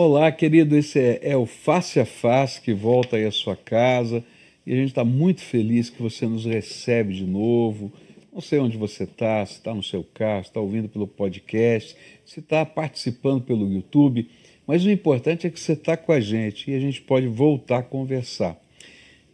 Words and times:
Olá, 0.00 0.30
querido, 0.30 0.76
esse 0.76 0.96
é, 0.96 1.18
é, 1.22 1.36
o 1.36 1.44
Face 1.44 1.98
a 1.98 2.06
Face 2.06 2.60
que 2.60 2.72
volta 2.72 3.16
aí 3.16 3.24
à 3.24 3.32
sua 3.32 3.56
casa 3.56 4.24
e 4.64 4.72
a 4.72 4.76
gente 4.76 4.90
está 4.90 5.04
muito 5.04 5.40
feliz 5.40 5.90
que 5.90 6.00
você 6.00 6.24
nos 6.24 6.44
recebe 6.44 7.12
de 7.12 7.24
novo. 7.24 7.92
Não 8.32 8.40
sei 8.40 8.60
onde 8.60 8.76
você 8.76 9.02
está, 9.02 9.44
se 9.44 9.54
está 9.54 9.74
no 9.74 9.82
seu 9.82 10.04
carro, 10.04 10.44
se 10.44 10.50
está 10.50 10.60
ouvindo 10.60 10.88
pelo 10.88 11.08
podcast, 11.08 11.96
se 12.24 12.38
está 12.38 12.64
participando 12.64 13.42
pelo 13.42 13.68
YouTube, 13.68 14.30
mas 14.64 14.84
o 14.84 14.90
importante 14.92 15.48
é 15.48 15.50
que 15.50 15.58
você 15.58 15.72
está 15.72 15.96
com 15.96 16.12
a 16.12 16.20
gente 16.20 16.70
e 16.70 16.76
a 16.76 16.78
gente 16.78 17.02
pode 17.02 17.26
voltar 17.26 17.78
a 17.78 17.82
conversar. 17.82 18.56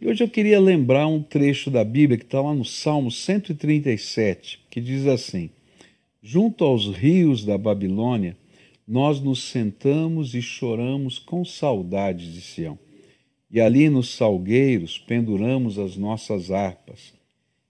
E 0.01 0.07
hoje 0.07 0.23
eu 0.23 0.27
queria 0.27 0.59
lembrar 0.59 1.05
um 1.05 1.21
trecho 1.21 1.69
da 1.69 1.83
Bíblia 1.83 2.17
que 2.17 2.25
está 2.25 2.41
lá 2.41 2.55
no 2.55 2.65
Salmo 2.65 3.11
137, 3.11 4.61
que 4.71 4.81
diz 4.81 5.05
assim: 5.05 5.51
Junto 6.23 6.63
aos 6.63 6.87
rios 6.87 7.45
da 7.45 7.55
Babilônia, 7.55 8.35
nós 8.87 9.19
nos 9.19 9.43
sentamos 9.43 10.35
e 10.35 10.41
choramos 10.41 11.17
com 11.17 11.43
saudades 11.43 12.31
de 12.33 12.41
Sião. 12.41 12.77
E 13.49 13.59
ali 13.59 13.89
nos 13.89 14.09
salgueiros 14.09 14.97
penduramos 14.97 15.79
as 15.79 15.97
nossas 15.97 16.51
harpas. 16.51 17.13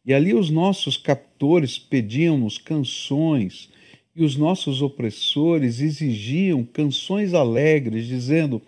E 0.05 0.13
ali 0.13 0.33
os 0.33 0.49
nossos 0.49 0.97
captores 0.97 1.79
pediam-nos 1.79 2.57
canções, 2.57 3.69
e 4.15 4.23
os 4.23 4.35
nossos 4.37 4.81
opressores 4.81 5.81
exigiam 5.81 6.63
canções 6.63 7.33
alegres, 7.33 8.07
dizendo: 8.07 8.61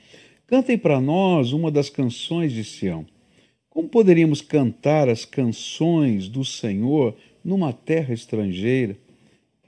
Cantem 0.46 0.78
para 0.78 1.00
nós 1.00 1.54
uma 1.54 1.70
das 1.70 1.90
canções 1.90 2.52
de 2.52 2.64
Sião. 2.64 3.06
Como 3.70 3.88
poderíamos 3.88 4.42
cantar 4.42 5.08
as 5.08 5.24
canções 5.24 6.28
do 6.28 6.44
Senhor 6.44 7.16
numa 7.44 7.72
terra 7.72 8.14
estrangeira? 8.14 8.98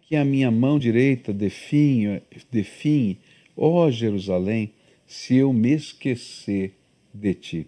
Que 0.09 0.15
a 0.15 0.25
minha 0.25 0.49
mão 0.49 0.79
direita 0.79 1.31
definhe, 1.31 2.19
definhe, 2.51 3.19
ó 3.55 3.91
Jerusalém, 3.91 4.71
se 5.05 5.35
eu 5.35 5.53
me 5.53 5.71
esquecer 5.71 6.73
de 7.13 7.35
ti. 7.35 7.67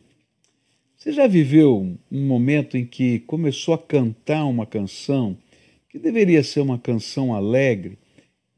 Você 0.97 1.11
já 1.11 1.27
viveu 1.27 1.95
um 2.11 2.25
momento 2.25 2.75
em 2.75 2.83
que 2.83 3.19
começou 3.19 3.75
a 3.75 3.77
cantar 3.77 4.45
uma 4.45 4.65
canção 4.65 5.37
que 5.87 5.99
deveria 5.99 6.41
ser 6.41 6.61
uma 6.61 6.79
canção 6.79 7.35
alegre 7.35 7.99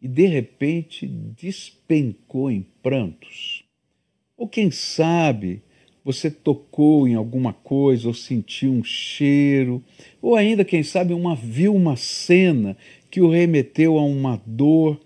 e 0.02 0.08
de 0.08 0.28
repente 0.28 1.06
despencou 1.06 2.50
em 2.50 2.66
prantos? 2.82 3.66
Ou 4.38 4.48
quem 4.48 4.72
sabe 4.72 5.62
você 6.04 6.30
tocou 6.30 7.08
em 7.08 7.16
alguma 7.16 7.54
coisa 7.54 8.08
ou 8.08 8.14
sentiu 8.14 8.72
um 8.72 8.84
cheiro, 8.84 9.82
ou 10.22 10.36
ainda, 10.36 10.66
quem 10.66 10.84
sabe, 10.84 11.14
uma, 11.14 11.36
viu 11.36 11.74
uma 11.74 11.96
cena 11.96 12.76
que 13.14 13.22
o 13.22 13.30
remeteu 13.30 14.00
a 14.00 14.04
uma 14.04 14.42
dor 14.44 15.00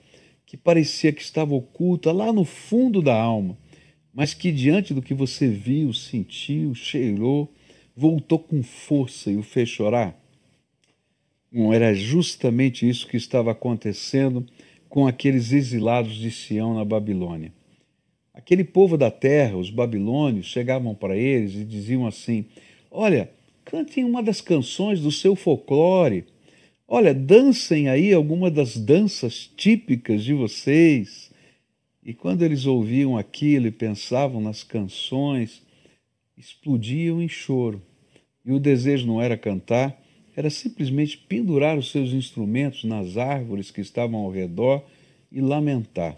que 0.45 0.55
parecia 0.55 1.11
que 1.11 1.21
estava 1.21 1.53
oculta 1.53 2.09
lá 2.13 2.31
no 2.31 2.45
fundo 2.45 3.01
da 3.01 3.13
alma, 3.13 3.57
mas 4.13 4.33
que 4.33 4.49
diante 4.49 4.93
do 4.93 5.01
que 5.01 5.13
você 5.13 5.49
viu, 5.49 5.93
sentiu, 5.93 6.73
cheirou, 6.73 7.53
voltou 7.93 8.39
com 8.39 8.63
força 8.63 9.29
e 9.29 9.35
o 9.35 9.43
fez 9.43 9.67
chorar? 9.67 10.17
Não 11.51 11.73
era 11.73 11.93
justamente 11.93 12.87
isso 12.87 13.05
que 13.05 13.17
estava 13.17 13.51
acontecendo 13.51 14.45
com 14.87 15.05
aqueles 15.05 15.51
exilados 15.51 16.15
de 16.15 16.31
Sião 16.31 16.75
na 16.75 16.85
Babilônia. 16.85 17.51
Aquele 18.33 18.63
povo 18.63 18.97
da 18.97 19.11
terra, 19.11 19.57
os 19.57 19.69
babilônios, 19.69 20.45
chegavam 20.45 20.95
para 20.95 21.17
eles 21.17 21.55
e 21.55 21.65
diziam 21.65 22.07
assim: 22.07 22.45
Olha, 22.89 23.29
cantem 23.65 24.05
uma 24.05 24.23
das 24.23 24.39
canções 24.39 25.01
do 25.01 25.11
seu 25.11 25.35
folclore 25.35 26.23
Olha, 26.89 27.13
dancem 27.13 27.89
aí 27.89 28.13
alguma 28.13 28.49
das 28.49 28.77
danças 28.77 29.51
típicas 29.57 30.23
de 30.23 30.33
vocês. 30.33 31.29
E 32.01 32.13
quando 32.13 32.43
eles 32.43 32.65
ouviam 32.65 33.17
aquilo 33.17 33.67
e 33.67 33.71
pensavam 33.71 34.39
nas 34.39 34.63
canções, 34.63 35.61
explodiam 36.37 37.21
em 37.21 37.27
choro. 37.27 37.81
E 38.45 38.53
o 38.53 38.59
desejo 38.59 39.05
não 39.05 39.21
era 39.21 39.35
cantar, 39.35 40.01
era 40.33 40.49
simplesmente 40.49 41.17
pendurar 41.17 41.77
os 41.77 41.91
seus 41.91 42.13
instrumentos 42.13 42.85
nas 42.85 43.17
árvores 43.17 43.69
que 43.69 43.81
estavam 43.81 44.21
ao 44.21 44.31
redor 44.31 44.81
e 45.29 45.41
lamentar. 45.41 46.15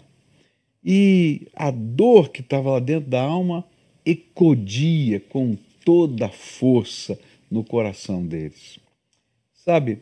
E 0.84 1.48
a 1.56 1.72
dor 1.72 2.28
que 2.28 2.42
estava 2.42 2.70
lá 2.70 2.78
dentro 2.78 3.10
da 3.10 3.20
alma 3.20 3.64
ecodia 4.06 5.18
com 5.18 5.58
toda 5.84 6.26
a 6.26 6.30
força 6.30 7.18
no 7.50 7.64
coração 7.64 8.24
deles. 8.24 8.78
Sabe, 9.52 9.98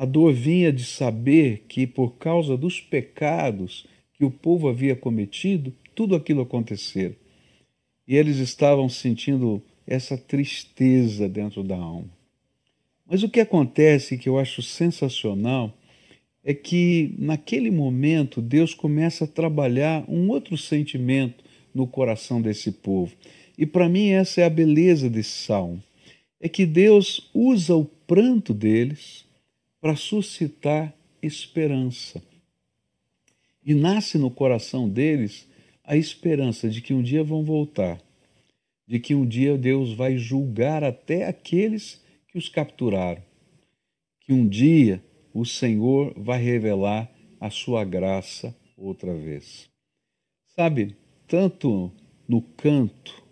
a 0.00 0.06
dor 0.06 0.32
vinha 0.32 0.72
de 0.72 0.82
saber 0.82 1.66
que, 1.68 1.86
por 1.86 2.16
causa 2.16 2.56
dos 2.56 2.80
pecados 2.80 3.86
que 4.14 4.24
o 4.24 4.30
povo 4.30 4.66
havia 4.66 4.96
cometido, 4.96 5.74
tudo 5.94 6.14
aquilo 6.14 6.40
acontecera. 6.40 7.14
E 8.08 8.16
eles 8.16 8.38
estavam 8.38 8.88
sentindo 8.88 9.62
essa 9.86 10.16
tristeza 10.16 11.28
dentro 11.28 11.62
da 11.62 11.76
alma. 11.76 12.08
Mas 13.06 13.22
o 13.22 13.28
que 13.28 13.40
acontece, 13.40 14.16
que 14.16 14.26
eu 14.26 14.38
acho 14.38 14.62
sensacional, 14.62 15.76
é 16.42 16.54
que 16.54 17.14
naquele 17.18 17.70
momento 17.70 18.40
Deus 18.40 18.72
começa 18.72 19.24
a 19.24 19.28
trabalhar 19.28 20.02
um 20.08 20.30
outro 20.30 20.56
sentimento 20.56 21.44
no 21.74 21.86
coração 21.86 22.40
desse 22.40 22.72
povo. 22.72 23.14
E 23.58 23.66
para 23.66 23.86
mim 23.86 24.08
essa 24.08 24.40
é 24.40 24.44
a 24.44 24.50
beleza 24.50 25.10
desse 25.10 25.44
salmo. 25.44 25.82
É 26.40 26.48
que 26.48 26.64
Deus 26.64 27.28
usa 27.34 27.76
o 27.76 27.84
pranto 27.84 28.54
deles 28.54 29.28
para 29.80 29.96
suscitar 29.96 30.94
esperança. 31.22 32.22
E 33.64 33.74
nasce 33.74 34.18
no 34.18 34.30
coração 34.30 34.88
deles 34.88 35.48
a 35.84 35.96
esperança 35.96 36.68
de 36.68 36.80
que 36.80 36.94
um 36.94 37.02
dia 37.02 37.24
vão 37.24 37.44
voltar, 37.44 38.00
de 38.86 38.98
que 38.98 39.14
um 39.14 39.26
dia 39.26 39.56
Deus 39.56 39.92
vai 39.92 40.16
julgar 40.16 40.84
até 40.84 41.26
aqueles 41.26 42.00
que 42.28 42.38
os 42.38 42.48
capturaram, 42.48 43.22
que 44.20 44.32
um 44.32 44.46
dia 44.46 45.02
o 45.32 45.44
Senhor 45.44 46.12
vai 46.16 46.40
revelar 46.42 47.10
a 47.40 47.50
sua 47.50 47.84
graça 47.84 48.54
outra 48.76 49.14
vez. 49.14 49.68
Sabe, 50.54 50.96
tanto 51.26 51.92
no 52.28 52.42
canto 52.42 53.22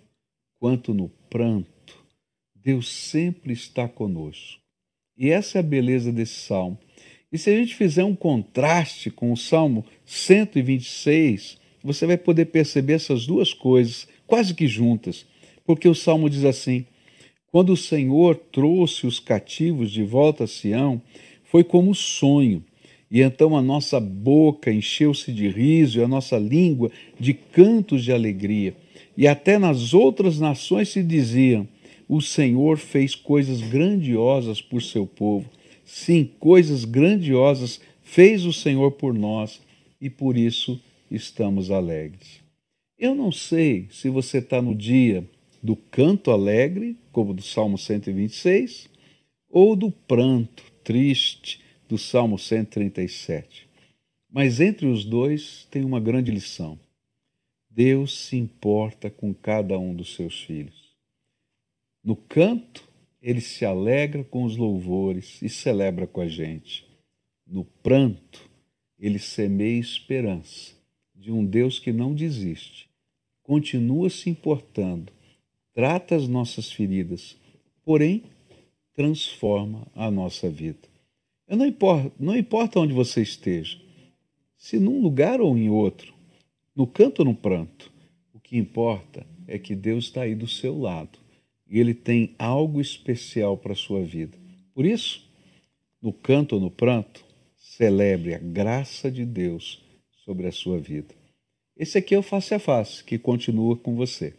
quanto 0.58 0.94
no 0.94 1.08
pranto, 1.30 2.04
Deus 2.54 2.88
sempre 2.88 3.52
está 3.52 3.88
conosco. 3.88 4.67
E 5.18 5.30
essa 5.30 5.58
é 5.58 5.60
a 5.60 5.64
beleza 5.64 6.12
desse 6.12 6.40
salmo. 6.40 6.78
E 7.32 7.36
se 7.36 7.50
a 7.50 7.56
gente 7.56 7.74
fizer 7.74 8.04
um 8.04 8.14
contraste 8.14 9.10
com 9.10 9.32
o 9.32 9.36
Salmo 9.36 9.84
126, 10.06 11.58
você 11.82 12.06
vai 12.06 12.16
poder 12.16 12.46
perceber 12.46 12.94
essas 12.94 13.26
duas 13.26 13.52
coisas 13.52 14.06
quase 14.26 14.54
que 14.54 14.68
juntas. 14.68 15.26
Porque 15.66 15.88
o 15.88 15.94
salmo 15.94 16.30
diz 16.30 16.44
assim: 16.44 16.86
Quando 17.50 17.72
o 17.72 17.76
Senhor 17.76 18.36
trouxe 18.36 19.06
os 19.06 19.18
cativos 19.18 19.90
de 19.90 20.04
volta 20.04 20.44
a 20.44 20.46
Sião, 20.46 21.02
foi 21.42 21.64
como 21.64 21.94
sonho. 21.94 22.64
E 23.10 23.20
então 23.20 23.56
a 23.56 23.62
nossa 23.62 23.98
boca 23.98 24.70
encheu-se 24.70 25.32
de 25.32 25.48
riso 25.48 25.98
e 25.98 26.02
a 26.02 26.08
nossa 26.08 26.38
língua 26.38 26.90
de 27.18 27.34
cantos 27.34 28.04
de 28.04 28.12
alegria. 28.12 28.74
E 29.16 29.26
até 29.26 29.58
nas 29.58 29.94
outras 29.94 30.38
nações 30.38 30.90
se 30.90 31.02
diziam: 31.02 31.66
o 32.08 32.22
Senhor 32.22 32.78
fez 32.78 33.14
coisas 33.14 33.60
grandiosas 33.60 34.62
por 34.62 34.82
seu 34.82 35.06
povo. 35.06 35.50
Sim, 35.84 36.30
coisas 36.38 36.84
grandiosas 36.84 37.80
fez 38.02 38.46
o 38.46 38.52
Senhor 38.52 38.92
por 38.92 39.12
nós 39.12 39.60
e 40.00 40.08
por 40.08 40.36
isso 40.36 40.80
estamos 41.10 41.70
alegres. 41.70 42.40
Eu 42.98 43.14
não 43.14 43.30
sei 43.30 43.86
se 43.90 44.08
você 44.08 44.38
está 44.38 44.62
no 44.62 44.74
dia 44.74 45.28
do 45.62 45.76
canto 45.76 46.30
alegre, 46.30 46.96
como 47.12 47.34
do 47.34 47.42
Salmo 47.42 47.76
126, 47.76 48.88
ou 49.50 49.76
do 49.76 49.90
pranto 49.90 50.64
triste 50.82 51.60
do 51.88 51.98
Salmo 51.98 52.38
137. 52.38 53.68
Mas 54.30 54.60
entre 54.60 54.86
os 54.86 55.04
dois 55.04 55.66
tem 55.70 55.84
uma 55.84 56.00
grande 56.00 56.30
lição. 56.30 56.78
Deus 57.70 58.26
se 58.26 58.36
importa 58.36 59.10
com 59.10 59.32
cada 59.32 59.78
um 59.78 59.94
dos 59.94 60.14
seus 60.14 60.42
filhos. 60.42 60.77
No 62.02 62.14
canto, 62.14 62.88
ele 63.20 63.40
se 63.40 63.64
alegra 63.64 64.22
com 64.22 64.44
os 64.44 64.56
louvores 64.56 65.42
e 65.42 65.48
celebra 65.48 66.06
com 66.06 66.20
a 66.20 66.28
gente. 66.28 66.86
No 67.46 67.64
pranto, 67.64 68.48
ele 68.98 69.18
semeia 69.18 69.80
esperança 69.80 70.74
de 71.14 71.32
um 71.32 71.44
Deus 71.44 71.78
que 71.78 71.92
não 71.92 72.14
desiste, 72.14 72.88
continua 73.42 74.08
se 74.08 74.30
importando, 74.30 75.12
trata 75.74 76.14
as 76.14 76.28
nossas 76.28 76.70
feridas, 76.70 77.36
porém 77.84 78.22
transforma 78.94 79.86
a 79.94 80.10
nossa 80.10 80.48
vida. 80.48 80.88
Eu 81.46 81.56
não 81.56 81.66
importa, 81.66 82.12
não 82.18 82.36
importa 82.36 82.80
onde 82.80 82.92
você 82.92 83.22
esteja, 83.22 83.80
se 84.56 84.78
num 84.78 85.00
lugar 85.00 85.40
ou 85.40 85.56
em 85.56 85.68
outro, 85.68 86.14
no 86.74 86.86
canto 86.86 87.20
ou 87.20 87.24
no 87.24 87.34
pranto, 87.34 87.92
o 88.32 88.40
que 88.40 88.56
importa 88.56 89.26
é 89.46 89.58
que 89.58 89.74
Deus 89.74 90.04
está 90.04 90.22
aí 90.22 90.34
do 90.34 90.46
seu 90.46 90.78
lado 90.78 91.18
e 91.68 91.78
ele 91.78 91.94
tem 91.94 92.34
algo 92.38 92.80
especial 92.80 93.56
para 93.56 93.72
a 93.72 93.76
sua 93.76 94.02
vida. 94.02 94.36
Por 94.74 94.86
isso, 94.86 95.28
no 96.00 96.12
canto 96.12 96.54
ou 96.54 96.60
no 96.60 96.70
pranto, 96.70 97.24
celebre 97.56 98.34
a 98.34 98.38
graça 98.38 99.10
de 99.10 99.24
Deus 99.24 99.82
sobre 100.24 100.46
a 100.46 100.52
sua 100.52 100.78
vida. 100.78 101.14
Esse 101.76 101.98
aqui 101.98 102.14
é 102.14 102.18
o 102.18 102.22
Face 102.22 102.54
a 102.54 102.58
Face, 102.58 103.04
que 103.04 103.18
continua 103.18 103.76
com 103.76 103.94
você. 103.94 104.34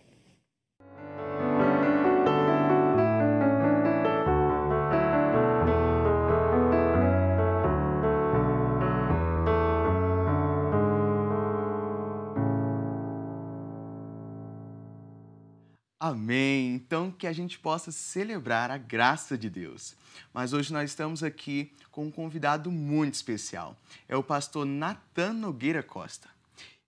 Amém. 16.30 16.76
Então 16.76 17.12
que 17.12 17.26
a 17.26 17.34
gente 17.34 17.58
possa 17.58 17.92
celebrar 17.92 18.70
a 18.70 18.78
graça 18.78 19.36
de 19.36 19.50
Deus. 19.50 19.96
Mas 20.31 20.54
hoje 20.54 20.72
nós 20.72 20.92
estamos 20.92 21.24
aqui 21.24 21.74
com 21.90 22.06
um 22.06 22.12
convidado 22.12 22.70
muito 22.70 23.16
especial. 23.16 23.76
É 24.08 24.16
o 24.16 24.22
pastor 24.22 24.64
Natan 24.64 25.34
Nogueira 25.34 25.81
Costa. 25.81 26.30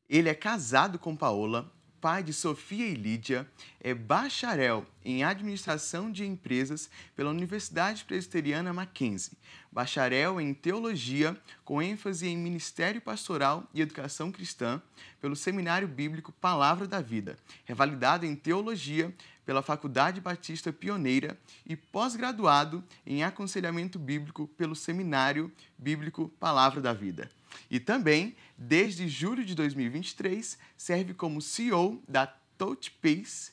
Ele 0.07 0.29
é 0.29 0.35
casado 0.35 0.99
com 0.99 1.15
Paola, 1.15 1.71
pai 2.01 2.23
de 2.23 2.33
Sofia 2.33 2.87
e 2.87 2.95
Lídia, 2.95 3.47
é 3.79 3.93
bacharel 3.93 4.83
em 5.05 5.23
administração 5.23 6.11
de 6.11 6.25
empresas 6.25 6.89
pela 7.15 7.29
Universidade 7.29 8.03
Presbiteriana 8.03 8.73
Mackenzie, 8.73 9.37
bacharel 9.71 10.41
em 10.41 10.51
teologia 10.51 11.37
com 11.63 11.79
ênfase 11.79 12.27
em 12.27 12.35
ministério 12.35 12.99
pastoral 12.99 13.69
e 13.71 13.81
educação 13.81 14.31
cristã 14.31 14.81
pelo 15.21 15.35
Seminário 15.35 15.87
Bíblico 15.87 16.31
Palavra 16.31 16.87
da 16.87 17.01
Vida, 17.01 17.37
revalidado 17.65 18.25
em 18.25 18.35
teologia 18.35 19.13
pela 19.45 19.61
Faculdade 19.61 20.21
Batista 20.21 20.71
Pioneira 20.71 21.37
e 21.65 21.75
pós-graduado 21.75 22.83
em 23.05 23.23
aconselhamento 23.23 23.97
bíblico 23.97 24.47
pelo 24.57 24.75
Seminário 24.75 25.51
Bíblico 25.77 26.31
Palavra 26.39 26.81
da 26.81 26.93
Vida. 26.93 27.29
E 27.69 27.79
também, 27.79 28.35
desde 28.57 29.07
julho 29.07 29.43
de 29.43 29.55
2023, 29.55 30.57
serve 30.77 31.13
como 31.13 31.41
CEO 31.41 32.01
da 32.07 32.27
TouchPace. 32.57 33.51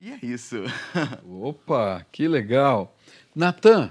E 0.00 0.10
é 0.10 0.18
isso. 0.22 0.56
Opa, 1.24 2.06
que 2.10 2.26
legal. 2.26 2.96
Natan, 3.34 3.90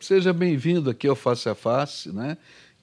seja 0.00 0.32
bem-vindo 0.32 0.90
aqui 0.90 1.08
ao 1.08 1.16
Face 1.16 1.48
a 1.48 1.54
Face, 1.54 2.12
né? 2.12 2.36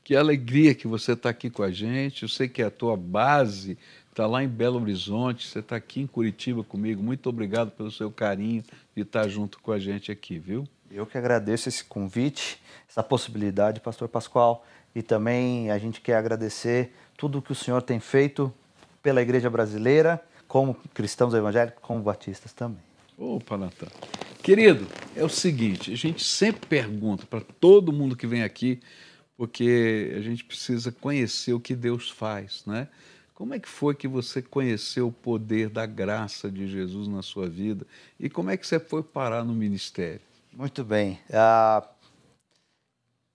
Que 0.04 0.16
alegria 0.16 0.76
que 0.76 0.88
você 0.88 1.14
está 1.14 1.30
aqui 1.30 1.50
com 1.50 1.64
a 1.64 1.72
gente. 1.72 2.24
Eu 2.24 2.30
sei 2.30 2.50
que 2.50 2.62
a 2.62 2.70
tua 2.70 2.98
base 2.98 3.78
está 4.14 4.28
lá 4.28 4.44
em 4.44 4.48
Belo 4.48 4.80
Horizonte, 4.80 5.48
você 5.48 5.58
está 5.58 5.76
aqui 5.76 6.02
em 6.02 6.08
Curitiba 6.08 6.64
comigo. 6.64 7.02
Muito 7.02 7.28
obrigado 7.28 7.72
pelo 7.72 7.90
seu 7.90 8.12
carinho 8.12 8.64
de 8.96 9.02
estar 9.02 9.28
junto 9.28 9.60
com 9.60 9.72
a 9.72 9.80
gente 9.80 10.12
aqui, 10.12 10.38
viu? 10.38 10.68
Eu 10.92 11.08
que 11.08 11.18
agradeço 11.18 11.68
esse 11.68 11.84
convite, 11.84 12.62
essa 12.88 13.02
possibilidade, 13.02 13.80
Pastor 13.80 14.08
Pascoal. 14.08 14.64
E 14.94 15.02
também 15.02 15.72
a 15.72 15.80
gente 15.80 16.00
quer 16.00 16.16
agradecer 16.16 16.94
tudo 17.18 17.40
o 17.40 17.42
que 17.42 17.52
o 17.52 17.56
senhor 17.56 17.82
tem 17.82 18.00
feito 18.00 18.54
pela 19.02 19.20
igreja 19.20 19.50
brasileira, 19.50 20.24
como 20.48 20.76
cristãos 20.94 21.34
evangélicos, 21.34 21.82
como 21.82 22.00
batistas 22.04 22.54
também. 22.54 22.84
Opa, 23.18 23.58
Natan. 23.58 23.88
Querido, 24.44 24.88
é 25.16 25.24
o 25.24 25.30
seguinte, 25.30 25.92
a 25.92 25.98
gente 25.98 26.24
sempre 26.24 26.68
pergunta 26.68 27.26
para 27.26 27.42
todo 27.42 27.92
mundo 27.92 28.16
que 28.16 28.28
vem 28.28 28.44
aqui, 28.44 28.80
porque 29.36 30.14
a 30.16 30.22
gente 30.22 30.44
precisa 30.44 30.92
conhecer 30.92 31.54
o 31.54 31.60
que 31.60 31.74
Deus 31.74 32.12
faz, 32.12 32.64
né? 32.68 32.88
Como 33.44 33.54
é 33.54 33.60
que 33.60 33.68
foi 33.68 33.94
que 33.94 34.08
você 34.08 34.42
conheceu 34.42 35.10
o 35.10 35.12
poder 35.12 35.68
da 35.68 35.86
graça 35.86 36.50
de 36.50 36.66
Jesus 36.66 37.10
na 37.10 37.22
sua 37.22 37.46
vida 37.50 37.86
e 38.18 38.30
como 38.30 38.50
é 38.50 38.56
que 38.56 38.66
você 38.66 38.80
foi 38.80 39.04
parar 39.04 39.44
no 39.44 39.54
ministério? 39.54 40.22
Muito 40.54 40.82
bem. 40.82 41.20
Uh, 41.28 41.86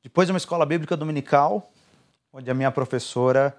depois 0.02 0.26
de 0.26 0.32
uma 0.32 0.38
escola 0.38 0.64
bíblica 0.64 0.96
dominical, 0.96 1.70
onde 2.32 2.50
a 2.50 2.54
minha 2.54 2.70
professora 2.70 3.54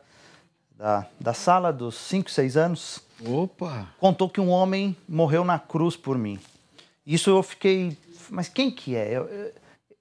da, 0.76 1.06
da 1.20 1.36
sala 1.36 1.72
dos 1.72 1.94
5, 1.94 2.32
6 2.32 2.58
anos 2.58 3.04
Opa. 3.24 3.88
contou 4.00 4.28
que 4.28 4.42
um 4.42 4.50
homem 4.50 4.98
morreu 5.08 5.46
na 5.46 5.60
cruz 5.60 5.96
por 5.96 6.18
mim. 6.18 6.40
Isso 7.06 7.30
eu 7.30 7.44
fiquei, 7.44 7.96
mas 8.28 8.50
quem 8.50 8.72
que 8.72 8.96
é? 8.96 9.16
Eu, 9.16 9.26
eu, 9.26 9.54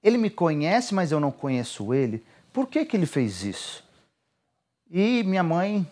ele 0.03 0.17
me 0.17 0.31
conhece, 0.31 0.95
mas 0.95 1.12
eu 1.12 1.21
não 1.21 1.31
conheço 1.31 1.93
ele. 1.93 2.25
Por 2.55 2.69
que, 2.69 2.87
que 2.87 2.97
ele 2.97 3.05
fez 3.05 3.45
isso? 3.45 3.85
E 4.91 5.23
minha 5.25 5.43
mãe, 5.43 5.87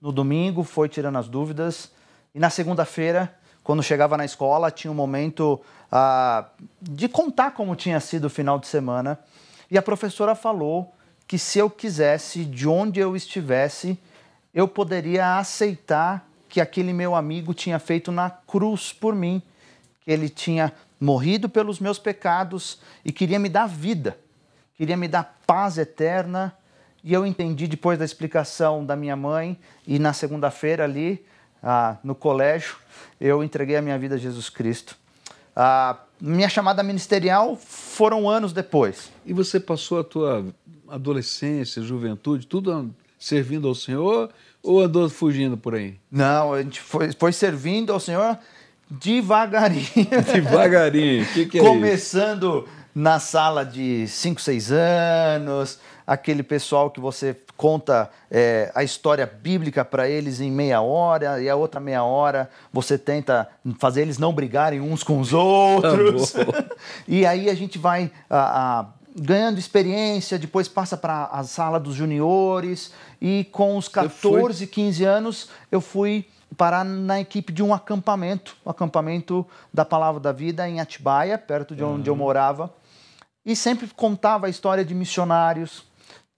no 0.00 0.12
domingo, 0.12 0.64
foi 0.64 0.88
tirando 0.88 1.18
as 1.18 1.28
dúvidas. 1.28 1.90
E 2.34 2.38
na 2.38 2.50
segunda-feira, 2.50 3.34
quando 3.62 3.82
chegava 3.82 4.16
na 4.16 4.24
escola, 4.24 4.70
tinha 4.70 4.90
um 4.90 4.94
momento 4.94 5.60
ah, 5.90 6.46
de 6.80 7.08
contar 7.08 7.52
como 7.52 7.76
tinha 7.76 8.00
sido 8.00 8.24
o 8.24 8.30
final 8.30 8.58
de 8.58 8.66
semana. 8.66 9.18
E 9.70 9.78
a 9.78 9.82
professora 9.82 10.34
falou 10.34 10.92
que 11.26 11.38
se 11.38 11.58
eu 11.58 11.70
quisesse, 11.70 12.44
de 12.44 12.68
onde 12.68 13.00
eu 13.00 13.16
estivesse, 13.16 13.98
eu 14.52 14.68
poderia 14.68 15.38
aceitar 15.38 16.28
que 16.48 16.60
aquele 16.60 16.92
meu 16.92 17.14
amigo 17.14 17.54
tinha 17.54 17.78
feito 17.78 18.12
na 18.12 18.28
cruz 18.28 18.92
por 18.92 19.14
mim, 19.14 19.40
que 20.02 20.10
ele 20.10 20.28
tinha 20.28 20.72
morrido 21.00 21.48
pelos 21.48 21.80
meus 21.80 21.98
pecados 21.98 22.78
e 23.04 23.10
queria 23.10 23.38
me 23.38 23.48
dar 23.48 23.66
vida, 23.66 24.18
queria 24.74 24.96
me 24.96 25.08
dar 25.08 25.38
paz 25.46 25.78
eterna. 25.78 26.54
E 27.04 27.12
eu 27.12 27.26
entendi 27.26 27.66
depois 27.66 27.98
da 27.98 28.04
explicação 28.04 28.84
da 28.84 28.94
minha 28.94 29.16
mãe 29.16 29.58
e 29.86 29.98
na 29.98 30.12
segunda-feira 30.12 30.84
ali 30.84 31.24
ah, 31.62 31.96
no 32.02 32.14
colégio 32.14 32.76
eu 33.20 33.42
entreguei 33.42 33.76
a 33.76 33.82
minha 33.82 33.98
vida 33.98 34.14
a 34.14 34.18
Jesus 34.18 34.48
Cristo. 34.48 34.96
Ah, 35.54 35.98
minha 36.20 36.48
chamada 36.48 36.82
ministerial 36.82 37.56
foram 37.56 38.28
anos 38.28 38.52
depois. 38.52 39.10
E 39.26 39.32
você 39.32 39.58
passou 39.58 40.00
a 40.00 40.04
tua 40.04 40.46
adolescência, 40.88 41.82
juventude, 41.82 42.46
tudo 42.46 42.94
servindo 43.18 43.68
ao 43.68 43.74
Senhor 43.74 44.30
ou 44.62 44.80
andou 44.80 45.08
fugindo 45.08 45.56
por 45.56 45.74
aí? 45.74 45.98
Não, 46.10 46.54
a 46.54 46.62
gente 46.62 46.80
foi, 46.80 47.12
foi 47.12 47.32
servindo 47.32 47.92
ao 47.92 48.00
Senhor 48.00 48.38
devagarinho. 48.90 49.86
Devagarinho, 50.32 51.24
o 51.24 51.26
que, 51.26 51.46
que 51.46 51.58
é 51.58 51.62
Começando 51.62 52.66
isso? 52.66 52.82
na 52.94 53.18
sala 53.18 53.64
de 53.64 54.06
5, 54.06 54.40
6 54.40 54.72
anos, 54.72 55.78
aquele 56.06 56.42
pessoal 56.42 56.90
que 56.90 57.00
você 57.00 57.36
conta 57.56 58.10
é, 58.30 58.72
a 58.74 58.82
história 58.82 59.26
bíblica 59.26 59.84
para 59.84 60.08
eles 60.08 60.40
em 60.40 60.50
meia 60.50 60.80
hora 60.80 61.40
e 61.40 61.48
a 61.48 61.56
outra 61.56 61.80
meia 61.80 62.02
hora 62.02 62.50
você 62.72 62.98
tenta 62.98 63.48
fazer 63.78 64.02
eles 64.02 64.18
não 64.18 64.32
brigarem 64.32 64.80
uns 64.80 65.02
com 65.02 65.20
os 65.20 65.32
outros. 65.32 66.34
e 67.06 67.24
aí 67.24 67.48
a 67.48 67.54
gente 67.54 67.78
vai 67.78 68.10
a, 68.28 68.80
a, 68.80 68.86
ganhando 69.14 69.58
experiência, 69.58 70.38
depois 70.38 70.68
passa 70.68 70.96
para 70.96 71.26
a 71.26 71.44
sala 71.44 71.78
dos 71.78 71.94
juniores 71.94 72.92
e 73.20 73.44
com 73.52 73.76
os 73.76 73.88
14, 73.88 74.66
15 74.66 75.04
anos 75.04 75.48
eu 75.70 75.80
fui 75.80 76.26
parar 76.56 76.84
na 76.84 77.20
equipe 77.20 77.52
de 77.52 77.62
um 77.62 77.72
acampamento, 77.72 78.56
o 78.64 78.68
um 78.68 78.70
acampamento 78.70 79.46
da 79.72 79.84
Palavra 79.84 80.20
da 80.20 80.32
Vida 80.32 80.68
em 80.68 80.80
Atibaia, 80.80 81.38
perto 81.38 81.74
de 81.74 81.82
onde 81.82 82.10
uhum. 82.10 82.16
eu 82.16 82.18
morava. 82.18 82.72
E 83.44 83.56
sempre 83.56 83.88
contava 83.88 84.46
a 84.46 84.50
história 84.50 84.84
de 84.84 84.94
missionários, 84.94 85.84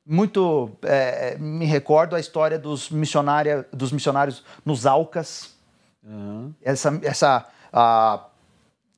muito 0.07 0.71
é, 0.83 1.37
me 1.39 1.65
recordo 1.65 2.15
a 2.15 2.21
história 2.21 2.59
dos, 2.59 2.91
missionária, 2.91 3.67
dos 3.73 3.91
missionários 3.91 4.45
nos 4.65 4.85
Alcas. 4.85 5.55
Uhum. 6.03 6.53
Essa, 6.63 7.01
essa 7.03 7.47
a 7.73 8.27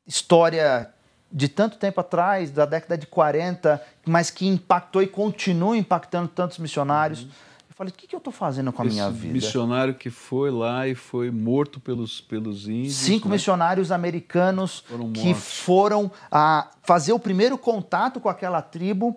história 0.06 0.90
de 1.30 1.48
tanto 1.48 1.78
tempo 1.78 2.00
atrás, 2.00 2.50
da 2.50 2.64
década 2.64 2.98
de 2.98 3.06
40, 3.06 3.82
mas 4.06 4.30
que 4.30 4.46
impactou 4.46 5.02
e 5.02 5.06
continua 5.06 5.76
impactando 5.76 6.28
tantos 6.28 6.58
missionários. 6.58 7.22
Uhum. 7.22 7.28
Eu 7.68 7.75
falei, 7.75 7.92
o 7.92 7.94
que, 7.94 8.06
que 8.06 8.14
eu 8.14 8.18
estou 8.18 8.32
fazendo 8.32 8.72
com 8.72 8.82
a 8.82 8.86
Esse 8.86 8.94
minha 8.94 9.10
vida? 9.10 9.32
missionário 9.32 9.94
que 9.94 10.10
foi 10.10 10.50
lá 10.50 10.88
e 10.88 10.94
foi 10.94 11.30
morto 11.30 11.78
pelos, 11.78 12.20
pelos 12.20 12.66
índios. 12.68 12.94
Cinco 12.94 13.28
né? 13.28 13.34
missionários 13.34 13.92
americanos 13.92 14.80
foram 14.80 15.12
que 15.12 15.34
foram 15.34 16.10
a 16.30 16.70
fazer 16.82 17.12
o 17.12 17.18
primeiro 17.18 17.58
contato 17.58 18.18
com 18.18 18.28
aquela 18.28 18.62
tribo 18.62 19.16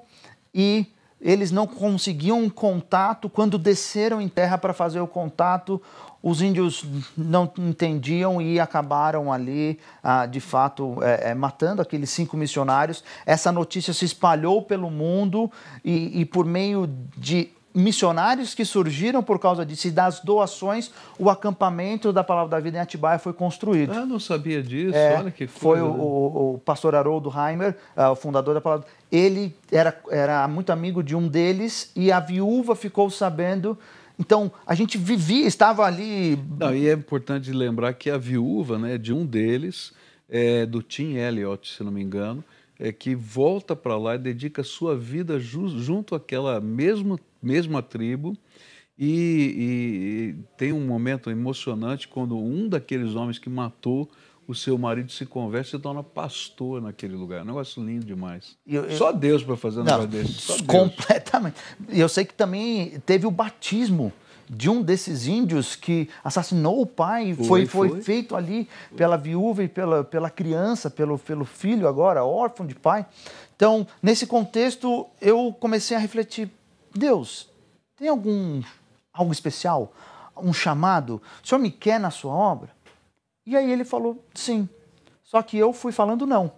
e 0.54 0.88
eles 1.22 1.52
não 1.52 1.68
conseguiam 1.68 2.40
um 2.40 2.50
contato. 2.50 3.30
Quando 3.30 3.58
desceram 3.58 4.22
em 4.22 4.30
terra 4.30 4.58
para 4.58 4.74
fazer 4.74 5.00
o 5.00 5.08
contato, 5.08 5.82
os 6.22 6.42
índios 6.42 6.86
não 7.18 7.52
entendiam 7.58 8.42
e 8.42 8.60
acabaram 8.60 9.32
ali, 9.32 9.80
ah, 10.04 10.26
de 10.26 10.40
fato, 10.40 10.98
é, 11.02 11.32
é, 11.32 11.34
matando 11.34 11.82
aqueles 11.82 12.10
cinco 12.10 12.36
missionários. 12.36 13.04
Essa 13.26 13.52
notícia 13.52 13.94
se 13.94 14.06
espalhou 14.06 14.62
pelo 14.62 14.90
mundo 14.90 15.52
e, 15.84 16.22
e 16.22 16.26
por 16.26 16.46
meio 16.46 16.90
de 17.18 17.50
missionários 17.74 18.54
que 18.54 18.66
surgiram 18.66 19.22
por 19.22 19.40
causa 19.40 19.66
disso 19.66 19.88
e 19.88 19.92
das 19.92 20.20
doações, 20.20 20.92
o 21.18 21.30
acampamento 21.30 22.12
da 22.12 22.24
Palavra 22.24 22.50
da 22.52 22.60
Vida 22.60 22.78
em 22.78 22.82
Atibaia 22.82 23.20
foi 23.20 23.34
construído. 23.34 23.94
Ah, 23.94 24.06
não 24.06 24.20
sabia 24.20 24.62
disso, 24.62 24.96
é, 24.96 25.18
olha 25.18 25.32
que 25.32 25.48
coisa. 25.48 25.60
Foi 25.60 25.82
o, 25.82 25.92
o, 25.92 26.54
o 26.56 26.58
pastor 26.60 26.96
Haroldo 26.96 27.32
Heimer, 27.32 27.76
uh, 27.96 28.12
o 28.12 28.16
fundador 28.16 28.54
da 28.54 28.62
Palavra. 28.62 28.88
Ele 29.12 29.56
era, 29.72 29.98
era 30.10 30.48
muito 30.48 30.72
amigo 30.72 31.04
de 31.04 31.16
um 31.16 31.28
deles 31.28 31.92
e 31.96 32.12
a 32.12 32.20
viúva 32.20 32.76
ficou 32.76 33.10
sabendo. 33.10 33.78
Então, 34.18 34.52
a 34.66 34.76
gente 34.76 34.98
vivia, 34.98 35.48
estava 35.48 35.84
ali... 35.84 36.38
Não, 36.58 36.76
e 36.76 36.90
é 36.90 36.94
importante 36.94 37.52
lembrar 37.54 37.94
que 37.94 38.10
a 38.10 38.18
viúva 38.18 38.78
né, 38.78 38.98
de 38.98 39.14
um 39.14 39.26
deles, 39.26 39.94
é, 40.30 40.66
do 40.66 40.84
Tim 40.84 41.14
Elliott, 41.14 41.74
se 41.74 41.84
não 41.84 41.92
me 41.92 42.02
engano, 42.02 42.44
é, 42.80 42.92
que 42.94 43.14
volta 43.14 43.76
para 43.76 43.98
lá 43.98 44.16
e 44.16 44.18
dedica 44.18 44.64
sua 44.64 44.96
vida 44.96 45.38
ju 45.38 45.68
junto 45.68 46.16
àquela 46.16 46.62
mesma, 46.62 47.20
mesma 47.42 47.84
tribo 47.84 48.38
E, 48.98 49.06
e, 49.06 50.36
e, 50.36 50.36
tem 50.58 50.74
um 50.74 50.86
momento 50.86 51.30
emocionante 51.30 52.08
quando 52.08 52.38
um 52.38 52.68
daqueles 52.68 53.16
homens 53.16 53.38
que 53.38 53.50
matou 53.50 54.10
o 54.48 54.56
seu 54.56 54.78
marido 54.78 55.12
se 55.12 55.26
converte 55.26 55.70
e 55.70 55.72
se 55.72 55.80
torna 55.80 56.04
pastor 56.04 56.82
naquele 56.82 57.16
lugar. 57.16 57.40
É 57.40 57.44
um 57.44 57.46
negócio 57.46 57.86
lindo 57.86 58.04
demais. 58.04 58.58
Eu, 58.66 58.86
eu... 58.86 58.98
Só 58.98 59.12
Deus 59.12 59.44
para 59.44 59.56
fazer 59.56 59.82
um 59.82 59.84
negócio 59.84 60.08
desse. 60.08 60.34
Só 60.34 60.58
completamente. 60.66 61.56
E 61.88 62.00
eu 62.00 62.10
sei 62.10 62.26
que 62.26 62.34
também 62.34 63.00
teve 63.06 63.28
o 63.28 63.32
batismo 63.32 64.12
de 64.50 64.70
um 64.70 64.82
desses 64.82 65.28
índios 65.28 65.76
que 65.76 66.10
assassinou 66.24 66.82
o 66.82 66.86
pai. 66.86 67.36
Foi, 67.36 67.66
foi, 67.66 67.90
foi, 67.90 68.02
feito 68.02 68.36
ali 68.36 68.68
pela 68.98 69.16
viúva 69.16 69.64
e 69.64 69.68
pela, 69.68 70.04
pela 70.04 70.30
criança, 70.30 70.90
pelo, 70.90 71.20
pelo 71.20 71.46
filho 71.46 71.88
agora, 71.88 72.24
órfão 72.24 72.66
de 72.66 72.74
pai. 72.74 73.06
Então, 73.56 73.86
nesse 74.02 74.26
contexto, 74.26 75.06
eu 75.22 75.56
comecei 75.60 75.96
a 75.96 76.00
refletir: 76.00 76.50
Deus, 76.96 77.48
tem 77.98 78.08
algum 78.08 78.62
algo 79.14 79.32
especial? 79.32 79.94
Um 80.36 80.54
chamado? 80.54 81.22
O 81.44 81.48
senhor 81.48 81.60
me 81.60 81.70
quer 81.70 82.00
na 82.00 82.10
sua 82.10 82.34
obra? 82.34 82.70
E 83.46 83.56
aí 83.56 83.72
ele 83.72 83.84
falou: 83.84 84.24
sim. 84.34 84.68
Só 85.30 85.44
que 85.44 85.56
eu 85.60 85.72
fui 85.72 85.92
falando 85.92 86.26
não. 86.26 86.52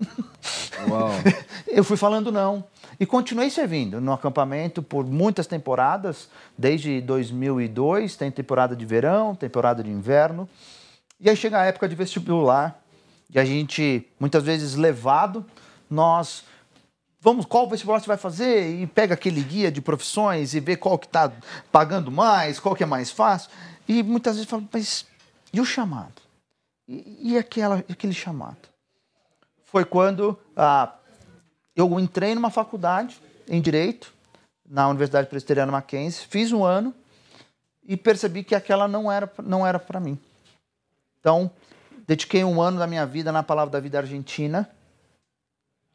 eu 1.68 1.84
fui 1.84 1.98
falando 1.98 2.32
não. 2.32 2.64
E 2.98 3.06
continuei 3.06 3.50
servindo 3.50 4.00
no 4.00 4.14
acampamento 4.14 4.82
por 4.82 5.06
muitas 5.06 5.46
temporadas, 5.46 6.30
desde 6.58 7.02
2002, 7.02 8.16
tem 8.16 8.32
temporada 8.32 8.74
de 8.74 8.86
verão, 8.86 9.36
temporada 9.36 9.84
de 9.84 9.90
inverno. 9.90 10.48
E 11.20 11.30
aí 11.30 11.36
chega 11.36 11.60
a 11.60 11.66
época 11.66 11.90
de 11.90 11.96
vestibular, 11.96 12.82
e 13.30 13.38
a 13.38 13.44
gente, 13.44 14.08
muitas 14.18 14.42
vezes 14.42 14.76
levado, 14.76 15.46
nós 15.90 16.46
vamos, 17.20 17.46
qual 17.46 17.68
vestibular 17.68 18.00
você 18.00 18.08
vai 18.08 18.16
fazer? 18.16 18.82
E 18.82 18.88
pega 18.88 19.16
aquele 19.16 19.42
guia 19.42 19.70
de 19.70 19.82
profissões 19.82 20.54
e 20.54 20.62
vê 20.62 20.78
qual 20.78 20.98
que 20.98 21.08
está 21.08 21.30
pagando 21.74 22.10
mais, 22.10 22.58
qual 22.58 22.74
que 22.74 22.84
é 22.84 22.88
mais 22.88 23.12
fácil. 23.12 23.52
E 23.86 24.02
muitas 24.02 24.36
vezes 24.36 24.50
fala, 24.50 24.64
mas 24.72 25.06
e 25.52 25.60
o 25.60 25.66
chamado? 25.66 26.21
E, 26.88 27.34
e 27.34 27.38
aquela, 27.38 27.78
aquele 27.90 28.14
chamado? 28.14 28.70
Foi 29.64 29.86
quando 29.86 30.38
ah, 30.56 30.94
eu 31.76 32.00
entrei 32.00 32.36
numa 32.36 32.50
faculdade 32.50 33.20
em 33.48 33.62
Direito, 33.62 34.14
na 34.68 34.88
Universidade 34.88 35.28
Presbiteriana 35.28 35.72
Mackenzie, 35.72 36.26
fiz 36.28 36.52
um 36.52 36.64
ano 36.64 36.94
e 37.84 37.98
percebi 37.98 38.44
que 38.44 38.56
aquela 38.56 38.88
não 38.88 39.12
era, 39.12 39.32
não 39.44 39.66
era 39.66 39.80
para 39.80 40.00
mim. 40.00 40.18
Então, 41.20 41.52
dediquei 42.08 42.44
um 42.44 42.62
ano 42.62 42.80
da 42.80 42.88
minha 42.88 43.06
vida 43.06 43.32
na 43.32 43.44
Palavra 43.44 43.72
da 43.72 43.80
Vida 43.80 44.00
Argentina 44.00 44.70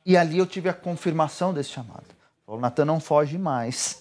e 0.04 0.16
ali 0.16 0.38
eu 0.38 0.46
tive 0.46 0.68
a 0.68 0.74
confirmação 0.74 1.52
desse 1.52 1.70
chamado. 1.70 2.04
O 2.46 2.58
Natan 2.58 2.84
não 2.84 3.00
foge 3.00 3.36
mais. 3.36 3.98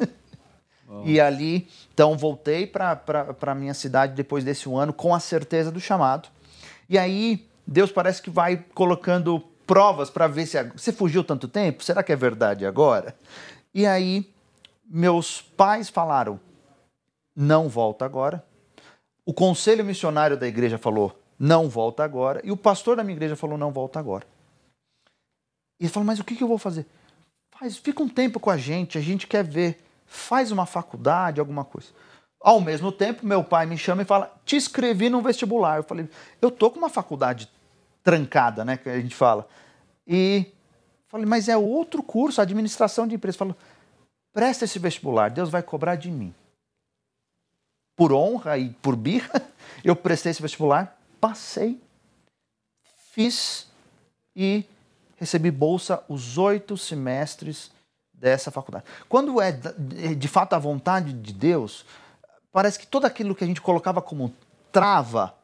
Oh. 0.87 1.01
E 1.03 1.19
ali, 1.19 1.67
então, 1.91 2.15
voltei 2.15 2.67
para 2.67 3.01
a 3.41 3.55
minha 3.55 3.73
cidade 3.73 4.13
depois 4.13 4.43
desse 4.43 4.69
um 4.69 4.77
ano 4.77 4.93
com 4.93 5.15
a 5.15 5.19
certeza 5.19 5.71
do 5.71 5.79
chamado. 5.79 6.29
E 6.87 6.97
aí, 6.97 7.47
Deus 7.65 7.91
parece 7.91 8.21
que 8.21 8.29
vai 8.29 8.63
colocando 8.73 9.39
provas 9.65 10.09
para 10.09 10.27
ver 10.27 10.45
se 10.45 10.61
você 10.63 10.91
fugiu 10.91 11.23
tanto 11.23 11.47
tempo, 11.47 11.83
será 11.83 12.03
que 12.03 12.11
é 12.11 12.15
verdade 12.15 12.65
agora? 12.65 13.15
E 13.73 13.85
aí 13.85 14.31
meus 14.87 15.41
pais 15.41 15.89
falaram: 15.89 16.39
"Não 17.35 17.67
volta 17.67 18.05
agora". 18.05 18.45
O 19.25 19.33
conselho 19.33 19.83
missionário 19.83 20.37
da 20.37 20.47
igreja 20.47 20.77
falou: 20.77 21.19
"Não 21.39 21.67
volta 21.67 22.03
agora", 22.03 22.39
e 22.43 22.51
o 22.51 22.57
pastor 22.57 22.95
da 22.95 23.03
minha 23.03 23.15
igreja 23.15 23.35
falou: 23.35 23.57
"Não 23.57 23.71
volta 23.71 23.99
agora". 23.99 24.27
E 25.79 25.85
ele 25.85 25.91
falou: 25.91 26.05
"Mas 26.05 26.19
o 26.19 26.23
que, 26.23 26.41
eu 26.41 26.47
vou 26.47 26.59
fazer?" 26.59 26.85
Faz, 27.57 27.77
fica 27.77 28.03
um 28.03 28.09
tempo 28.09 28.39
com 28.39 28.49
a 28.49 28.57
gente, 28.57 28.97
a 28.97 29.01
gente 29.01 29.25
quer 29.25 29.43
ver, 29.43 29.83
faz 30.05 30.51
uma 30.51 30.65
faculdade, 30.65 31.39
alguma 31.39 31.63
coisa. 31.63 31.87
Ao 32.45 32.61
mesmo 32.61 32.91
tempo, 32.91 33.25
meu 33.25 33.43
pai 33.43 33.65
me 33.65 33.75
chama 33.75 34.03
e 34.03 34.05
fala: 34.05 34.31
"Te 34.45 34.55
inscrevi 34.55 35.09
no 35.09 35.19
vestibular". 35.19 35.77
Eu 35.77 35.83
falei: 35.83 36.07
"Eu 36.39 36.51
tô 36.51 36.69
com 36.69 36.77
uma 36.77 36.89
faculdade 36.89 37.49
trancada, 38.05 38.63
né, 38.63 38.77
que 38.77 38.87
a 38.87 39.01
gente 39.01 39.15
fala. 39.15 39.49
E 40.05 40.45
falei, 41.07 41.25
mas 41.25 41.49
é 41.49 41.57
outro 41.57 42.03
curso, 42.03 42.39
administração 42.39 43.07
de 43.07 43.15
empresas. 43.15 43.35
Falou, 43.35 43.55
presta 44.31 44.63
esse 44.63 44.77
vestibular, 44.77 45.31
Deus 45.31 45.49
vai 45.49 45.63
cobrar 45.63 45.95
de 45.95 46.11
mim. 46.11 46.33
Por 47.95 48.13
honra 48.13 48.59
e 48.59 48.69
por 48.69 48.95
birra, 48.95 49.41
eu 49.83 49.95
prestei 49.95 50.29
esse 50.29 50.41
vestibular, 50.41 50.95
passei, 51.19 51.81
fiz 53.11 53.67
e 54.35 54.65
recebi 55.17 55.49
bolsa 55.49 56.03
os 56.07 56.37
oito 56.37 56.77
semestres 56.77 57.71
dessa 58.13 58.51
faculdade. 58.51 58.85
Quando 59.09 59.41
é 59.41 59.51
de 59.51 60.27
fato 60.27 60.53
a 60.53 60.59
vontade 60.59 61.11
de 61.11 61.33
Deus, 61.33 61.85
parece 62.55 62.79
que 62.79 62.87
tudo 62.87 63.05
aquilo 63.05 63.35
que 63.35 63.43
a 63.43 63.47
gente 63.47 63.59
colocava 63.59 64.01
como 64.01 64.33
trava 64.71 65.35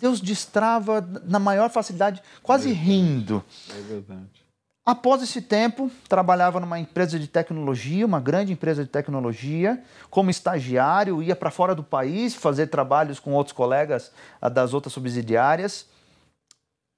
Deus 0.00 0.20
destrava 0.20 1.00
na 1.24 1.38
maior 1.38 1.70
facilidade, 1.70 2.22
quase 2.42 2.70
é 2.70 2.72
rindo. 2.72 3.42
É 3.70 3.80
verdade. 3.80 4.44
Após 4.84 5.22
esse 5.22 5.42
tempo, 5.42 5.90
trabalhava 6.08 6.60
numa 6.60 6.78
empresa 6.78 7.18
de 7.18 7.26
tecnologia, 7.26 8.06
uma 8.06 8.20
grande 8.20 8.52
empresa 8.52 8.84
de 8.84 8.90
tecnologia, 8.90 9.82
como 10.10 10.30
estagiário, 10.30 11.22
ia 11.22 11.34
para 11.34 11.50
fora 11.50 11.74
do 11.74 11.82
país 11.82 12.34
fazer 12.34 12.68
trabalhos 12.68 13.18
com 13.18 13.32
outros 13.32 13.56
colegas 13.56 14.12
ah, 14.40 14.48
das 14.48 14.74
outras 14.74 14.92
subsidiárias. 14.92 15.86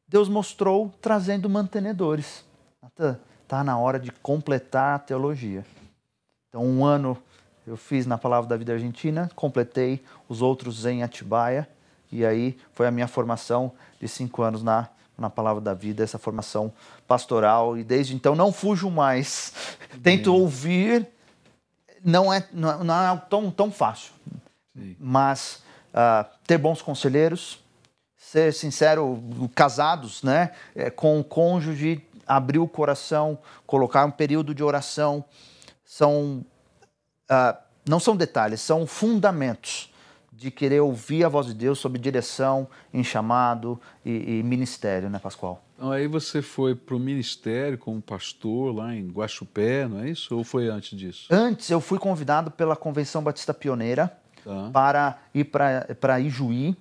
Deus 0.06 0.28
mostrou 0.28 0.92
trazendo 1.00 1.48
mantenedores. 1.48 2.44
Está 3.42 3.64
na 3.64 3.78
hora 3.78 3.98
de 3.98 4.10
completar 4.10 4.96
a 4.96 4.98
teologia. 4.98 5.64
Então, 6.48 6.62
um 6.62 6.84
ano 6.84 7.16
eu 7.68 7.76
fiz 7.76 8.06
na 8.06 8.16
Palavra 8.16 8.48
da 8.48 8.56
Vida 8.56 8.72
Argentina, 8.72 9.30
completei 9.34 10.02
os 10.26 10.40
outros 10.40 10.86
em 10.86 11.02
Atibaia 11.02 11.68
e 12.10 12.24
aí 12.24 12.56
foi 12.72 12.86
a 12.86 12.90
minha 12.90 13.06
formação 13.06 13.72
de 14.00 14.08
cinco 14.08 14.42
anos 14.42 14.62
na, 14.62 14.88
na 15.18 15.28
Palavra 15.28 15.60
da 15.60 15.74
Vida, 15.74 16.02
essa 16.02 16.18
formação 16.18 16.72
pastoral. 17.06 17.76
E 17.76 17.84
desde 17.84 18.14
então 18.14 18.34
não 18.34 18.50
fujo 18.50 18.90
mais. 18.90 19.52
Tento 20.02 20.34
ouvir, 20.34 21.06
não 22.02 22.32
é, 22.32 22.48
não 22.52 23.14
é 23.14 23.22
tão, 23.28 23.50
tão 23.50 23.70
fácil. 23.70 24.12
Sim. 24.74 24.96
Mas 24.98 25.62
uh, 25.92 26.24
ter 26.46 26.56
bons 26.56 26.80
conselheiros, 26.80 27.62
ser 28.16 28.54
sincero, 28.54 29.22
casados, 29.54 30.22
né, 30.22 30.52
é, 30.74 30.88
com 30.88 31.20
o 31.20 31.24
cônjuge, 31.24 32.02
abrir 32.26 32.58
o 32.58 32.68
coração, 32.68 33.38
colocar 33.66 34.06
um 34.06 34.10
período 34.10 34.54
de 34.54 34.64
oração, 34.64 35.22
são 35.84 36.44
uh, 37.30 37.56
não 37.88 37.98
são 37.98 38.16
detalhes, 38.16 38.60
são 38.60 38.86
fundamentos 38.86 39.92
de 40.32 40.52
querer 40.52 40.80
ouvir 40.80 41.24
a 41.24 41.28
voz 41.28 41.46
de 41.48 41.54
Deus 41.54 41.80
sob 41.80 41.98
direção, 41.98 42.68
em 42.94 43.02
chamado 43.02 43.80
e, 44.04 44.38
e 44.38 44.42
ministério, 44.44 45.10
né, 45.10 45.18
Pascoal? 45.18 45.64
Então, 45.74 45.90
aí 45.90 46.06
você 46.06 46.40
foi 46.40 46.76
para 46.76 46.94
o 46.94 46.98
ministério 46.98 47.76
como 47.76 48.00
pastor 48.00 48.74
lá 48.74 48.94
em 48.94 49.08
Guaxupé, 49.08 49.88
não 49.88 50.00
é 50.00 50.10
isso? 50.10 50.36
Ou 50.36 50.44
foi 50.44 50.68
antes 50.68 50.96
disso? 50.96 51.26
Antes, 51.30 51.70
eu 51.70 51.80
fui 51.80 51.98
convidado 51.98 52.52
pela 52.52 52.76
Convenção 52.76 53.22
Batista 53.22 53.52
Pioneira 53.52 54.16
tá. 54.44 54.70
para 54.72 55.18
ir 55.34 55.44
para 55.44 56.20
Ijuí, 56.20 56.76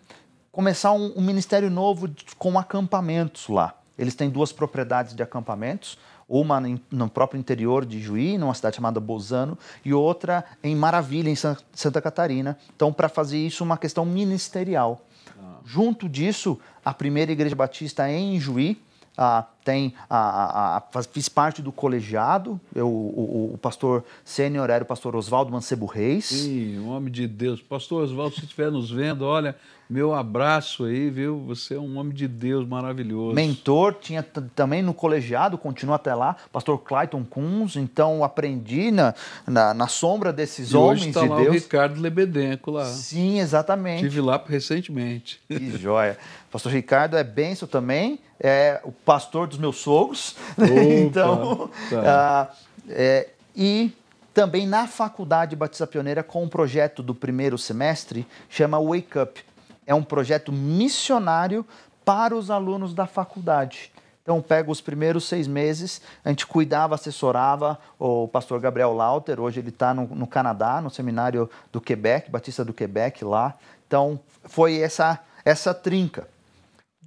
começar 0.51 0.91
um, 0.91 1.13
um 1.15 1.21
ministério 1.21 1.69
novo 1.69 2.09
com 2.37 2.59
acampamentos 2.59 3.47
lá. 3.47 3.75
Eles 3.97 4.13
têm 4.13 4.29
duas 4.29 4.51
propriedades 4.51 5.15
de 5.15 5.23
acampamentos, 5.23 5.97
uma 6.27 6.61
no 6.91 7.09
próprio 7.09 7.39
interior 7.39 7.85
de 7.85 8.01
Juí, 8.01 8.37
numa 8.37 8.53
cidade 8.53 8.75
chamada 8.75 8.99
Bozano, 8.99 9.57
e 9.83 9.93
outra 9.93 10.43
em 10.61 10.75
Maravilha, 10.75 11.29
em 11.29 11.35
Santa 11.35 12.01
Catarina. 12.01 12.57
Então, 12.75 12.91
para 12.91 13.07
fazer 13.07 13.37
isso, 13.37 13.63
uma 13.63 13.77
questão 13.77 14.05
ministerial. 14.05 15.01
Ah. 15.39 15.59
Junto 15.63 16.09
disso, 16.09 16.59
a 16.83 16.93
primeira 16.93 17.31
igreja 17.31 17.55
batista 17.55 18.09
em 18.09 18.39
Juí, 18.39 18.81
ah, 19.17 19.45
tem 19.67 19.93
a, 20.09 20.17
a, 20.17 20.77
a, 20.77 21.03
fiz 21.03 21.27
parte 21.27 21.61
do 21.61 21.73
colegiado. 21.73 22.57
Eu, 22.73 22.87
o, 22.87 23.51
o 23.53 23.57
pastor 23.57 24.01
sênior 24.23 24.69
era 24.69 24.81
o 24.81 24.87
pastor 24.87 25.13
Oswaldo 25.13 25.51
Mancebo 25.51 25.85
Reis. 25.85 26.27
Sim, 26.27 26.79
um 26.79 26.87
homem 26.91 27.11
de 27.11 27.27
Deus. 27.27 27.61
Pastor 27.61 28.03
Oswaldo, 28.03 28.35
se 28.35 28.45
estiver 28.45 28.71
nos 28.71 28.89
vendo, 28.89 29.25
olha, 29.25 29.57
meu 29.89 30.13
abraço 30.13 30.85
aí, 30.85 31.09
viu? 31.09 31.39
Você 31.47 31.75
é 31.75 31.79
um 31.79 31.97
homem 31.97 32.13
de 32.13 32.27
Deus 32.27 32.67
maravilhoso. 32.67 33.35
Mentor, 33.35 33.93
tinha 33.93 34.21
também 34.55 34.81
no 34.81 34.93
colegiado, 34.93 35.57
continua 35.57 35.95
até 35.95 36.13
lá, 36.13 36.35
pastor 36.51 36.77
Clayton 36.79 37.23
Kunz, 37.23 37.75
então 37.75 38.23
aprendi 38.23 38.91
na, 38.91 39.13
na, 39.45 39.73
na 39.73 39.87
sombra 39.87 40.31
desses 40.33 40.71
e 40.71 40.77
homens 40.77 41.01
hoje 41.01 41.09
está 41.09 41.21
de 41.21 41.27
lá 41.29 41.37
Deus. 41.37 41.47
o 41.47 41.51
Ricardo 41.51 42.01
Lebedenco 42.01 42.71
lá. 42.71 42.85
Sim, 42.85 43.39
exatamente. 43.39 44.05
Estive 44.05 44.21
lá 44.21 44.41
recentemente. 44.45 45.41
Que 45.47 45.77
joia. 45.77 46.17
Pastor 46.51 46.71
Ricardo 46.71 47.17
é 47.17 47.23
benção 47.23 47.67
também, 47.67 48.19
é 48.39 48.81
o 48.83 48.91
pastor 48.91 49.47
dos 49.47 49.56
meus 49.57 49.77
sogros. 49.77 50.35
Opa, 50.57 50.67
então, 50.83 51.69
tá. 51.89 52.51
uh, 52.51 52.55
é, 52.89 53.29
e 53.55 53.91
também 54.33 54.67
na 54.67 54.87
Faculdade 54.87 55.55
Batista 55.55 55.87
Pioneira 55.87 56.23
com 56.23 56.43
um 56.43 56.49
projeto 56.49 57.01
do 57.01 57.15
primeiro 57.15 57.57
semestre, 57.57 58.25
chama 58.49 58.79
Wake 58.79 59.17
Up 59.17 59.47
é 59.87 59.95
um 59.95 60.03
projeto 60.03 60.51
missionário 60.51 61.65
para 62.03 62.35
os 62.35 62.51
alunos 62.51 62.93
da 62.93 63.07
faculdade. 63.07 63.91
Então, 64.21 64.41
pega 64.41 64.69
os 64.69 64.81
primeiros 64.81 65.23
seis 65.23 65.47
meses, 65.47 66.01
a 66.23 66.27
gente 66.27 66.45
cuidava, 66.45 66.95
assessorava 66.95 67.79
o 67.97 68.27
pastor 68.27 68.59
Gabriel 68.59 68.93
Lauter, 68.93 69.39
hoje 69.39 69.61
ele 69.61 69.69
está 69.69 69.93
no, 69.93 70.05
no, 70.07 70.27
Canadá, 70.27 70.81
no 70.81 70.89
seminário 70.89 71.49
do 71.71 71.79
Quebec, 71.79 72.29
Batista 72.29 72.65
do 72.65 72.73
Quebec 72.73 73.23
lá. 73.23 73.55
Então, 73.87 74.19
foi 74.43 74.81
essa, 74.81 75.17
essa 75.45 75.73
trinca. 75.73 76.27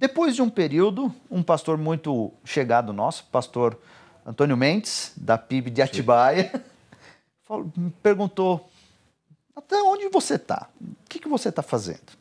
Depois 0.01 0.35
de 0.35 0.41
um 0.41 0.49
período, 0.49 1.13
um 1.29 1.43
pastor 1.43 1.77
muito 1.77 2.33
chegado 2.43 2.91
nosso, 2.91 3.23
pastor 3.25 3.77
Antônio 4.25 4.57
Mendes, 4.57 5.13
da 5.15 5.37
PIB 5.37 5.69
de 5.69 5.79
Atibaia, 5.79 6.51
me 7.77 7.91
perguntou, 8.01 8.67
até 9.55 9.75
onde 9.83 10.09
você 10.09 10.37
está? 10.37 10.67
O 10.81 11.07
que, 11.07 11.19
que 11.19 11.29
você 11.29 11.49
está 11.49 11.61
fazendo? 11.61 12.13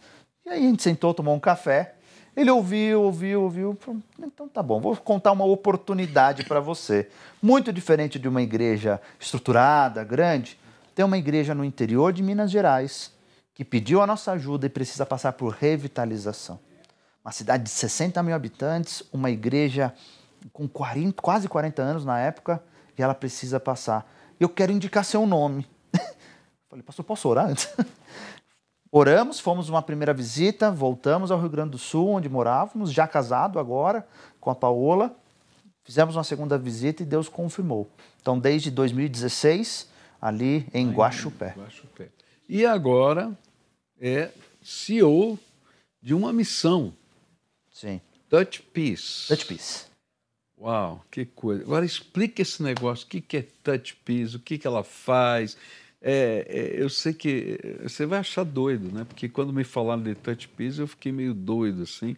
E 0.44 0.50
aí 0.50 0.66
a 0.66 0.68
gente 0.68 0.82
sentou, 0.82 1.14
tomou 1.14 1.34
um 1.34 1.40
café, 1.40 1.94
ele 2.36 2.50
ouviu, 2.50 3.00
ouviu, 3.00 3.44
ouviu. 3.44 3.78
Falou, 3.80 4.02
então 4.24 4.46
tá 4.46 4.62
bom, 4.62 4.78
vou 4.78 4.94
contar 4.96 5.32
uma 5.32 5.46
oportunidade 5.46 6.44
para 6.44 6.60
você. 6.60 7.08
Muito 7.40 7.72
diferente 7.72 8.18
de 8.18 8.28
uma 8.28 8.42
igreja 8.42 9.00
estruturada, 9.18 10.04
grande, 10.04 10.60
tem 10.94 11.02
uma 11.02 11.16
igreja 11.16 11.54
no 11.54 11.64
interior 11.64 12.12
de 12.12 12.22
Minas 12.22 12.50
Gerais 12.50 13.10
que 13.54 13.64
pediu 13.64 14.02
a 14.02 14.06
nossa 14.06 14.32
ajuda 14.32 14.66
e 14.66 14.68
precisa 14.68 15.06
passar 15.06 15.32
por 15.32 15.54
revitalização. 15.54 16.60
Uma 17.24 17.32
cidade 17.32 17.64
de 17.64 17.70
60 17.70 18.22
mil 18.22 18.34
habitantes, 18.34 19.02
uma 19.12 19.30
igreja 19.30 19.94
com 20.52 20.66
40, 20.66 21.20
quase 21.20 21.48
40 21.48 21.82
anos 21.82 22.04
na 22.04 22.18
época, 22.18 22.62
e 22.96 23.02
ela 23.02 23.14
precisa 23.14 23.60
passar. 23.60 24.10
Eu 24.38 24.48
quero 24.48 24.72
indicar 24.72 25.04
seu 25.04 25.26
nome. 25.26 25.66
Falei, 26.68 26.82
pastor, 26.82 27.04
posso 27.04 27.28
orar 27.28 27.50
antes? 27.50 27.68
Oramos, 28.92 29.38
fomos 29.38 29.68
uma 29.68 29.82
primeira 29.82 30.12
visita, 30.12 30.70
voltamos 30.70 31.30
ao 31.30 31.38
Rio 31.38 31.48
Grande 31.48 31.70
do 31.70 31.78
Sul, 31.78 32.08
onde 32.08 32.28
morávamos, 32.28 32.92
já 32.92 33.06
casado 33.06 33.58
agora 33.58 34.06
com 34.40 34.50
a 34.50 34.54
Paola. 34.54 35.14
Fizemos 35.84 36.16
uma 36.16 36.24
segunda 36.24 36.58
visita 36.58 37.02
e 37.02 37.06
Deus 37.06 37.28
confirmou. 37.28 37.88
Então, 38.20 38.38
desde 38.38 38.70
2016, 38.70 39.88
ali 40.20 40.66
em 40.74 40.90
Guaxupé. 40.90 41.54
Guaxupé. 41.56 42.08
E 42.48 42.66
agora 42.66 43.30
é 44.00 44.30
CEO 44.60 45.38
de 46.02 46.12
uma 46.12 46.32
missão. 46.32 46.92
Sim. 47.80 47.98
Touch 48.28 48.62
Peace. 48.74 49.26
Touch 49.28 49.46
Peace. 49.46 49.86
Uau, 50.60 51.02
que 51.10 51.24
coisa. 51.24 51.62
Agora 51.62 51.86
explica 51.86 52.42
esse 52.42 52.62
negócio. 52.62 53.06
O 53.06 53.08
que 53.08 53.36
é 53.38 53.46
Touch 53.62 53.96
Peace? 54.04 54.36
O 54.36 54.38
que 54.38 54.60
ela 54.66 54.84
faz? 54.84 55.56
É, 56.02 56.46
é, 56.46 56.82
eu 56.82 56.90
sei 56.90 57.14
que 57.14 57.58
você 57.82 58.04
vai 58.04 58.18
achar 58.18 58.44
doido, 58.44 58.92
né? 58.92 59.04
Porque 59.04 59.30
quando 59.30 59.52
me 59.52 59.64
falaram 59.64 60.02
de 60.02 60.14
Touch 60.14 60.46
Peace, 60.48 60.78
eu 60.78 60.86
fiquei 60.86 61.10
meio 61.10 61.32
doido, 61.32 61.82
assim, 61.82 62.16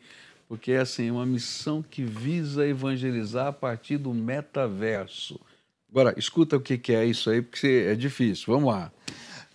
porque 0.49 0.73
é 0.73 0.79
assim, 0.79 1.11
uma 1.11 1.25
missão 1.25 1.83
que 1.83 2.03
visa 2.03 2.67
evangelizar 2.67 3.47
a 3.47 3.53
partir 3.53 3.99
do 3.99 4.13
metaverso. 4.13 5.41
Agora, 5.89 6.13
escuta 6.17 6.57
o 6.57 6.61
que 6.61 6.93
é 6.93 7.05
isso 7.05 7.31
aí, 7.31 7.41
porque 7.41 7.87
é 7.89 7.95
difícil. 7.95 8.53
Vamos 8.53 8.73
lá. 8.73 8.91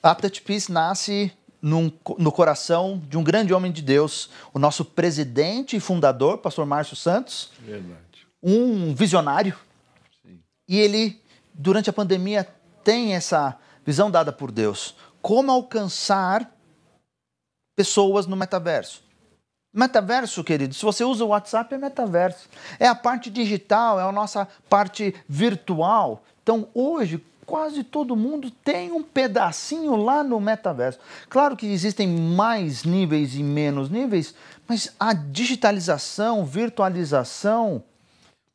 A 0.02 0.16
Touch 0.16 0.42
Peace 0.42 0.72
nasce 0.72 1.32
num, 1.62 1.92
no 2.18 2.32
coração 2.32 3.02
de 3.10 3.18
um 3.18 3.24
grande 3.24 3.54
homem 3.54 3.72
de 3.72 3.82
Deus, 3.82 4.30
o 4.54 4.60
nosso 4.60 4.86
presidente 4.86 5.76
e 5.76 5.80
fundador, 5.80 6.38
pastor 6.38 6.66
Márcio 6.66 6.96
Santos. 6.96 7.52
Verdade. 7.60 8.28
Um 8.42 8.94
visionário. 8.94 9.58
Sim. 10.22 10.40
E 10.68 10.78
ele, 10.78 11.22
durante 11.54 11.90
a 11.90 11.94
pandemia, 11.94 12.48
tem 12.84 13.16
essa 13.16 13.58
visão 13.86 14.10
dada 14.12 14.32
por 14.32 14.52
Deus. 14.52 14.96
Como 15.22 15.52
alcançar 15.52 16.52
pessoas 17.76 18.28
no 18.28 18.36
metaverso? 18.36 19.04
Metaverso, 19.74 20.44
querido, 20.44 20.74
se 20.74 20.84
você 20.84 21.04
usa 21.04 21.24
o 21.24 21.28
WhatsApp, 21.28 21.74
é 21.76 21.78
metaverso. 21.78 22.50
É 22.80 22.88
a 22.88 22.96
parte 22.96 23.30
digital, 23.30 24.00
é 24.00 24.04
a 24.04 24.12
nossa 24.12 24.48
parte 24.70 25.14
virtual. 25.28 26.24
Então, 26.42 26.68
hoje, 26.74 27.24
quase 27.48 27.82
todo 27.82 28.14
mundo 28.14 28.52
tem 28.52 28.92
um 28.92 29.02
pedacinho 29.02 29.96
lá 29.96 30.22
no 30.22 30.40
metaverso. 30.40 31.00
Claro 31.30 31.56
que 31.56 31.66
existem 31.66 32.06
mais 32.06 32.84
níveis 32.84 33.36
e 33.36 33.42
menos 33.42 33.90
níveis, 33.90 34.36
mas 34.68 34.94
a 35.00 35.14
digitalização, 35.14 36.46
virtualização. 36.46 37.82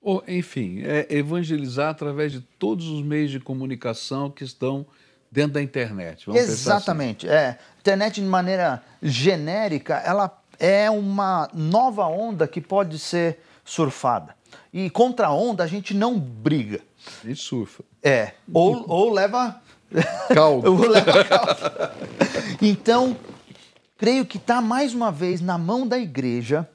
Ou, 0.00 0.22
enfim, 0.28 0.82
é 0.84 1.06
evangelizar 1.08 1.88
através 1.88 2.32
de 2.32 2.40
todos 2.58 2.86
os 2.86 3.02
meios 3.02 3.30
de 3.30 3.40
comunicação 3.40 4.30
que 4.30 4.44
estão 4.44 4.84
dentro 5.30 5.54
da 5.54 5.62
internet. 5.62 6.26
Vamos 6.26 6.42
assim. 6.42 6.52
Exatamente. 6.52 7.26
Assim. 7.26 7.34
É. 7.34 7.58
Internet, 7.80 8.20
de 8.20 8.26
maneira 8.26 8.82
genérica, 9.00 9.94
ela 10.04 10.38
é 10.58 10.90
uma 10.90 11.48
nova 11.54 12.06
onda 12.06 12.46
que 12.46 12.60
pode 12.60 12.98
ser 12.98 13.38
surfada. 13.64 14.36
E 14.70 14.90
contra 14.90 15.28
a 15.28 15.32
onda 15.32 15.64
a 15.64 15.66
gente 15.66 15.94
não 15.94 16.18
briga. 16.18 16.80
Gente 17.24 17.40
surfa. 17.40 17.84
É. 18.02 18.32
Ou, 18.52 18.84
ou 18.88 19.12
leva. 19.12 19.60
Caldo. 20.32 20.72
ou 20.72 20.88
leva 20.88 21.24
caldo. 21.24 21.56
Então, 22.60 23.16
creio 23.96 24.24
que 24.24 24.36
está 24.36 24.60
mais 24.60 24.94
uma 24.94 25.10
vez 25.10 25.40
na 25.40 25.58
mão 25.58 25.86
da 25.86 25.98
igreja, 25.98 26.68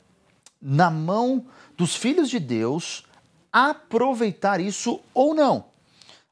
na 0.61 0.89
mão 0.89 1.45
dos 1.75 1.95
filhos 1.95 2.29
de 2.29 2.39
Deus, 2.39 3.05
aproveitar 3.51 4.59
isso 4.59 4.99
ou 5.13 5.33
não. 5.33 5.65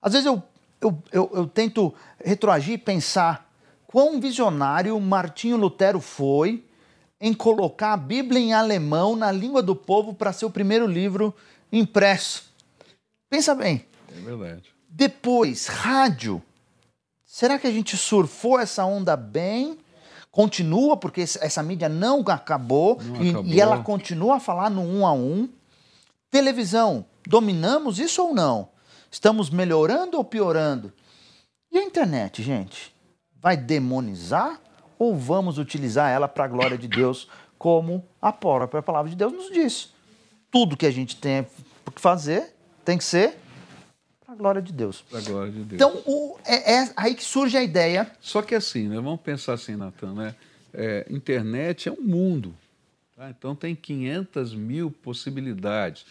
Às 0.01 0.13
vezes 0.13 0.25
eu 0.25 0.43
eu, 0.86 1.03
eu, 1.12 1.31
eu 1.34 1.47
tento 1.47 1.93
retroagir 2.23 2.75
e 2.75 2.77
pensar 2.77 3.49
quão 3.88 4.19
visionário 4.19 4.99
Martinho 4.99 5.58
Lutero 5.58 5.99
foi 5.99 6.63
em 7.19 7.34
colocar 7.34 7.93
a 7.93 7.97
Bíblia 7.97 8.39
em 8.39 8.53
alemão 8.53 9.15
na 9.15 9.31
língua 9.31 9.63
do 9.63 9.75
povo 9.75 10.13
para 10.13 10.34
ser 10.34 10.45
o 10.45 10.51
primeiro 10.51 10.86
livro 10.86 11.34
impresso. 11.71 12.53
Pensa 13.30 13.56
bem. 13.56 13.86
É 14.16 14.20
verdade. 14.20 14.74
Depois, 14.90 15.68
rádio. 15.68 16.42
Será 17.26 17.60
que 17.60 17.68
a 17.68 17.72
gente 17.72 17.98
surfou 17.98 18.60
essa 18.60 18.86
onda 18.86 19.18
bem? 19.18 19.78
Continua, 20.32 20.96
porque 20.98 21.22
essa 21.22 21.64
mídia 21.64 21.90
não 21.90 22.22
acabou, 22.28 22.98
não 23.02 23.24
e, 23.24 23.30
acabou. 23.30 23.52
e 23.52 23.60
ela 23.60 23.84
continua 23.84 24.36
a 24.36 24.40
falar 24.40 24.70
no 24.70 24.82
um 24.82 25.06
a 25.06 25.14
um. 25.14 25.50
Televisão, 26.30 27.06
dominamos 27.26 28.00
isso 28.00 28.22
ou 28.22 28.34
não? 28.34 28.70
Estamos 29.10 29.50
melhorando 29.50 30.18
ou 30.18 30.24
piorando? 30.24 30.94
E 31.72 31.78
a 31.78 31.84
internet, 31.84 32.42
gente? 32.44 32.96
Vai 33.42 33.58
demonizar 33.58 34.60
ou 34.98 35.16
vamos 35.16 35.58
utilizar 35.58 36.10
ela 36.10 36.28
para 36.28 36.46
a 36.46 36.48
glória 36.48 36.78
de 36.78 36.88
Deus, 36.88 37.28
como 37.58 38.06
a 38.22 38.32
própria 38.32 38.82
palavra 38.82 39.10
de 39.10 39.16
Deus 39.16 39.34
nos 39.34 39.52
diz? 39.52 39.94
Tudo 40.50 40.78
que 40.78 40.86
a 40.86 40.92
gente 40.92 41.18
tem 41.18 41.46
que 41.94 42.02
fazer 42.02 42.55
tem 42.86 42.98
que 42.98 43.04
ser 43.04 43.36
para 44.26 44.34
a 44.34 44.38
glória 44.38 44.62
de 44.62 44.74
Deus. 44.74 45.02
Para 45.02 45.19
a 45.19 45.21
glória 45.21 45.52
de 45.52 45.63
Deus. 45.63 45.74
Então, 45.74 46.02
o, 46.06 46.38
é, 46.45 46.74
é, 46.74 46.93
aí 46.98 47.13
que 47.13 47.24
surge 47.24 47.56
a 47.56 47.63
ideia. 47.63 48.12
Só 48.19 48.41
que 48.41 48.56
assim, 48.56 48.88
né? 48.88 48.95
vamos 48.95 49.21
pensar 49.21 49.54
assim, 49.54 49.76
Natan, 49.76 50.13
né? 50.13 50.36
É, 50.74 51.06
internet 51.10 51.88
é 51.88 51.91
um 51.91 52.02
mundo. 52.02 52.54
Tá? 53.15 53.30
Então 53.30 53.56
tem 53.56 53.76
500 53.76 54.54
mil 54.56 54.89
possibilidades. 54.89 56.06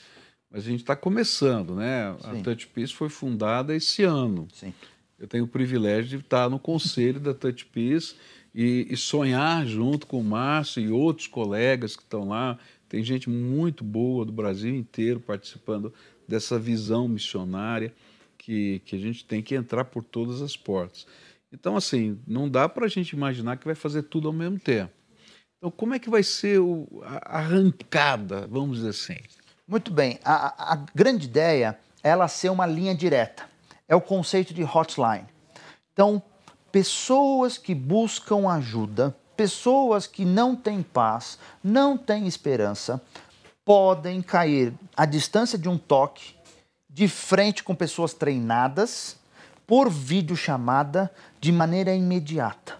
Mas 0.51 0.65
a 0.65 0.71
gente 0.71 0.81
está 0.81 0.95
começando, 0.95 1.75
né? 1.75 2.15
Sim. 2.21 2.41
A 2.41 2.43
Touch 2.43 2.67
Peace 2.69 2.95
foi 2.95 3.09
fundada 3.09 3.75
esse 3.75 4.05
ano. 4.05 4.47
Sim. 4.55 4.73
Eu 5.19 5.27
tenho 5.27 5.45
o 5.45 5.49
privilégio 5.49 6.19
de 6.19 6.25
estar 6.25 6.49
no 6.49 6.59
conselho 6.59 7.19
da 7.19 7.35
Touch 7.35 7.65
Peace 7.67 8.15
e, 8.55 8.87
e 8.89 8.97
sonhar 8.97 9.67
junto 9.67 10.07
com 10.07 10.21
o 10.21 10.25
Márcio 10.25 10.81
e 10.81 10.89
outros 10.89 11.27
colegas 11.27 11.97
que 11.97 12.03
estão 12.03 12.29
lá. 12.29 12.57
Tem 12.89 13.03
gente 13.03 13.29
muito 13.29 13.83
boa 13.83 14.25
do 14.25 14.31
Brasil 14.31 14.73
inteiro 14.75 15.19
participando 15.19 15.93
dessa 16.27 16.59
visão 16.59 17.09
missionária 17.09 17.93
que, 18.39 18.81
que 18.85 18.97
a 18.97 18.99
gente 18.99 19.25
tem 19.25 19.43
que 19.43 19.55
entrar 19.55 19.85
por 19.85 20.03
todas 20.03 20.43
as 20.43 20.57
portas. 20.57 21.07
Então, 21.53 21.77
assim, 21.77 22.19
não 22.27 22.49
dá 22.49 22.69
para 22.69 22.87
a 22.87 22.89
gente 22.89 23.11
imaginar 23.11 23.57
que 23.57 23.65
vai 23.65 23.75
fazer 23.75 24.03
tudo 24.03 24.29
ao 24.29 24.35
mesmo 24.35 24.59
tempo. 24.59 24.93
Então, 25.57 25.71
como 25.71 25.95
é 25.95 25.99
que 25.99 26.11
vai 26.11 26.23
ser 26.23 26.59
o, 26.61 26.87
a 27.03 27.39
arrancada, 27.39 28.47
vamos 28.49 28.79
dizer 28.79 28.91
assim? 28.91 29.17
Muito 29.67 29.91
bem. 29.91 30.19
A, 30.25 30.75
a 30.75 30.77
grande 30.95 31.27
ideia 31.27 31.79
é 32.03 32.11
ela 32.11 32.29
ser 32.29 32.51
uma 32.51 32.67
linha 32.67 32.95
direta. 32.95 33.45
É 33.89 33.97
o 33.97 34.01
conceito 34.01 34.53
de 34.53 34.63
hotline. 34.63 35.27
Então, 35.93 36.23
pessoas 36.71 37.57
que 37.57 37.75
buscam 37.75 38.49
ajuda, 38.51 39.17
pessoas 39.37 40.07
que 40.07 40.25
não 40.25 40.55
têm 40.55 40.83
paz, 40.83 41.39
não 41.63 41.97
têm 41.97 42.27
esperança, 42.27 43.01
podem 43.65 44.21
cair 44.21 44.73
à 44.97 45.07
distância 45.07 45.59
de 45.59 45.69
um 45.69 45.79
toque, 45.79 46.35
de 46.89 47.09
frente 47.09 47.63
com 47.63 47.75
pessoas 47.75 48.13
treinadas, 48.13 49.17
por 49.67 49.89
videochamada, 49.91 51.11
de 51.41 51.51
maneira 51.51 51.95
imediata. 51.95 52.79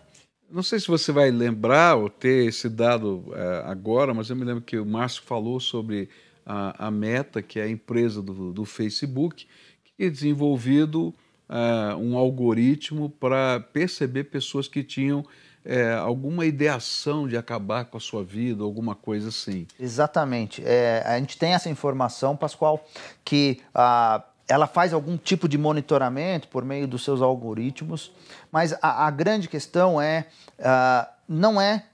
Não 0.51 0.63
sei 0.63 0.79
se 0.79 0.87
você 0.87 1.11
vai 1.11 1.31
lembrar 1.31 1.97
ou 1.97 2.09
ter 2.09 2.47
esse 2.47 2.69
dado 2.69 3.25
é, 3.35 3.63
agora, 3.67 4.15
mas 4.15 4.31
eu 4.31 4.37
me 4.37 4.45
lembro 4.45 4.63
que 4.63 4.79
o 4.79 4.87
Márcio 4.87 5.23
falou 5.23 5.59
sobre 5.59 6.09
a, 6.47 6.87
a 6.87 6.91
Meta, 6.91 7.43
que 7.43 7.59
é 7.59 7.65
a 7.65 7.69
empresa 7.69 8.23
do, 8.23 8.53
do 8.53 8.65
Facebook, 8.65 9.47
que 9.83 9.93
tinha 9.97 10.11
desenvolvido 10.11 11.15
uh, 11.49 11.97
um 11.99 12.17
algoritmo 12.17 13.09
para 13.09 13.61
perceber 13.73 14.25
pessoas 14.25 14.69
que 14.69 14.83
tinham 14.83 15.25
é, 15.65 15.95
alguma 15.95 16.45
ideação 16.45 17.27
de 17.27 17.37
acabar 17.37 17.87
com 17.87 17.97
a 17.97 18.01
sua 18.01 18.23
vida, 18.23 18.63
alguma 18.63 18.95
coisa 18.95 19.29
assim. 19.29 19.67
Exatamente. 19.81 20.63
É, 20.65 21.03
a 21.07 21.19
gente 21.19 21.39
tem 21.39 21.55
essa 21.55 21.71
informação, 21.71 22.37
Pascoal, 22.37 22.85
que 23.25 23.61
ah, 23.75 24.23
ela 24.47 24.67
faz 24.67 24.93
algum 24.93 25.17
tipo 25.17 25.49
de 25.49 25.57
monitoramento 25.57 26.49
por 26.49 26.65
meio 26.65 26.87
dos 26.87 27.03
seus 27.03 27.23
algoritmos, 27.23 28.13
mas 28.53 28.75
a, 28.83 29.07
a 29.07 29.11
grande 29.11 29.49
questão 29.49 30.01
é 30.01 30.27
ah, 30.61 31.09
não 31.27 31.61
é 31.61 31.87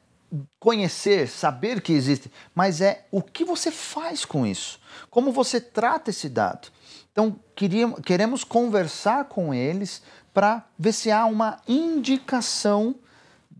conhecer, 0.58 1.28
saber 1.28 1.80
que 1.80 1.92
existe, 1.92 2.30
mas 2.54 2.80
é 2.80 3.04
o 3.10 3.22
que 3.22 3.44
você 3.44 3.70
faz 3.70 4.24
com 4.24 4.46
isso, 4.46 4.80
como 5.10 5.32
você 5.32 5.60
trata 5.60 6.10
esse 6.10 6.28
dado. 6.28 6.68
Então, 7.12 7.36
queríamos, 7.56 8.00
queremos 8.00 8.44
conversar 8.44 9.24
com 9.24 9.52
eles 9.52 10.02
para 10.32 10.64
ver 10.78 10.92
se 10.92 11.10
há 11.10 11.24
uma 11.24 11.60
indicação 11.66 12.94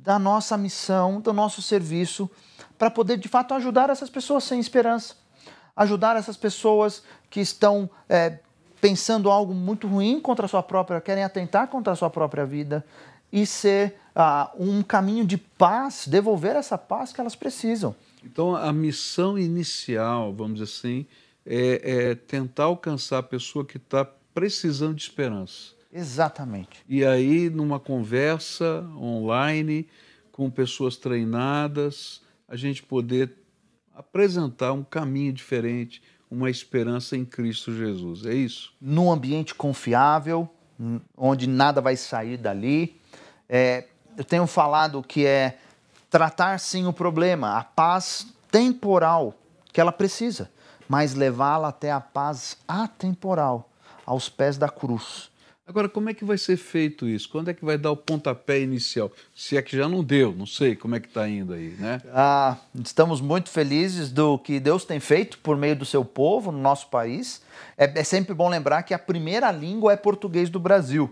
da 0.03 0.19
nossa 0.19 0.57
missão, 0.57 1.21
do 1.21 1.33
nosso 1.33 1.61
serviço, 1.61 2.31
para 2.79 2.91
poder 2.91 3.19
de 3.19 3.29
fato 3.29 3.55
ajudar 3.55 3.91
essas 3.91 4.09
pessoas 4.09 4.45
sem 4.45 4.59
esperança, 4.59 5.15
ajudar 5.77 6.17
essas 6.17 6.37
pessoas 6.37 7.03
que 7.29 7.41
estão 7.41 7.89
é, 8.09 8.39
pensando 8.81 9.31
algo 9.31 9.53
muito 9.53 9.87
ruim 9.87 10.19
contra 10.19 10.47
a 10.47 10.49
sua 10.49 10.63
própria, 10.63 11.01
querem 11.01 11.23
atentar 11.23 11.69
contra 11.69 11.93
a 11.93 11.97
sua 11.97 12.09
própria 12.09 12.47
vida 12.47 12.85
e 13.31 13.45
ser 13.47 13.97
ah, 14.15 14.51
um 14.59 14.83
caminho 14.83 15.25
de 15.25 15.37
paz, 15.37 16.07
devolver 16.09 16.57
essa 16.57 16.79
paz 16.79 17.13
que 17.13 17.21
elas 17.21 17.37
precisam. 17.37 17.95
Então, 18.25 18.57
a 18.57 18.73
missão 18.73 19.39
inicial, 19.39 20.33
vamos 20.33 20.61
dizer 20.61 20.65
assim, 20.65 21.07
é, 21.47 22.11
é 22.11 22.15
tentar 22.15 22.65
alcançar 22.65 23.19
a 23.19 23.23
pessoa 23.23 23.65
que 23.65 23.77
está 23.77 24.05
precisando 24.35 24.95
de 24.95 25.03
esperança. 25.03 25.80
Exatamente. 25.93 26.85
E 26.89 27.05
aí, 27.05 27.51
numa 27.51 27.81
conversa 27.81 28.87
online, 28.97 29.89
com 30.31 30.49
pessoas 30.51 30.97
treinadas, 30.97 32.21
a 32.49 32.57
gente 32.57 32.83
poder 32.83 33.35
apresentar 33.95 34.73
um 34.73 34.83
caminho 34.83 35.33
diferente, 35.33 36.03
uma 36.31 36.49
esperança 36.49 37.17
em 37.17 37.25
Cristo 37.25 37.77
Jesus. 37.77 38.25
É 38.25 38.33
isso? 38.33 38.73
Num 38.81 39.11
ambiente 39.11 39.55
confiável, 39.55 40.49
onde 41.17 41.47
nada 41.47 41.81
vai 41.81 41.97
sair 41.97 42.37
dali. 42.37 42.99
É, 43.49 43.87
eu 44.17 44.25
tenho 44.25 44.47
falado 44.47 45.03
que 45.03 45.27
é 45.27 45.59
tratar 46.09 46.59
sim 46.59 46.87
o 46.87 46.93
problema, 46.93 47.59
a 47.59 47.65
paz 47.65 48.27
temporal 48.51 49.35
que 49.73 49.81
ela 49.81 49.93
precisa, 49.93 50.51
mas 50.89 51.15
levá-la 51.15 51.69
até 51.69 51.91
a 51.91 52.01
paz 52.01 52.57
atemporal, 52.67 53.71
aos 54.05 54.29
pés 54.29 54.57
da 54.57 54.69
cruz. 54.69 55.30
Agora, 55.71 55.89
como 55.89 56.11
é 56.11 56.15
que 56.15 56.25
vai 56.25 56.37
ser 56.37 56.57
feito 56.57 57.07
isso? 57.07 57.29
Quando 57.29 57.49
é 57.49 57.55
que 57.55 57.65
vai 57.65 57.79
dar 57.79 57.93
o 57.93 57.97
pontapé 57.97 58.59
inicial? 58.59 59.09
Se 59.33 59.57
é 59.57 59.63
que 59.63 59.77
já 59.77 59.89
não 59.89 60.03
deu, 60.03 60.33
não 60.33 60.45
sei 60.45 60.75
como 60.75 60.97
é 60.97 61.01
que 61.01 61.07
está 61.07 61.29
indo 61.29 61.53
aí, 61.53 61.77
né? 61.79 62.03
Ah, 62.13 62.57
estamos 62.85 63.21
muito 63.21 63.51
felizes 63.51 64.11
do 64.11 64.37
que 64.37 64.59
Deus 64.59 64.85
tem 64.85 64.99
feito 64.99 65.39
por 65.39 65.57
meio 65.57 65.77
do 65.77 65.85
seu 65.85 66.05
povo 66.05 66.51
no 66.51 66.59
nosso 66.59 66.89
país. 66.89 67.41
É, 67.79 68.01
é 68.01 68.03
sempre 68.03 68.35
bom 68.35 68.49
lembrar 68.49 68.83
que 68.83 68.93
a 68.93 68.99
primeira 68.99 69.53
língua 69.53 69.93
é 69.93 69.97
português 69.97 70.51
do 70.51 70.59
Brasil. 70.59 71.09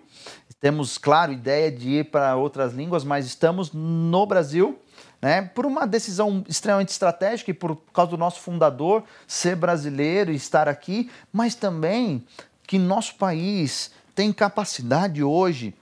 Temos, 0.61 0.99
claro, 0.99 1.33
ideia 1.33 1.71
de 1.71 1.91
ir 1.91 2.11
para 2.11 2.35
outras 2.35 2.73
línguas, 2.73 3.05
mas 3.05 3.27
estamos 3.27 3.71
no 3.73 4.27
Brasil 4.27 4.77
né, 5.23 5.43
por 5.43 5.67
uma 5.67 5.87
decisão 5.87 6.45
extremamente 6.49 6.89
estratégica 6.89 7.53
e 7.53 7.55
por 7.55 7.77
causa 7.95 8.11
do 8.11 8.17
nosso 8.17 8.41
fundador 8.41 9.05
ser 9.25 9.55
brasileiro 9.55 10.33
e 10.33 10.35
estar 10.35 10.69
aqui, 10.69 11.09
mas 11.33 11.55
também 11.55 12.27
que 12.67 12.77
nosso 12.77 13.15
país 13.15 13.93
tem 14.19 14.33
capacidade 14.33 15.23
hoje 15.23 15.73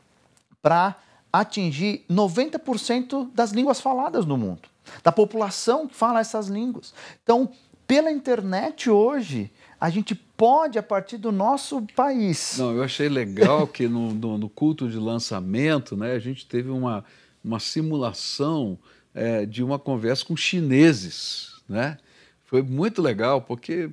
para 0.61 0.95
atingir 1.33 2.05
90% 2.11 3.31
das 3.33 3.51
línguas 3.51 3.81
faladas 3.81 4.27
no 4.27 4.37
mundo, 4.37 4.69
da 5.03 5.11
população 5.11 5.89
que 5.89 5.95
fala 5.95 6.21
essas 6.21 6.49
línguas. 6.49 6.93
Então, 7.23 7.49
pela 7.87 8.13
internet 8.13 8.91
hoje, 8.91 9.51
a 9.81 9.89
gente 9.89 10.15
pode 10.15 10.79
a 10.79 10.83
partir 10.83 11.17
do 11.17 11.33
nosso 11.33 11.81
país. 11.97 12.59
Não, 12.59 12.75
eu 12.75 12.83
achei 12.83 13.09
legal 13.09 13.67
que 13.67 13.89
no, 13.89 14.13
no, 14.13 14.37
no 14.37 14.51
culto 14.51 14.87
de 14.87 14.99
lançamento, 14.99 15.97
né, 15.97 16.13
a 16.13 16.19
gente 16.19 16.45
teve 16.45 16.69
uma, 16.69 17.07
uma 17.43 17.59
simulação 17.59 18.79
é, 19.15 19.47
de 19.47 19.65
uma 19.65 19.79
conversa 19.79 20.27
com 20.27 20.37
chineses, 20.37 21.55
né? 21.67 21.97
Foi 22.45 22.61
muito 22.61 23.01
legal, 23.01 23.41
porque 23.41 23.89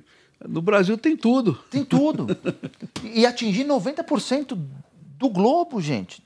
no 0.48 0.62
Brasil 0.62 0.96
tem 0.98 1.16
tudo. 1.16 1.58
Tem 1.70 1.84
tudo. 1.84 2.26
e 3.02 3.26
atingir 3.26 3.64
90% 3.64 4.58
do 5.18 5.28
globo, 5.28 5.80
gente. 5.80 6.22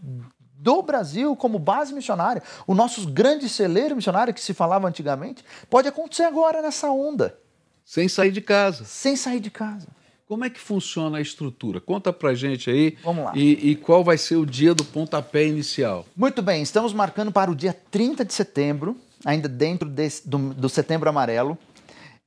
Do 0.55 0.83
Brasil 0.83 1.37
como 1.37 1.59
base 1.59 1.95
missionária. 1.95 2.43
O 2.67 2.75
nosso 2.75 3.09
grande 3.09 3.49
celeiro 3.49 3.95
missionário 3.95 4.35
que 4.35 4.41
se 4.41 4.53
falava 4.53 4.89
antigamente 4.89 5.45
pode 5.71 5.89
acontecer 5.89 6.25
agora 6.25 6.61
nessa 6.61 6.91
onda. 6.91 7.39
Sem 7.85 8.09
sair 8.09 8.33
de 8.33 8.41
casa. 8.41 8.85
Sem 8.85 9.17
sair 9.17 9.41
de 9.41 9.51
casa. 9.51 9.87
Como 10.27 10.45
é 10.45 10.51
que 10.51 10.61
funciona 10.61 11.17
a 11.17 11.21
estrutura? 11.23 11.81
Conta 11.81 12.13
pra 12.13 12.35
gente 12.35 12.69
aí. 12.69 12.99
Vamos 13.03 13.25
lá. 13.25 13.33
E, 13.35 13.71
e, 13.71 13.77
qual 13.77 14.05
vai 14.05 14.19
ser 14.19 14.37
o 14.37 14.45
dia 14.45 14.75
do 14.75 14.85
pontapé 14.85 15.47
inicial? 15.47 16.05
Muito 16.15 16.43
bem, 16.43 16.61
estamos 16.61 16.93
marcando 16.93 17.33
para 17.33 17.51
o 17.51 17.55
dia 17.55 17.75
30 17.91 18.27
de 18.27 18.35
setembro, 18.35 18.95
ainda 19.25 19.49
dentro 19.49 19.89
desse, 19.89 20.29
do, 20.29 20.53
do 20.53 20.69
setembro 20.69 21.09
amarelo 21.09 21.57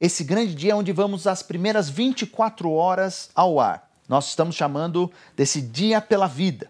esse 0.01 0.23
grande 0.23 0.55
dia 0.55 0.75
onde 0.75 0.91
vamos 0.91 1.27
as 1.27 1.43
primeiras 1.43 1.87
24 1.87 2.71
horas 2.71 3.29
ao 3.35 3.59
ar. 3.59 3.87
Nós 4.09 4.29
estamos 4.29 4.55
chamando 4.55 5.11
desse 5.37 5.61
Dia 5.61 6.01
pela 6.01 6.27
Vida. 6.27 6.69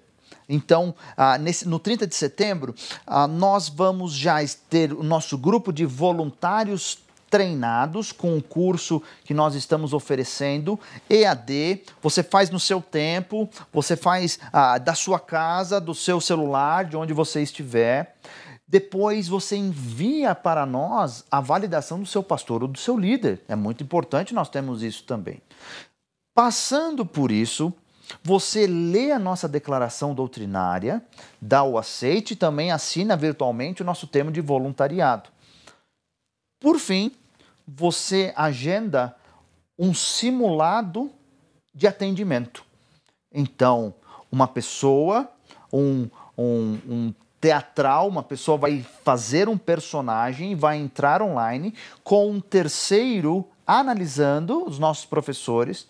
Então, 0.50 0.94
ah, 1.15 1.38
nesse, 1.38 1.65
no 1.65 1.80
30 1.80 2.06
de 2.06 2.13
setembro, 2.13 2.76
ah, 3.08 3.26
nós 3.28 3.70
vamos 3.70 4.13
já 4.13 4.36
ter 4.70 4.91
o 4.91 5.02
nosso 5.02 5.38
grupo 5.38 5.72
de 5.72 5.86
voluntários 5.86 7.00
treinados 7.30 8.12
com 8.12 8.38
o 8.38 8.44
curso 8.44 9.02
que 9.24 9.34
nós 9.34 9.56
estamos 9.56 9.94
oferecendo, 9.94 10.78
EAD, 11.10 11.82
você 12.02 12.22
faz 12.22 12.50
no 12.50 12.60
seu 12.60 12.82
tempo, 12.82 13.50
você 13.72 13.96
faz 13.96 14.38
ah, 14.52 14.78
da 14.78 14.94
sua 14.94 15.17
casa, 15.17 15.80
do 15.80 15.96
seu 15.96 16.20
celular, 16.20 16.84
de 16.84 16.98
onde 16.98 17.13
você 17.13 17.41
estiver. 17.41 18.17
Depois 18.72 19.28
você 19.28 19.58
envia 19.58 20.34
para 20.34 20.66
nós 20.66 21.26
a 21.30 21.42
validação 21.42 22.00
do 22.00 22.06
seu 22.06 22.24
pastor 22.24 22.62
ou 22.62 22.70
do 22.70 22.80
seu 22.80 22.98
líder. 22.98 23.42
É 23.50 23.54
muito 23.54 23.84
importante, 23.84 24.34
nós 24.34 24.48
temos 24.48 24.82
isso 24.82 25.04
também. 25.04 25.42
Passando 26.34 27.06
por 27.06 27.34
isso, 27.34 27.74
você 28.24 28.66
lê 28.68 29.12
a 29.12 29.20
nossa 29.20 29.46
declaração 29.50 30.16
doutrinária, 30.16 31.04
dá 31.42 31.64
o 31.64 31.78
aceite 31.78 32.32
e 32.32 32.38
também 32.38 32.72
assina 32.72 33.18
virtualmente 33.18 33.82
o 33.82 33.86
nosso 33.86 34.08
termo 34.08 34.32
de 34.32 34.40
voluntariado. 34.40 35.30
Por 36.58 36.80
fim, 36.80 37.12
você 37.68 38.32
agenda 38.38 39.14
um 39.78 39.94
simulado 39.94 41.12
de 41.76 41.88
atendimento. 41.88 42.64
Então, 43.34 43.94
uma 44.32 44.48
pessoa, 44.48 45.30
um, 45.74 46.08
um, 46.38 46.80
um 46.88 47.14
teatral, 47.41 48.08
uma 48.08 48.21
pessoa 48.21 48.56
vai 48.56 48.86
fazer 49.04 49.49
um 49.49 49.58
personagem, 49.58 50.56
vai 50.56 50.77
entrar 50.77 51.23
online 51.23 51.73
com 52.04 52.30
um 52.30 52.39
terceiro 52.39 53.47
analisando 53.65 54.63
os 54.63 54.77
nossos 54.77 55.06
professores 55.06 55.88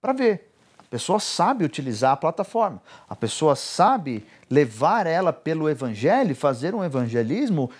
para 0.00 0.14
ver. 0.14 0.50
A 0.78 0.84
pessoa 0.94 1.20
sabe 1.20 1.64
utilizar 1.64 2.12
a 2.12 2.16
plataforma, 2.16 2.80
a 3.08 3.14
pessoa 3.14 3.54
sabe 3.54 4.26
levar 4.48 5.06
ela 5.06 5.32
pelo 5.32 5.68
evangelho, 5.68 6.34
fazer 6.34 6.74
um 6.74 6.82
evangelismo 6.82 7.70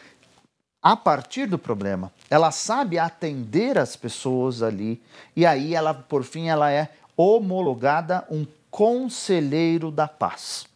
a 0.82 0.94
partir 0.94 1.46
do 1.46 1.58
problema. 1.58 2.12
Ela 2.28 2.50
sabe 2.50 2.98
atender 2.98 3.78
as 3.78 3.96
pessoas 3.96 4.62
ali 4.62 5.00
e 5.34 5.46
aí 5.46 5.74
ela, 5.74 5.94
por 5.94 6.24
fim, 6.24 6.48
ela 6.48 6.70
é 6.70 6.90
homologada 7.16 8.26
um 8.30 8.44
conselheiro 8.70 9.90
da 9.90 10.06
paz. 10.08 10.66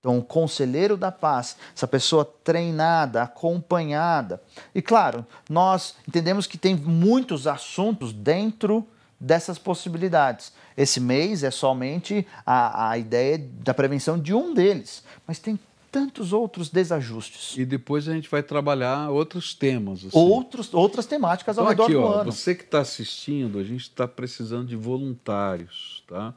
Então, 0.00 0.18
o 0.18 0.22
conselheiro 0.22 0.96
da 0.96 1.12
paz, 1.12 1.56
essa 1.76 1.86
pessoa 1.86 2.24
treinada, 2.42 3.22
acompanhada. 3.22 4.42
E 4.74 4.80
claro, 4.80 5.26
nós 5.48 5.94
entendemos 6.08 6.46
que 6.46 6.56
tem 6.56 6.74
muitos 6.74 7.46
assuntos 7.46 8.10
dentro 8.10 8.86
dessas 9.20 9.58
possibilidades. 9.58 10.52
Esse 10.74 10.98
mês 10.98 11.44
é 11.44 11.50
somente 11.50 12.26
a, 12.46 12.90
a 12.90 12.98
ideia 12.98 13.38
da 13.38 13.74
prevenção 13.74 14.18
de 14.18 14.32
um 14.32 14.54
deles, 14.54 15.04
mas 15.26 15.38
tem 15.38 15.58
tantos 15.92 16.32
outros 16.32 16.70
desajustes. 16.70 17.56
E 17.58 17.66
depois 17.66 18.08
a 18.08 18.14
gente 18.14 18.30
vai 18.30 18.42
trabalhar 18.42 19.10
outros 19.10 19.52
temas. 19.52 19.98
Assim. 19.98 20.16
Outros, 20.16 20.72
outras 20.72 21.04
temáticas 21.04 21.58
ao 21.58 21.70
então, 21.70 21.72
redor 21.72 21.84
aqui, 21.84 21.92
do 21.92 22.02
ó, 22.02 22.20
ano. 22.20 22.32
Você 22.32 22.54
que 22.54 22.62
está 22.62 22.80
assistindo, 22.80 23.58
a 23.58 23.64
gente 23.64 23.82
está 23.82 24.08
precisando 24.08 24.68
de 24.68 24.76
voluntários, 24.76 26.02
tá? 26.08 26.32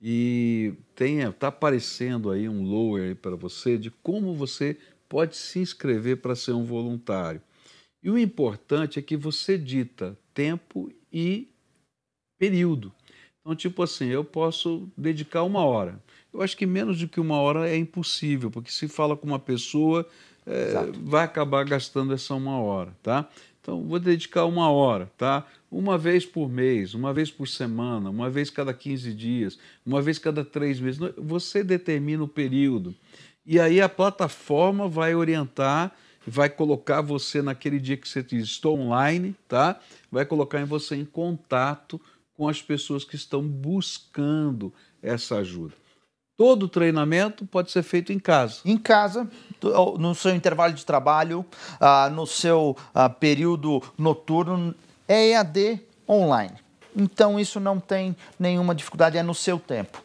E 0.00 0.74
está 0.98 1.48
aparecendo 1.48 2.30
aí 2.30 2.48
um 2.48 2.62
lower 2.62 3.16
para 3.16 3.34
você 3.34 3.78
de 3.78 3.90
como 3.90 4.34
você 4.34 4.76
pode 5.08 5.36
se 5.36 5.58
inscrever 5.58 6.18
para 6.18 6.34
ser 6.34 6.52
um 6.52 6.64
voluntário. 6.64 7.40
E 8.02 8.10
o 8.10 8.18
importante 8.18 8.98
é 8.98 9.02
que 9.02 9.16
você 9.16 9.56
dita 9.56 10.16
tempo 10.34 10.92
e 11.12 11.48
período. 12.38 12.92
Então, 13.40 13.54
tipo 13.54 13.82
assim, 13.82 14.06
eu 14.06 14.24
posso 14.24 14.88
dedicar 14.96 15.42
uma 15.44 15.64
hora. 15.64 16.02
Eu 16.32 16.42
acho 16.42 16.56
que 16.56 16.66
menos 16.66 16.98
do 16.98 17.08
que 17.08 17.20
uma 17.20 17.38
hora 17.40 17.68
é 17.68 17.76
impossível, 17.76 18.50
porque 18.50 18.70
se 18.70 18.88
fala 18.88 19.16
com 19.16 19.26
uma 19.26 19.38
pessoa 19.38 20.06
é, 20.46 20.74
vai 21.02 21.24
acabar 21.24 21.64
gastando 21.64 22.12
essa 22.14 22.34
uma 22.34 22.60
hora, 22.60 22.96
tá? 23.02 23.28
Então, 23.66 23.82
vou 23.82 23.98
dedicar 23.98 24.44
uma 24.44 24.70
hora, 24.70 25.10
tá? 25.18 25.44
Uma 25.68 25.98
vez 25.98 26.24
por 26.24 26.48
mês, 26.48 26.94
uma 26.94 27.12
vez 27.12 27.32
por 27.32 27.48
semana, 27.48 28.08
uma 28.10 28.30
vez 28.30 28.48
cada 28.48 28.72
15 28.72 29.12
dias, 29.12 29.58
uma 29.84 30.00
vez 30.00 30.20
cada 30.20 30.44
três 30.44 30.78
meses. 30.78 31.00
Você 31.18 31.64
determina 31.64 32.22
o 32.22 32.28
período. 32.28 32.94
E 33.44 33.58
aí 33.58 33.80
a 33.80 33.88
plataforma 33.88 34.88
vai 34.88 35.16
orientar, 35.16 35.92
vai 36.24 36.48
colocar 36.48 37.00
você 37.00 37.42
naquele 37.42 37.80
dia 37.80 37.96
que 37.96 38.08
você 38.08 38.22
diz, 38.22 38.44
estou 38.44 38.78
online, 38.78 39.34
tá? 39.48 39.80
Vai 40.12 40.24
colocar 40.24 40.60
em 40.60 40.64
você 40.64 40.94
em 40.94 41.04
contato 41.04 42.00
com 42.36 42.48
as 42.48 42.62
pessoas 42.62 43.02
que 43.02 43.16
estão 43.16 43.42
buscando 43.42 44.72
essa 45.02 45.38
ajuda. 45.38 45.74
Todo 46.36 46.68
treinamento 46.68 47.46
pode 47.46 47.70
ser 47.70 47.82
feito 47.82 48.12
em 48.12 48.18
casa. 48.18 48.60
Em 48.64 48.76
casa, 48.76 49.28
no 49.98 50.14
seu 50.14 50.34
intervalo 50.34 50.74
de 50.74 50.84
trabalho, 50.84 51.46
ah, 51.80 52.10
no 52.10 52.26
seu 52.26 52.76
ah, 52.94 53.08
período 53.08 53.82
noturno, 53.96 54.74
é 55.08 55.30
EAD 55.30 55.80
online. 56.06 56.54
Então 56.94 57.40
isso 57.40 57.58
não 57.58 57.80
tem 57.80 58.14
nenhuma 58.38 58.74
dificuldade, 58.74 59.16
é 59.16 59.22
no 59.22 59.34
seu 59.34 59.58
tempo. 59.58 60.02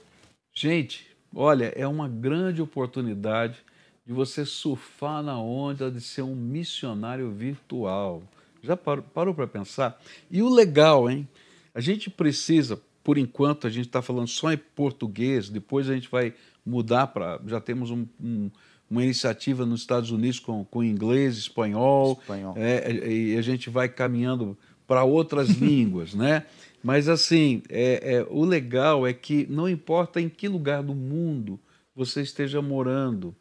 Gente, 0.53 1.07
olha, 1.35 1.73
é 1.75 1.85
uma 1.85 2.07
grande 2.07 2.61
oportunidade 2.61 3.57
de 4.05 4.13
você 4.13 4.45
surfar 4.45 5.21
na 5.21 5.39
onda 5.39 5.91
de 5.91 6.01
ser 6.01 6.21
um 6.21 6.35
missionário 6.35 7.29
virtual. 7.31 8.23
Já 8.63 8.77
parou 8.77 9.33
para 9.33 9.47
pensar? 9.47 9.99
E 10.29 10.41
o 10.41 10.49
legal, 10.49 11.09
hein? 11.09 11.27
A 11.73 11.79
gente 11.79 12.09
precisa, 12.09 12.81
por 13.03 13.17
enquanto, 13.17 13.67
a 13.67 13.69
gente 13.69 13.87
está 13.87 14.01
falando 14.01 14.27
só 14.27 14.51
em 14.51 14.57
português, 14.57 15.49
depois 15.49 15.89
a 15.89 15.93
gente 15.93 16.09
vai 16.09 16.33
mudar 16.65 17.07
para. 17.07 17.39
Já 17.47 17.59
temos 17.59 17.89
um, 17.89 18.05
um, 18.19 18.51
uma 18.89 19.03
iniciativa 19.03 19.65
nos 19.65 19.81
Estados 19.81 20.11
Unidos 20.11 20.39
com, 20.39 20.63
com 20.65 20.83
inglês, 20.83 21.37
espanhol, 21.37 22.17
espanhol. 22.21 22.53
É, 22.57 23.09
e 23.11 23.37
a 23.37 23.41
gente 23.41 23.69
vai 23.69 23.89
caminhando 23.89 24.57
para 24.85 25.03
outras 25.03 25.49
línguas, 25.59 26.13
né? 26.13 26.45
Mas 26.83 27.07
assim, 27.07 27.61
é, 27.69 28.15
é, 28.15 28.27
o 28.29 28.43
legal 28.43 29.05
é 29.05 29.13
que 29.13 29.47
não 29.49 29.69
importa 29.69 30.19
em 30.19 30.29
que 30.29 30.47
lugar 30.47 30.83
do 30.83 30.95
mundo 30.95 31.59
você 31.95 32.21
esteja 32.21 32.61
morando, 32.61 33.35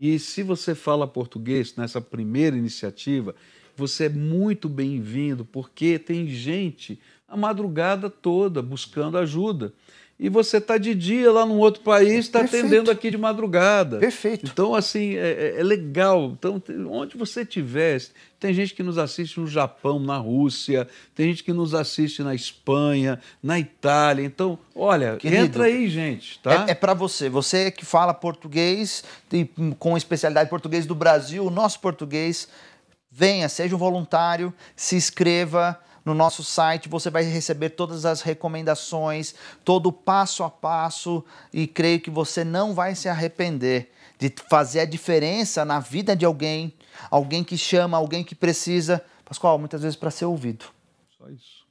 e 0.00 0.18
se 0.18 0.42
você 0.42 0.74
fala 0.74 1.06
português 1.06 1.76
nessa 1.76 2.00
primeira 2.00 2.56
iniciativa, 2.56 3.34
você 3.76 4.04
é 4.04 4.08
muito 4.08 4.68
bem-vindo, 4.68 5.44
porque 5.44 5.98
tem 5.98 6.26
gente 6.26 6.98
a 7.30 7.36
madrugada 7.36 8.10
toda 8.10 8.60
buscando 8.60 9.16
ajuda. 9.16 9.72
E 10.22 10.28
você 10.28 10.58
está 10.58 10.76
de 10.76 10.94
dia 10.94 11.32
lá 11.32 11.46
num 11.46 11.56
outro 11.56 11.82
país, 11.82 12.26
está 12.26 12.42
atendendo 12.42 12.90
aqui 12.90 13.10
de 13.10 13.16
madrugada. 13.16 13.98
Perfeito. 13.98 14.50
Então, 14.52 14.74
assim, 14.74 15.14
é, 15.14 15.54
é, 15.56 15.60
é 15.60 15.62
legal. 15.62 16.36
Então, 16.38 16.62
onde 16.90 17.16
você 17.16 17.40
estiver, 17.40 18.02
tem 18.38 18.52
gente 18.52 18.74
que 18.74 18.82
nos 18.82 18.98
assiste 18.98 19.40
no 19.40 19.46
Japão, 19.46 19.98
na 19.98 20.18
Rússia, 20.18 20.86
tem 21.14 21.28
gente 21.28 21.42
que 21.42 21.54
nos 21.54 21.72
assiste 21.72 22.22
na 22.22 22.34
Espanha, 22.34 23.18
na 23.42 23.58
Itália. 23.58 24.22
Então, 24.22 24.58
olha, 24.74 25.16
Querido, 25.16 25.42
entra 25.42 25.64
aí, 25.64 25.88
gente. 25.88 26.38
Tá? 26.40 26.66
É, 26.68 26.72
é 26.72 26.74
para 26.74 26.92
você. 26.92 27.30
Você 27.30 27.70
que 27.70 27.86
fala 27.86 28.12
português, 28.12 29.02
com 29.78 29.96
especialidade 29.96 30.50
português 30.50 30.84
do 30.84 30.94
Brasil, 30.94 31.46
o 31.46 31.50
nosso 31.50 31.80
português, 31.80 32.46
venha, 33.10 33.48
seja 33.48 33.74
um 33.74 33.78
voluntário, 33.78 34.52
se 34.76 34.96
inscreva 34.96 35.80
no 36.10 36.14
nosso 36.14 36.42
site 36.42 36.88
você 36.88 37.08
vai 37.08 37.22
receber 37.22 37.70
todas 37.70 38.04
as 38.04 38.20
recomendações, 38.20 39.32
todo 39.64 39.86
o 39.86 39.92
passo 39.92 40.42
a 40.42 40.50
passo 40.50 41.24
e 41.52 41.68
creio 41.68 42.00
que 42.00 42.10
você 42.10 42.42
não 42.42 42.74
vai 42.74 42.96
se 42.96 43.08
arrepender 43.08 43.92
de 44.18 44.34
fazer 44.48 44.80
a 44.80 44.84
diferença 44.84 45.64
na 45.64 45.78
vida 45.78 46.16
de 46.16 46.24
alguém, 46.24 46.74
alguém 47.10 47.44
que 47.44 47.56
chama, 47.56 47.96
alguém 47.96 48.24
que 48.24 48.34
precisa, 48.34 49.04
Pascoal, 49.24 49.58
muitas 49.58 49.82
vezes 49.82 49.96
para 49.96 50.10
ser 50.10 50.24
ouvido. 50.24 50.64
Só 51.16 51.28
isso. 51.30 51.64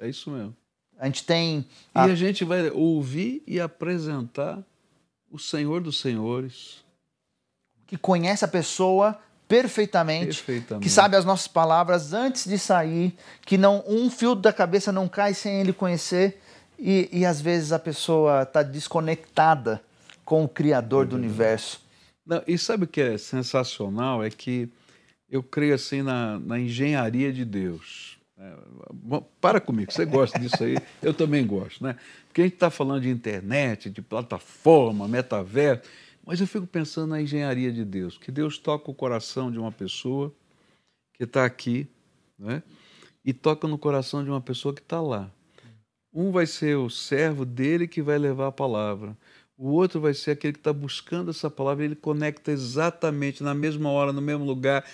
É 0.00 0.08
isso 0.08 0.30
mesmo. 0.30 0.56
A 0.98 1.04
gente 1.06 1.24
tem. 1.24 1.66
A... 1.94 2.08
E 2.08 2.12
a 2.12 2.14
gente 2.14 2.44
vai 2.44 2.70
ouvir 2.70 3.42
e 3.46 3.60
apresentar 3.60 4.64
o 5.30 5.38
Senhor 5.38 5.82
dos 5.82 6.00
Senhores. 6.00 6.82
Que 7.86 7.98
conhece 7.98 8.42
a 8.44 8.48
pessoa 8.48 9.20
perfeitamente, 9.48 10.26
perfeitamente, 10.26 10.82
que 10.82 10.90
sabe 10.90 11.16
as 11.16 11.24
nossas 11.24 11.48
palavras 11.48 12.12
antes 12.12 12.46
de 12.46 12.58
sair, 12.58 13.14
que 13.44 13.58
não 13.58 13.84
um 13.86 14.10
fio 14.10 14.34
da 14.34 14.52
cabeça 14.52 14.90
não 14.90 15.08
cai 15.08 15.34
sem 15.34 15.60
ele 15.60 15.72
conhecer 15.72 16.40
e, 16.78 17.08
e 17.12 17.26
às 17.26 17.40
vezes 17.40 17.72
a 17.72 17.78
pessoa 17.78 18.42
está 18.42 18.62
desconectada 18.62 19.82
com 20.24 20.44
o 20.44 20.48
Criador 20.48 21.06
do 21.06 21.16
universo. 21.16 21.80
Não, 22.26 22.42
e 22.46 22.56
sabe 22.56 22.84
o 22.84 22.86
que 22.86 23.00
é 23.00 23.18
sensacional? 23.18 24.24
É 24.24 24.30
que 24.30 24.68
eu 25.30 25.42
creio 25.42 25.74
assim 25.74 26.02
na, 26.02 26.38
na 26.38 26.58
engenharia 26.58 27.32
de 27.32 27.44
Deus. 27.44 28.18
É, 28.38 28.52
para 29.40 29.60
comigo, 29.60 29.92
você 29.92 30.04
gosta 30.04 30.38
disso 30.38 30.62
aí, 30.62 30.76
eu 31.02 31.14
também 31.14 31.46
gosto, 31.46 31.84
né? 31.84 31.96
Porque 32.26 32.40
a 32.40 32.44
gente 32.44 32.54
está 32.54 32.70
falando 32.70 33.02
de 33.02 33.08
internet, 33.08 33.88
de 33.90 34.02
plataforma, 34.02 35.06
metaverso. 35.06 35.82
Mas 36.24 36.40
eu 36.40 36.46
fico 36.46 36.66
pensando 36.66 37.08
na 37.08 37.20
engenharia 37.20 37.72
de 37.72 37.84
Deus, 37.84 38.16
que 38.16 38.30
Deus 38.30 38.58
toca 38.58 38.90
o 38.90 38.94
coração 38.94 39.50
de 39.50 39.58
uma 39.58 39.72
pessoa 39.72 40.32
que 41.14 41.24
está 41.24 41.44
aqui, 41.44 41.88
né? 42.38 42.62
e 43.24 43.32
toca 43.32 43.68
no 43.68 43.78
coração 43.78 44.24
de 44.24 44.30
uma 44.30 44.40
pessoa 44.40 44.74
que 44.74 44.80
está 44.80 45.00
lá. 45.00 45.30
Um 46.12 46.30
vai 46.30 46.46
ser 46.46 46.76
o 46.76 46.90
servo 46.90 47.44
dele 47.44 47.88
que 47.88 48.02
vai 48.02 48.18
levar 48.18 48.48
a 48.48 48.52
palavra. 48.52 49.16
O 49.56 49.70
outro 49.70 50.00
vai 50.00 50.12
ser 50.12 50.32
aquele 50.32 50.52
que 50.52 50.58
está 50.58 50.72
buscando 50.72 51.30
essa 51.30 51.48
palavra. 51.48 51.84
Ele 51.84 51.94
conecta 51.94 52.50
exatamente 52.50 53.42
na 53.42 53.54
mesma 53.54 53.90
hora, 53.90 54.12
no 54.12 54.20
mesmo 54.20 54.44
lugar, 54.44 54.84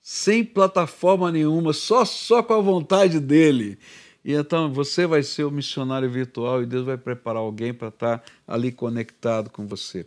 sem 0.00 0.44
plataforma 0.44 1.32
nenhuma, 1.32 1.72
só 1.72 2.04
só 2.04 2.42
com 2.42 2.52
a 2.52 2.60
vontade 2.60 3.18
dele. 3.18 3.78
E 4.24 4.34
então 4.34 4.72
você 4.72 5.06
vai 5.06 5.22
ser 5.22 5.44
o 5.44 5.50
missionário 5.50 6.08
virtual 6.08 6.62
e 6.62 6.66
Deus 6.66 6.84
vai 6.84 6.96
preparar 6.96 7.42
alguém 7.42 7.74
para 7.74 7.88
estar 7.88 8.18
tá 8.18 8.24
ali 8.46 8.70
conectado 8.70 9.50
com 9.50 9.66
você. 9.66 10.06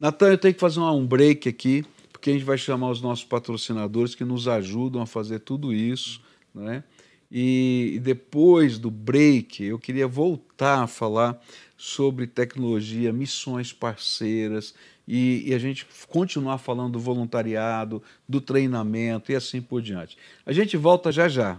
Natan, 0.00 0.28
eu 0.28 0.38
tenho 0.38 0.54
que 0.54 0.60
fazer 0.60 0.78
um 0.78 1.04
break 1.04 1.48
aqui, 1.48 1.84
porque 2.12 2.30
a 2.30 2.32
gente 2.32 2.44
vai 2.44 2.56
chamar 2.56 2.90
os 2.90 3.00
nossos 3.00 3.24
patrocinadores 3.24 4.14
que 4.14 4.24
nos 4.24 4.46
ajudam 4.46 5.02
a 5.02 5.06
fazer 5.06 5.40
tudo 5.40 5.72
isso, 5.72 6.20
né? 6.54 6.84
E, 7.30 8.00
depois 8.02 8.78
do 8.78 8.90
break, 8.90 9.62
eu 9.62 9.78
queria 9.78 10.06
voltar 10.06 10.84
a 10.84 10.86
falar 10.86 11.38
sobre 11.76 12.26
tecnologia, 12.26 13.12
missões 13.12 13.72
parceiras 13.72 14.74
e, 15.06 15.50
e, 15.50 15.54
a 15.54 15.58
gente 15.58 15.86
continuar 16.08 16.58
falando 16.58 16.92
do 16.92 16.98
voluntariado, 16.98 18.02
do 18.26 18.40
treinamento 18.40 19.30
e 19.30 19.34
assim 19.34 19.60
por 19.60 19.82
diante. 19.82 20.16
A 20.46 20.52
gente 20.52 20.76
volta 20.76 21.12
já 21.12 21.28
já. 21.28 21.58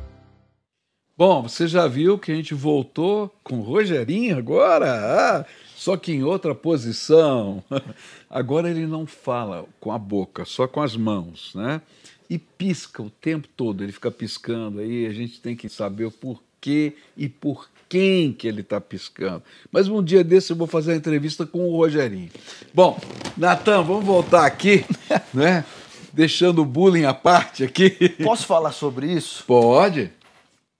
Bom, 1.17 1.43
você 1.43 1.67
já 1.67 1.87
viu 1.87 2.17
que 2.17 2.31
a 2.31 2.35
gente 2.35 2.53
voltou 2.53 3.33
com 3.43 3.59
o 3.59 3.61
Rogerinho 3.61 4.37
agora? 4.37 4.87
Ah, 4.89 5.45
só 5.75 5.97
que 5.97 6.11
em 6.11 6.23
outra 6.23 6.55
posição. 6.55 7.63
Agora 8.29 8.69
ele 8.69 8.87
não 8.87 9.05
fala 9.05 9.65
com 9.79 9.91
a 9.91 9.97
boca, 9.97 10.45
só 10.45 10.67
com 10.67 10.81
as 10.81 10.95
mãos, 10.95 11.53
né? 11.53 11.81
E 12.29 12.37
pisca 12.37 13.03
o 13.03 13.09
tempo 13.09 13.47
todo, 13.57 13.83
ele 13.83 13.91
fica 13.91 14.09
piscando 14.09 14.79
aí, 14.79 15.05
a 15.05 15.11
gente 15.11 15.41
tem 15.41 15.55
que 15.55 15.67
saber 15.67 16.05
o 16.05 16.11
porquê 16.11 16.95
e 17.17 17.27
por 17.27 17.69
quem 17.89 18.31
que 18.31 18.47
ele 18.47 18.61
está 18.61 18.79
piscando. 18.79 19.43
Mas 19.69 19.89
um 19.89 20.01
dia 20.01 20.23
desse 20.23 20.53
eu 20.53 20.55
vou 20.55 20.67
fazer 20.67 20.93
a 20.93 20.95
entrevista 20.95 21.45
com 21.45 21.67
o 21.67 21.75
Rogerinho. 21.75 22.31
Bom, 22.73 22.97
Natan, 23.35 23.81
vamos 23.81 24.05
voltar 24.05 24.45
aqui, 24.45 24.85
né? 25.33 25.65
Deixando 26.13 26.61
o 26.61 26.65
bullying 26.65 27.05
à 27.05 27.13
parte 27.13 27.63
aqui. 27.63 27.89
Posso 28.23 28.45
falar 28.45 28.71
sobre 28.71 29.11
isso? 29.11 29.43
Pode. 29.45 30.09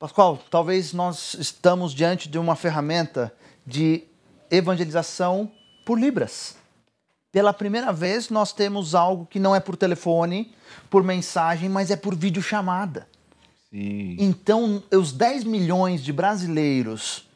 Pascoal, 0.02 0.40
talvez 0.50 0.94
nós 0.94 1.36
estamos 1.36 1.94
diante 1.94 2.28
de 2.28 2.40
uma 2.40 2.56
ferramenta 2.56 3.32
de 3.64 4.04
evangelização 4.50 5.52
por 5.86 6.00
Libras. 6.00 6.56
Pela 7.32 7.54
primeira 7.54 7.94
vez, 7.94 8.32
nós 8.32 8.52
temos 8.52 8.96
algo 8.96 9.28
que 9.28 9.40
não 9.40 9.56
é 9.56 9.60
por 9.60 9.78
telefone, 9.78 10.56
por 10.90 11.04
mensagem, 11.04 11.70
mas 11.70 11.92
é 11.92 11.96
por 11.96 12.16
videochamada. 12.16 13.08
Sim. 13.70 14.16
Então, 14.18 14.82
os 14.92 15.12
10 15.12 15.44
milhões 15.44 16.04
de 16.04 16.12
brasileiros 16.12 17.30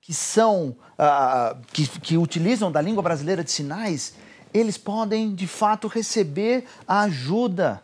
que 0.00 0.12
são 0.12 0.76
uh, 0.98 1.56
que, 1.72 1.86
que 2.00 2.16
utilizam 2.16 2.72
da 2.72 2.80
língua 2.80 3.00
brasileira 3.00 3.44
de 3.44 3.52
sinais, 3.52 4.14
eles 4.52 4.76
podem 4.76 5.36
de 5.36 5.46
fato 5.46 5.86
receber 5.86 6.64
a 6.84 7.02
ajuda. 7.02 7.80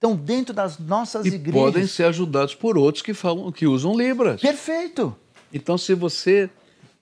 Então, 0.00 0.16
dentro 0.16 0.54
das 0.54 0.78
nossas 0.78 1.26
e 1.26 1.28
igrejas. 1.28 1.60
podem 1.60 1.86
ser 1.86 2.04
ajudados 2.04 2.54
por 2.54 2.78
outros 2.78 3.02
que 3.02 3.12
falam 3.12 3.52
que 3.52 3.66
usam 3.66 3.94
Libras. 3.94 4.40
Perfeito. 4.40 5.14
Então, 5.52 5.76
se 5.76 5.94
você 5.94 6.48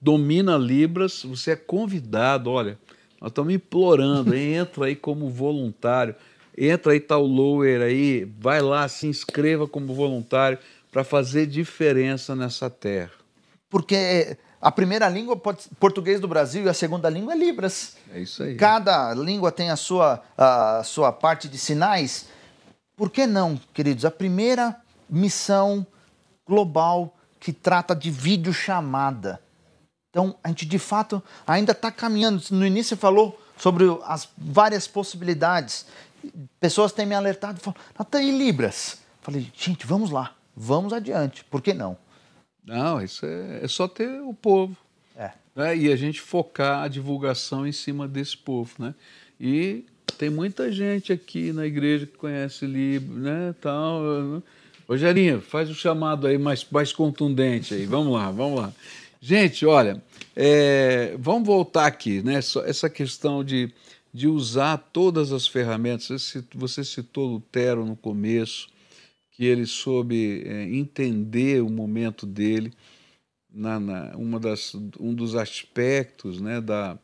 domina 0.01 0.57
Libras, 0.57 1.23
você 1.23 1.51
é 1.51 1.55
convidado, 1.55 2.51
olha, 2.51 2.77
nós 3.21 3.31
estamos 3.31 3.53
implorando, 3.53 4.35
entra 4.35 4.87
aí 4.87 4.97
como 4.97 5.29
voluntário, 5.29 6.13
entra 6.57 6.91
aí, 6.91 7.01
o 7.09 7.19
lower 7.19 7.83
aí, 7.83 8.29
vai 8.37 8.61
lá, 8.61 8.85
se 8.89 9.07
inscreva 9.07 9.65
como 9.65 9.93
voluntário 9.93 10.57
para 10.91 11.05
fazer 11.05 11.47
diferença 11.47 12.35
nessa 12.35 12.69
terra. 12.69 13.11
Porque 13.69 14.35
a 14.59 14.73
primeira 14.73 15.07
língua 15.07 15.37
pode 15.37 15.69
português 15.79 16.19
do 16.19 16.27
Brasil 16.27 16.65
e 16.65 16.69
a 16.69 16.73
segunda 16.73 17.09
língua 17.09 17.31
é 17.31 17.37
Libras. 17.37 17.95
É 18.13 18.19
isso 18.19 18.43
aí. 18.43 18.55
Cada 18.55 19.13
língua 19.13 19.53
tem 19.53 19.69
a 19.69 19.77
sua, 19.77 20.21
a 20.37 20.81
sua 20.83 21.13
parte 21.13 21.47
de 21.47 21.57
sinais. 21.57 22.27
Por 22.99 23.09
que 23.09 23.25
não, 23.25 23.55
queridos? 23.73 24.03
A 24.03 24.11
primeira 24.11 24.75
missão 25.09 25.87
global 26.45 27.15
que 27.39 27.53
trata 27.53 27.95
de 27.95 28.11
videochamada. 28.11 29.41
Então, 30.09 30.35
a 30.43 30.49
gente 30.49 30.65
de 30.65 30.77
fato 30.77 31.23
ainda 31.47 31.71
está 31.71 31.93
caminhando. 31.93 32.43
No 32.51 32.65
início 32.65 32.97
você 32.97 32.99
falou 32.99 33.41
sobre 33.55 33.85
as 34.03 34.27
várias 34.37 34.85
possibilidades. 34.85 35.85
Pessoas 36.59 36.91
têm 36.91 37.05
me 37.05 37.15
alertado, 37.15 37.61
falam, 37.61 37.79
Natan, 37.97 38.21
e 38.21 38.37
Libras? 38.37 38.97
Falei, 39.21 39.49
gente, 39.55 39.87
vamos 39.87 40.11
lá, 40.11 40.35
vamos 40.53 40.91
adiante. 40.91 41.45
Por 41.45 41.61
que 41.61 41.73
não? 41.73 41.97
Não, 42.65 43.01
isso 43.01 43.25
é, 43.25 43.63
é 43.63 43.67
só 43.69 43.87
ter 43.87 44.19
o 44.19 44.33
povo. 44.33 44.75
É. 45.15 45.31
Né? 45.55 45.77
E 45.77 45.89
a 45.89 45.95
gente 45.95 46.19
focar 46.19 46.83
a 46.83 46.89
divulgação 46.89 47.65
em 47.65 47.71
cima 47.71 48.09
desse 48.09 48.35
povo, 48.35 48.73
né? 48.77 48.93
E 49.39 49.85
tem 50.17 50.29
muita 50.29 50.71
gente 50.71 51.11
aqui 51.13 51.51
na 51.51 51.65
igreja 51.65 52.05
que 52.05 52.17
conhece 52.17 52.65
Libras, 52.65 53.17
né? 53.17 53.55
Tal, 53.61 54.01
né? 54.01 54.43
Rogerinho, 54.87 55.39
faz 55.39 55.69
o 55.69 55.75
chamado 55.75 56.25
aí 56.25 56.37
mais, 56.37 56.65
mais 56.71 56.91
contundente 56.91 57.73
aí. 57.73 57.85
Vamos 57.85 58.13
lá, 58.13 58.31
vamos 58.31 58.59
lá. 58.59 58.73
Gente, 59.21 59.65
olha, 59.65 60.01
é, 60.35 61.15
vamos 61.19 61.45
voltar 61.45 61.85
aqui, 61.85 62.23
né? 62.23 62.39
Essa 62.65 62.89
questão 62.89 63.43
de, 63.43 63.71
de 64.13 64.27
usar 64.27 64.77
todas 64.77 65.31
as 65.31 65.47
ferramentas. 65.47 66.33
Você 66.55 66.83
citou 66.83 67.33
Lutero 67.33 67.85
no 67.85 67.95
começo, 67.95 68.67
que 69.31 69.45
ele 69.45 69.65
soube 69.65 70.41
é, 70.45 70.63
entender 70.63 71.61
o 71.61 71.69
momento 71.69 72.25
dele. 72.25 72.73
Na, 73.51 73.79
na, 73.79 74.15
uma 74.15 74.39
das, 74.39 74.73
um 74.99 75.13
dos 75.13 75.35
aspectos 75.35 76.39
né, 76.39 76.61
da, 76.61 76.97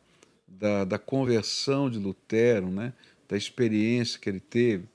da, 0.58 0.84
da 0.84 0.98
conversão 0.98 1.90
de 1.90 1.98
Lutero, 1.98 2.70
né, 2.70 2.92
da 3.28 3.36
experiência 3.36 4.18
que 4.18 4.28
ele 4.28 4.40
teve, 4.40 4.88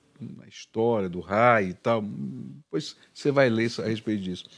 a 0.43 0.47
história 0.47 1.10
do 1.10 1.19
raio 1.19 1.69
e 1.69 1.74
tal, 1.74 2.02
depois 2.02 2.95
você 3.13 3.32
vai 3.32 3.50
ler 3.50 3.71
a 3.80 3.88
respeito 3.88 4.21
disso 4.21 4.50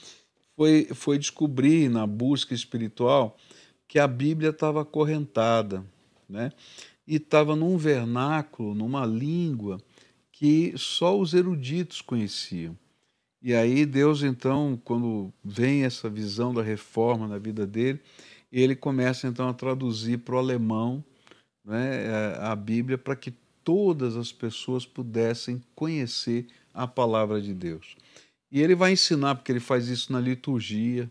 foi, 0.55 0.85
foi 0.93 1.17
descobrir 1.17 1.89
na 1.89 2.05
busca 2.05 2.53
espiritual 2.53 3.37
que 3.87 3.99
a 3.99 4.07
Bíblia 4.07 4.49
estava 4.49 4.81
acorrentada, 4.81 5.85
né? 6.27 6.51
E 7.05 7.15
estava 7.15 7.55
num 7.55 7.77
vernáculo, 7.77 8.73
numa 8.73 9.05
língua 9.05 9.77
que 10.31 10.73
só 10.77 11.19
os 11.19 11.33
eruditos 11.33 12.01
conheciam. 12.01 12.77
E 13.41 13.53
aí 13.53 13.85
Deus 13.85 14.23
então, 14.23 14.79
quando 14.85 15.33
vem 15.43 15.83
essa 15.83 16.09
visão 16.09 16.53
da 16.53 16.63
reforma 16.63 17.27
na 17.27 17.37
vida 17.37 17.67
dele, 17.67 17.99
ele 18.61 18.75
começa 18.75 19.27
então 19.27 19.49
a 19.49 19.53
traduzir 19.53 20.19
para 20.19 20.35
o 20.35 20.37
alemão 20.37 21.03
né, 21.65 22.35
a 22.39 22.55
Bíblia 22.55 22.97
para 22.97 23.15
que 23.15 23.33
todas 23.63 24.15
as 24.17 24.31
pessoas 24.31 24.85
pudessem 24.85 25.63
conhecer 25.73 26.47
a 26.73 26.85
palavra 26.85 27.41
de 27.41 27.53
Deus. 27.53 27.95
E 28.51 28.61
ele 28.61 28.75
vai 28.75 28.91
ensinar, 28.91 29.35
porque 29.35 29.51
ele 29.51 29.59
faz 29.59 29.87
isso 29.87 30.11
na 30.11 30.19
liturgia, 30.19 31.09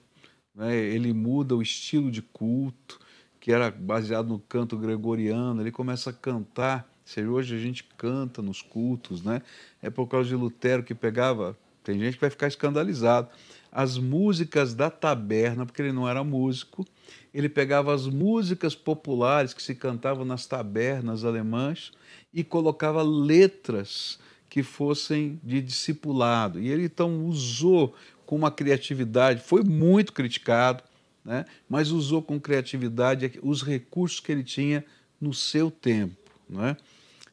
né? 0.55 0.77
ele 0.77 1.13
muda 1.13 1.57
o 1.57 1.63
estilo 1.63 2.11
de 2.11 2.23
culto, 2.23 3.01
que 3.41 3.51
era 3.51 3.71
baseado 3.71 4.29
no 4.29 4.39
canto 4.39 4.77
gregoriano, 4.77 5.61
ele 5.61 5.73
começa 5.73 6.11
a 6.11 6.13
cantar. 6.13 6.89
Hoje 7.29 7.57
a 7.57 7.59
gente 7.59 7.83
canta 7.99 8.41
nos 8.41 8.63
cultos, 8.63 9.23
né? 9.23 9.43
É 9.83 9.91
por 9.91 10.07
causa 10.07 10.29
de 10.29 10.37
Lutero 10.37 10.85
que 10.85 10.95
pegava. 10.95 11.59
Tem 11.83 11.99
gente 11.99 12.15
que 12.15 12.21
vai 12.21 12.31
ficar 12.31 12.47
escandalizado. 12.47 13.29
As 13.71 13.99
músicas 13.99 14.73
da 14.73 14.89
taberna, 14.89 15.67
porque 15.67 15.83
ele 15.83 15.93
não 15.93 16.09
era 16.09 16.23
músico, 16.23 16.87
ele 17.33 17.49
pegava 17.49 17.95
as 17.95 18.07
músicas 18.07 18.75
populares 18.75 19.55
que 19.55 19.63
se 19.63 19.75
cantavam 19.75 20.25
nas 20.25 20.47
tabernas 20.47 21.25
alemãs 21.25 21.93
e 22.33 22.45
colocava 22.45 23.03
letras 23.03 24.19
que 24.49 24.63
fossem 24.63 25.41
de 25.43 25.63
discipulado. 25.63 26.61
E 26.61 26.69
ele 26.69 26.85
então 26.85 27.25
usou 27.25 27.95
com 28.27 28.37
uma 28.37 28.51
criatividade, 28.51 29.43
foi 29.43 29.63
muito 29.63 30.13
criticado, 30.13 30.83
né? 31.25 31.45
mas 31.69 31.91
usou 31.91 32.23
com 32.23 32.41
criatividade 32.41 33.39
os 33.43 33.63
recursos 33.63 34.21
que 34.21 34.31
ele 34.31 34.45
tinha 34.45 34.85
no 35.21 35.33
seu 35.33 35.71
tempo. 35.71 36.17
Né? 36.49 36.77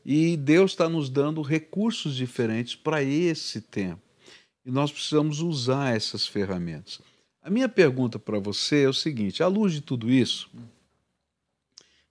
E 0.06 0.38
Deus 0.38 0.72
está 0.72 0.88
nos 0.88 1.10
dando 1.10 1.42
recursos 1.42 2.16
diferentes 2.16 2.76
para 2.76 3.04
esse 3.04 3.62
tempo. 3.62 4.02
E 4.66 4.72
nós 4.72 4.92
precisamos 4.92 5.42
usar 5.42 5.96
essas 5.96 6.26
ferramentas. 6.26 7.02
A 7.42 7.50
minha 7.50 7.70
pergunta 7.70 8.20
para 8.20 8.40
você 8.40 8.84
é 8.84 8.90
o 8.90 8.94
seguinte: 8.94 9.42
à 9.42 9.48
luz 9.48 9.74
de 9.74 9.82
tudo 9.82 10.10
isso, 10.10 10.50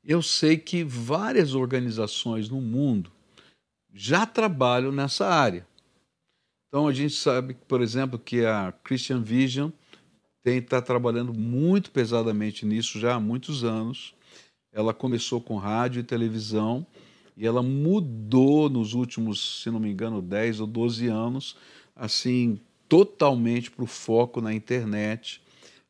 eu 0.02 0.22
sei 0.22 0.56
que 0.56 0.82
várias 0.82 1.54
organizações 1.54 2.48
no 2.48 2.60
mundo 2.60 3.12
já 3.92 4.24
trabalham 4.24 4.90
nessa 4.90 5.26
área. 5.26 5.66
Então 6.68 6.86
a 6.86 6.92
gente 6.92 7.14
sabe, 7.14 7.54
por 7.66 7.80
exemplo, 7.80 8.18
que 8.18 8.44
a 8.44 8.72
Christian 8.84 9.22
Vision 9.22 9.70
está 10.44 10.80
trabalhando 10.80 11.34
muito 11.34 11.90
pesadamente 11.90 12.64
nisso 12.64 12.98
já 12.98 13.14
há 13.14 13.20
muitos 13.20 13.64
anos. 13.64 14.14
Ela 14.72 14.94
começou 14.94 15.40
com 15.40 15.56
rádio 15.56 16.00
e 16.00 16.04
televisão 16.04 16.86
e 17.36 17.46
ela 17.46 17.62
mudou 17.62 18.68
nos 18.68 18.94
últimos, 18.94 19.62
se 19.62 19.70
não 19.70 19.78
me 19.78 19.90
engano, 19.90 20.22
10 20.22 20.60
ou 20.60 20.66
12 20.66 21.06
anos, 21.06 21.56
assim, 21.94 22.60
totalmente 22.88 23.70
para 23.70 23.84
o 23.84 23.86
foco 23.86 24.40
na 24.40 24.52
internet. 24.54 25.42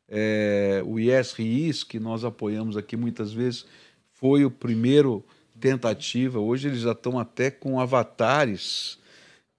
É, 0.07 0.81
o 0.85 0.99
ISRIS, 0.99 1.83
que 1.83 1.99
nós 1.99 2.23
apoiamos 2.23 2.75
aqui 2.75 2.97
muitas 2.97 3.31
vezes, 3.31 3.65
foi 4.13 4.43
o 4.43 4.51
primeiro 4.51 5.23
tentativa. 5.59 6.39
Hoje 6.39 6.67
eles 6.67 6.81
já 6.81 6.93
estão 6.93 7.19
até 7.19 7.51
com 7.51 7.79
avatares 7.79 8.97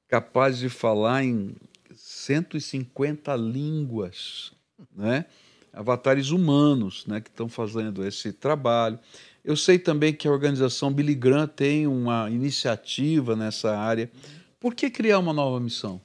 capazes 0.09 0.59
de 0.59 0.69
falar 0.69 1.25
em 1.25 1.55
150 1.95 3.35
línguas, 3.37 4.53
né? 4.95 5.27
avatares 5.73 6.31
humanos 6.31 7.07
né, 7.07 7.21
que 7.21 7.31
estão 7.31 7.49
fazendo 7.49 8.05
esse 8.05 8.33
trabalho. 8.33 8.99
Eu 9.45 9.57
sei 9.57 9.79
também 9.79 10.13
que 10.13 10.27
a 10.27 10.33
organização 10.33 10.93
Billy 10.93 11.15
Graham 11.15 11.47
tem 11.47 11.87
uma 11.87 12.29
iniciativa 12.29 13.37
nessa 13.37 13.77
área. 13.79 14.11
Por 14.59 14.75
que 14.75 14.91
criar 14.91 15.19
uma 15.19 15.33
nova 15.33 15.61
missão? 15.61 16.01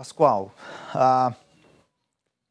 Pascoal, 0.00 0.50
ah, 0.94 1.34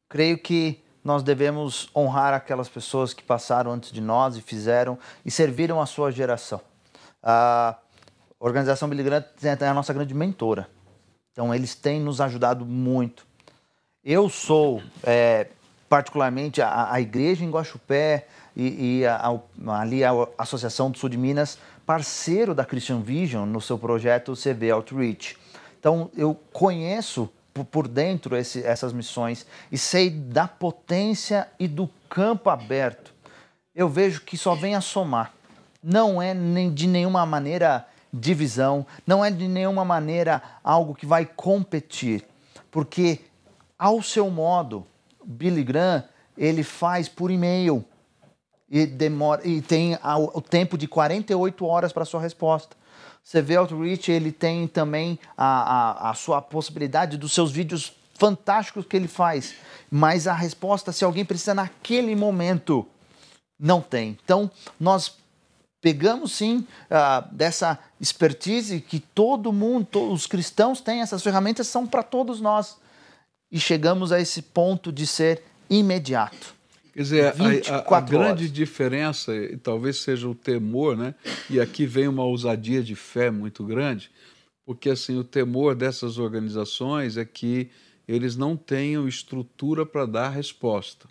creio 0.07 0.37
que 0.37 0.79
nós 1.03 1.23
devemos 1.23 1.89
honrar 1.95 2.31
aquelas 2.31 2.69
pessoas 2.69 3.11
que 3.11 3.23
passaram 3.23 3.71
antes 3.71 3.91
de 3.91 3.99
nós 3.99 4.37
e 4.37 4.41
fizeram 4.43 4.99
e 5.25 5.31
serviram 5.31 5.81
a 5.81 5.87
sua 5.87 6.11
geração. 6.11 6.61
A 7.23 7.75
organização 8.39 8.87
Billy 8.87 9.03
é 9.09 9.67
a 9.67 9.73
nossa 9.73 9.91
grande 9.91 10.13
mentora. 10.13 10.69
Então, 11.31 11.51
eles 11.51 11.73
têm 11.73 11.99
nos 11.99 12.21
ajudado 12.21 12.67
muito. 12.67 13.25
Eu 14.03 14.29
sou, 14.29 14.83
é, 15.01 15.47
particularmente, 15.89 16.61
a, 16.61 16.93
a, 16.93 17.01
igreja 17.01 17.43
em 17.43 17.49
Guaxupé 17.49 18.27
e, 18.55 18.99
e 18.99 19.05
a, 19.07 19.15
a, 19.65 19.81
ali 19.81 20.03
a 20.03 20.11
Associação 20.37 20.91
do 20.91 20.99
Sul 20.99 21.09
de 21.09 21.17
Minas, 21.17 21.57
parceiro 21.83 22.53
da 22.53 22.63
Christian 22.63 23.01
Vision 23.01 23.49
no 23.49 23.59
seu 23.59 23.79
projeto 23.79 24.35
CV 24.35 24.69
Outreach. 24.69 25.35
Então, 25.79 26.11
eu 26.15 26.37
conheço 26.53 27.27
por 27.71 27.87
dentro 27.87 28.35
esse, 28.35 28.63
essas 28.63 28.93
missões 28.93 29.45
e 29.71 29.77
sei 29.77 30.09
da 30.09 30.47
potência 30.47 31.47
e 31.59 31.67
do 31.67 31.89
campo 32.09 32.49
aberto, 32.49 33.13
eu 33.75 33.89
vejo 33.89 34.21
que 34.21 34.37
só 34.37 34.55
vem 34.55 34.75
a 34.75 34.81
somar. 34.81 35.33
Não 35.81 36.21
é 36.21 36.33
nem 36.33 36.73
de 36.73 36.87
nenhuma 36.87 37.25
maneira 37.25 37.87
divisão, 38.11 38.85
não 39.05 39.23
é 39.23 39.29
de 39.29 39.47
nenhuma 39.47 39.85
maneira 39.85 40.41
algo 40.63 40.95
que 40.95 41.05
vai 41.05 41.25
competir, 41.25 42.25
porque 42.71 43.21
ao 43.77 44.01
seu 44.01 44.29
modo, 44.29 44.85
Billy 45.23 45.63
Graham 45.63 46.03
ele 46.37 46.63
faz 46.63 47.07
por 47.07 47.29
e-mail 47.29 47.85
e 48.69 48.85
demora 48.85 49.45
e 49.47 49.61
tem 49.61 49.97
o 50.33 50.41
tempo 50.41 50.77
de 50.77 50.87
48 50.87 51.65
horas 51.65 51.91
para 51.91 52.05
sua 52.05 52.21
resposta. 52.21 52.75
Você 53.23 53.41
vê 53.41 53.55
Outreach, 53.55 54.11
ele 54.11 54.31
tem 54.31 54.67
também 54.67 55.19
a, 55.37 56.07
a, 56.07 56.09
a 56.11 56.13
sua 56.13 56.41
possibilidade 56.41 57.17
dos 57.17 57.33
seus 57.33 57.51
vídeos 57.51 57.93
fantásticos 58.15 58.85
que 58.85 58.97
ele 58.97 59.07
faz, 59.07 59.55
mas 59.89 60.27
a 60.27 60.33
resposta, 60.33 60.91
se 60.91 61.05
alguém 61.05 61.23
precisa 61.23 61.53
naquele 61.53 62.15
momento, 62.15 62.85
não 63.57 63.81
tem. 63.81 64.17
Então, 64.23 64.51
nós 64.79 65.15
pegamos 65.81 66.33
sim 66.33 66.67
uh, 66.89 67.33
dessa 67.33 67.79
expertise 67.99 68.81
que 68.81 68.99
todo 68.99 69.53
mundo, 69.53 69.87
todos 69.89 70.21
os 70.21 70.27
cristãos 70.27 70.81
têm, 70.81 71.01
essas 71.01 71.23
ferramentas 71.23 71.67
são 71.67 71.87
para 71.87 72.03
todos 72.03 72.41
nós. 72.41 72.77
E 73.51 73.59
chegamos 73.59 74.11
a 74.11 74.19
esse 74.19 74.41
ponto 74.41 74.91
de 74.91 75.07
ser 75.07 75.43
imediato. 75.69 76.58
Quer 76.99 77.03
dizer, 77.03 77.25
a, 77.27 77.77
a, 77.77 77.97
a 77.97 78.01
grande 78.01 78.49
diferença, 78.49 79.33
e 79.33 79.55
talvez 79.55 79.99
seja 79.99 80.27
o 80.27 80.35
temor, 80.35 80.97
né? 80.97 81.15
E 81.49 81.57
aqui 81.57 81.85
vem 81.85 82.09
uma 82.09 82.25
ousadia 82.25 82.83
de 82.83 82.93
fé 82.93 83.31
muito 83.31 83.63
grande, 83.63 84.11
porque 84.65 84.89
assim 84.89 85.17
o 85.17 85.23
temor 85.23 85.75
dessas 85.75 86.17
organizações 86.17 87.15
é 87.15 87.23
que 87.23 87.69
eles 88.05 88.35
não 88.35 88.57
tenham 88.57 89.07
estrutura 89.07 89.85
para 89.85 90.05
dar 90.05 90.27
resposta. 90.27 91.07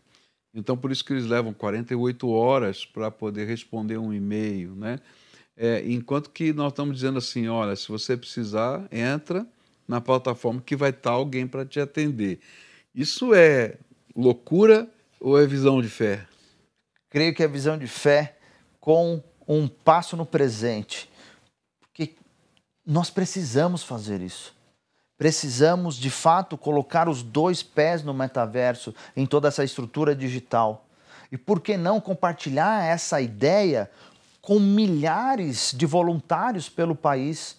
Então, 0.54 0.76
por 0.76 0.92
isso 0.92 1.02
que 1.02 1.14
eles 1.14 1.24
levam 1.24 1.54
48 1.54 2.28
horas 2.28 2.84
para 2.84 3.10
poder 3.10 3.46
responder 3.46 3.96
um 3.96 4.12
e-mail, 4.12 4.74
né? 4.74 5.00
É, 5.56 5.82
enquanto 5.86 6.28
que 6.28 6.52
nós 6.52 6.70
estamos 6.70 6.96
dizendo 6.96 7.16
assim, 7.16 7.48
olha, 7.48 7.74
se 7.74 7.88
você 7.88 8.14
precisar, 8.14 8.86
entra 8.92 9.46
na 9.88 10.02
plataforma 10.02 10.60
que 10.60 10.76
vai 10.76 10.90
estar 10.90 11.12
alguém 11.12 11.46
para 11.46 11.64
te 11.64 11.80
atender. 11.80 12.40
Isso 12.94 13.32
é 13.32 13.78
loucura 14.14 14.86
ou 15.20 15.40
é 15.40 15.46
visão 15.46 15.80
de 15.80 15.88
fé? 15.88 16.26
Creio 17.10 17.34
que 17.34 17.42
é 17.42 17.48
visão 17.48 17.78
de 17.78 17.86
fé 17.86 18.36
com 18.80 19.22
um 19.46 19.66
passo 19.66 20.16
no 20.16 20.26
presente. 20.26 21.10
Porque 21.80 22.14
nós 22.86 23.10
precisamos 23.10 23.82
fazer 23.82 24.20
isso. 24.20 24.54
Precisamos, 25.16 25.96
de 25.96 26.10
fato, 26.10 26.56
colocar 26.56 27.08
os 27.08 27.22
dois 27.22 27.62
pés 27.62 28.04
no 28.04 28.14
metaverso, 28.14 28.94
em 29.16 29.26
toda 29.26 29.48
essa 29.48 29.64
estrutura 29.64 30.14
digital. 30.14 30.86
E 31.32 31.36
por 31.36 31.60
que 31.60 31.76
não 31.76 32.00
compartilhar 32.00 32.84
essa 32.84 33.20
ideia 33.20 33.90
com 34.40 34.60
milhares 34.60 35.74
de 35.76 35.84
voluntários 35.84 36.68
pelo 36.68 36.94
país, 36.94 37.56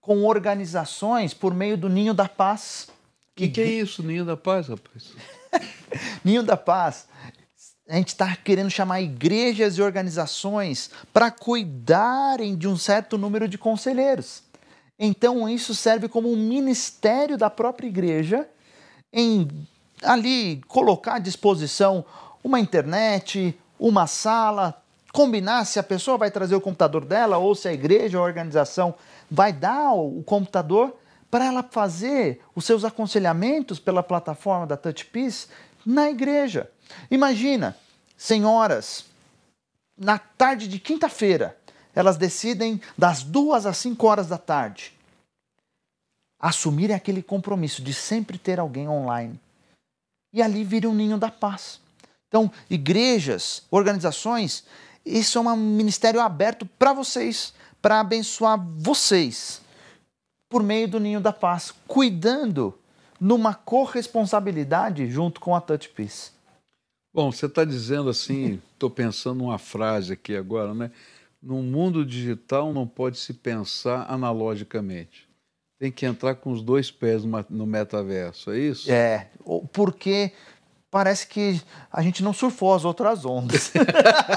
com 0.00 0.24
organizações 0.24 1.32
por 1.32 1.54
meio 1.54 1.78
do 1.78 1.88
Ninho 1.88 2.12
da 2.12 2.28
Paz? 2.28 2.88
O 3.30 3.34
que, 3.34 3.48
que 3.48 3.60
é 3.60 3.64
isso, 3.64 4.02
Ninho 4.02 4.24
da 4.24 4.36
Paz, 4.36 4.68
rapaz? 4.68 5.14
Ninho 6.24 6.42
da 6.42 6.56
Paz 6.56 7.06
a 7.90 7.96
gente 7.96 8.08
está 8.08 8.36
querendo 8.36 8.70
chamar 8.70 9.00
igrejas 9.00 9.76
e 9.76 9.82
organizações 9.82 10.92
para 11.12 11.28
cuidarem 11.28 12.56
de 12.56 12.68
um 12.68 12.76
certo 12.76 13.18
número 13.18 13.48
de 13.48 13.58
conselheiros. 13.58 14.44
Então, 14.96 15.48
isso 15.48 15.74
serve 15.74 16.08
como 16.08 16.30
um 16.30 16.36
ministério 16.36 17.36
da 17.36 17.50
própria 17.50 17.88
igreja 17.88 18.48
em 19.12 19.48
ali 20.04 20.60
colocar 20.68 21.16
à 21.16 21.18
disposição 21.18 22.04
uma 22.44 22.60
internet, 22.60 23.58
uma 23.76 24.06
sala, 24.06 24.80
combinar 25.12 25.64
se 25.64 25.80
a 25.80 25.82
pessoa 25.82 26.16
vai 26.16 26.30
trazer 26.30 26.54
o 26.54 26.60
computador 26.60 27.04
dela 27.04 27.38
ou 27.38 27.56
se 27.56 27.66
a 27.66 27.72
igreja 27.72 28.18
ou 28.18 28.24
a 28.24 28.28
organização 28.28 28.94
vai 29.28 29.52
dar 29.52 29.94
o 29.94 30.22
computador 30.22 30.96
para 31.30 31.44
ela 31.44 31.62
fazer 31.62 32.42
os 32.54 32.64
seus 32.64 32.84
aconselhamentos 32.84 33.78
pela 33.78 34.02
plataforma 34.02 34.66
da 34.66 34.76
TouchPeace 34.76 35.48
na 35.84 36.10
igreja. 36.10 36.70
Imagina, 37.10 37.76
senhoras, 38.16 39.04
na 39.96 40.18
tarde 40.18 40.66
de 40.66 40.78
quinta-feira, 40.78 41.56
elas 41.94 42.16
decidem 42.16 42.80
das 42.96 43.22
duas 43.22 43.66
às 43.66 43.76
cinco 43.76 44.06
horas 44.06 44.26
da 44.26 44.38
tarde 44.38 44.94
assumirem 46.40 46.96
aquele 46.96 47.22
compromisso 47.22 47.82
de 47.82 47.92
sempre 47.92 48.38
ter 48.38 48.58
alguém 48.58 48.88
online. 48.88 49.38
E 50.32 50.40
ali 50.40 50.64
vira 50.64 50.88
um 50.88 50.94
ninho 50.94 51.18
da 51.18 51.30
paz. 51.30 51.78
Então, 52.28 52.50
igrejas, 52.70 53.62
organizações, 53.70 54.64
isso 55.04 55.38
é 55.38 55.42
um 55.42 55.56
ministério 55.56 56.20
aberto 56.20 56.64
para 56.78 56.92
vocês, 56.92 57.52
para 57.82 58.00
abençoar 58.00 58.58
vocês, 58.78 59.59
por 60.50 60.64
meio 60.64 60.88
do 60.88 60.98
ninho 60.98 61.20
da 61.20 61.32
paz, 61.32 61.72
cuidando 61.86 62.76
numa 63.20 63.54
corresponsabilidade 63.54 65.08
junto 65.08 65.40
com 65.40 65.54
a 65.54 65.60
Touch 65.60 65.88
Peace. 65.90 66.32
Bom, 67.14 67.30
você 67.30 67.46
está 67.46 67.64
dizendo 67.64 68.10
assim, 68.10 68.60
estou 68.74 68.90
pensando 68.90 69.44
uma 69.44 69.58
frase 69.58 70.12
aqui 70.12 70.34
agora, 70.36 70.74
né? 70.74 70.90
No 71.40 71.62
mundo 71.62 72.04
digital 72.04 72.72
não 72.72 72.86
pode 72.86 73.16
se 73.16 73.32
pensar 73.32 74.06
analogicamente. 74.10 75.28
Tem 75.78 75.90
que 75.90 76.04
entrar 76.04 76.34
com 76.34 76.50
os 76.50 76.60
dois 76.60 76.90
pés 76.90 77.22
no 77.48 77.66
metaverso, 77.66 78.50
é 78.50 78.58
isso? 78.58 78.90
É, 78.90 79.28
porque 79.72 80.32
parece 80.90 81.26
que 81.26 81.60
a 81.90 82.02
gente 82.02 82.22
não 82.22 82.34
surfou 82.34 82.74
as 82.74 82.84
outras 82.84 83.24
ondas. 83.24 83.72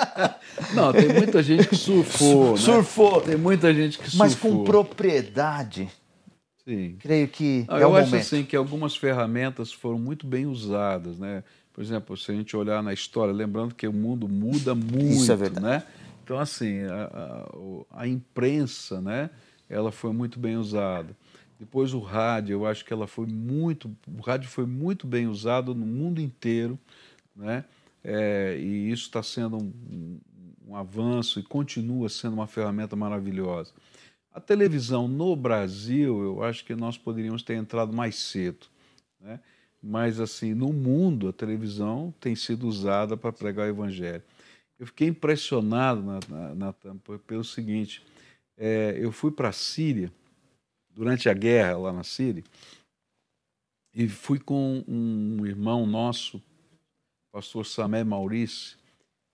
não, 0.74 0.94
tem 0.94 1.10
muita 1.10 1.44
gente 1.44 1.68
que 1.68 1.76
surfou. 1.76 2.52
Né? 2.52 2.58
Surfou. 2.58 3.22
Tem 3.22 3.36
muita 3.36 3.74
gente 3.74 3.98
que 3.98 4.06
surfou. 4.06 4.20
Mas 4.20 4.36
com 4.36 4.64
propriedade. 4.64 5.92
Sim. 6.66 6.96
Creio 7.00 7.28
que 7.28 7.66
não, 7.68 7.78
é 7.78 7.84
eu 7.84 7.90
o 7.90 7.96
acho 7.96 8.10
momento. 8.10 8.22
assim 8.22 8.44
que 8.44 8.56
algumas 8.56 8.96
ferramentas 8.96 9.72
foram 9.72 10.00
muito 10.00 10.26
bem 10.26 10.46
usadas, 10.46 11.20
né? 11.20 11.44
Por 11.74 11.84
exemplo, 11.84 12.16
se 12.16 12.32
a 12.32 12.36
gente 12.36 12.56
olhar 12.56 12.82
na 12.82 12.94
história, 12.94 13.34
lembrando 13.34 13.74
que 13.74 13.88
o 13.88 13.94
mundo 13.94 14.30
muda 14.30 14.76
muito, 14.76 15.14
Isso 15.14 15.32
é 15.32 15.36
verdade. 15.36 15.66
né? 15.66 15.84
Então, 16.24 16.40
assim, 16.40 16.84
a, 16.84 17.46
a, 17.92 18.04
a, 18.04 18.08
imprensa, 18.08 19.02
né? 19.02 19.30
Ela 19.70 19.92
foi 19.92 20.14
muito 20.14 20.40
bem 20.40 20.56
usada. 20.56 21.16
Depois 21.60 21.94
o 21.94 22.00
rádio, 22.00 22.54
eu 22.54 22.66
acho 22.66 22.86
que 22.86 22.94
ela 22.94 23.08
foi 23.08 23.26
muito, 23.26 23.94
o 24.08 24.22
rádio 24.22 24.50
foi 24.50 24.66
muito 24.66 25.08
bem 25.08 25.28
usado 25.28 25.74
no 25.74 25.86
mundo 25.86 26.22
inteiro, 26.22 26.80
né? 27.36 27.66
É, 28.04 28.58
e 28.60 28.92
isso 28.92 29.04
está 29.04 29.24
sendo 29.24 29.58
um, 29.58 30.20
um 30.68 30.76
avanço 30.76 31.40
e 31.40 31.44
continua 31.44 32.08
sendo 32.10 32.34
uma 32.34 32.48
ferramenta 32.48 32.96
maravilhosa. 32.96 33.72
A 34.34 34.42
televisão 34.42 35.08
no 35.08 35.36
Brasil, 35.36 36.24
eu 36.24 36.44
acho 36.44 36.66
que 36.66 36.74
nós 36.74 36.98
poderíamos 36.98 37.44
ter 37.44 37.54
entrado 37.54 37.94
mais 37.94 38.16
cedo, 38.16 38.66
né? 39.20 39.40
Mas 39.82 40.20
assim, 40.20 40.54
no 40.54 40.74
mundo 40.74 41.28
a 41.28 41.34
televisão 41.34 42.14
tem 42.20 42.36
sido 42.36 42.68
usada 42.68 43.16
para 43.16 43.32
pregar 43.32 43.68
o 43.68 43.70
evangelho. 43.70 44.24
Eu 44.80 44.88
fiquei 44.88 45.08
impressionado 45.10 46.02
na, 46.02 46.20
na, 46.28 46.56
na 46.56 46.74
pelo 47.28 47.44
seguinte: 47.44 48.04
é, 48.58 48.98
eu 48.98 49.12
fui 49.12 49.30
para 49.30 49.50
a 49.50 49.54
Síria 49.54 50.12
durante 50.90 51.30
a 51.30 51.34
guerra 51.34 51.78
lá 51.78 51.94
na 51.94 52.04
Síria 52.04 52.44
e 53.94 54.08
fui 54.08 54.40
com 54.40 54.84
um 54.88 55.46
irmão 55.46 55.86
nosso, 55.86 56.42
pastor 57.32 57.66
Samé 57.66 58.04
Maurício, 58.04 58.78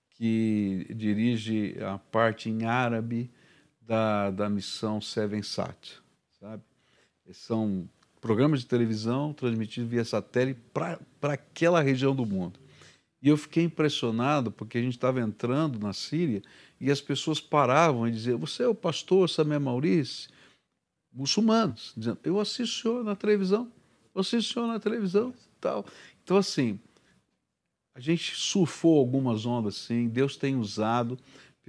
que 0.10 0.86
dirige 0.94 1.78
a 1.82 1.98
parte 1.98 2.50
em 2.50 2.66
árabe 2.66 3.32
da, 3.90 4.30
da 4.30 4.48
missão 4.48 5.02
Seven 5.02 5.42
Sat, 5.42 6.00
sabe? 6.40 6.62
São 7.32 7.90
programas 8.22 8.60
de 8.60 8.68
televisão 8.68 9.34
transmitidos 9.34 9.90
via 9.90 10.06
satélite 10.06 10.60
para 10.72 11.00
aquela 11.24 11.82
região 11.82 12.16
do 12.16 12.24
mundo. 12.24 12.60
E 13.20 13.30
eu 13.30 13.36
fiquei 13.36 13.64
impressionado 13.64 14.52
porque 14.52 14.78
a 14.78 14.82
gente 14.82 14.94
estava 14.94 15.20
entrando 15.20 15.80
na 15.80 15.92
Síria 15.92 16.44
e 16.80 16.92
as 16.92 17.02
pessoas 17.02 17.42
paravam 17.42 18.08
e 18.08 18.12
diziam: 18.12 18.38
Você 18.38 18.64
é 18.64 18.68
o 18.68 18.76
pastor 18.76 19.28
Samé 19.28 19.58
Maurício? 19.58 20.30
Muçulmanos, 21.12 21.94
dizendo: 21.98 22.20
Eu 22.24 22.40
assisto 22.40 22.64
o 22.64 22.82
senhor 22.82 23.04
na 23.04 23.16
televisão, 23.16 23.72
eu 24.14 24.22
assisto 24.22 24.52
o 24.52 24.54
senhor 24.54 24.68
na 24.68 24.80
televisão. 24.80 25.34
tal. 25.60 25.84
Então, 26.24 26.38
assim, 26.38 26.80
a 27.96 28.00
gente 28.00 28.36
surfou 28.36 29.00
algumas 29.00 29.46
ondas, 29.46 29.76
sim, 29.76 30.08
Deus 30.08 30.38
tem 30.38 30.56
usado 30.56 31.18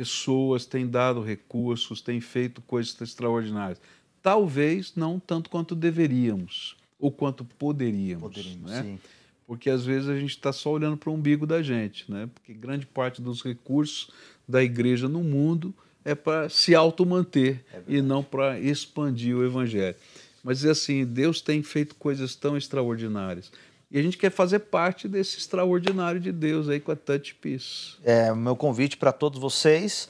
pessoas, 0.01 0.65
têm 0.65 0.87
dado 0.87 1.21
recursos, 1.21 2.01
têm 2.01 2.23
feito 2.23 2.63
coisas 2.63 2.99
extraordinárias. 3.03 3.79
Talvez 4.23 4.95
não 4.97 5.21
tanto 5.21 5.51
quanto 5.51 5.75
deveríamos 5.75 6.75
ou 6.99 7.13
quanto 7.13 7.45
poderíamos. 7.45 8.23
Poderíamos, 8.23 8.71
né? 8.71 8.83
sim. 8.83 8.99
Porque 9.47 9.69
às 9.69 9.85
vezes 9.85 10.09
a 10.09 10.19
gente 10.19 10.31
está 10.31 10.55
só 10.55 10.73
olhando 10.73 10.97
para 10.97 11.11
o 11.11 11.13
umbigo 11.13 11.47
da 11.47 11.63
gente, 11.63 12.11
né? 12.11 12.31
Porque 12.33 12.55
grande 12.55 12.87
parte 12.87 13.21
dos 13.21 13.43
recursos 13.43 14.11
da 14.49 14.63
igreja 14.63 15.07
no 15.07 15.23
mundo 15.23 15.75
é 16.03 16.15
para 16.15 16.49
se 16.49 16.75
automanter 16.75 17.63
é 17.71 17.83
e 17.87 18.01
não 18.01 18.23
para 18.23 18.59
expandir 18.59 19.37
o 19.37 19.45
evangelho. 19.45 19.97
Mas 20.43 20.65
assim, 20.65 21.05
Deus 21.05 21.43
tem 21.43 21.63
feito 21.63 21.95
coisas 21.95 22.35
tão 22.35 22.57
extraordinárias. 22.57 23.53
E 23.91 23.99
a 23.99 24.03
gente 24.03 24.17
quer 24.17 24.31
fazer 24.31 24.61
parte 24.61 25.09
desse 25.09 25.39
extraordinário 25.39 26.21
de 26.21 26.31
Deus 26.31 26.69
aí 26.69 26.79
com 26.79 26.93
a 26.93 26.97
Touch 26.97 27.35
Peace. 27.35 27.97
É, 28.05 28.31
o 28.31 28.37
meu 28.37 28.55
convite 28.55 28.97
para 28.97 29.11
todos 29.11 29.41
vocês, 29.41 30.09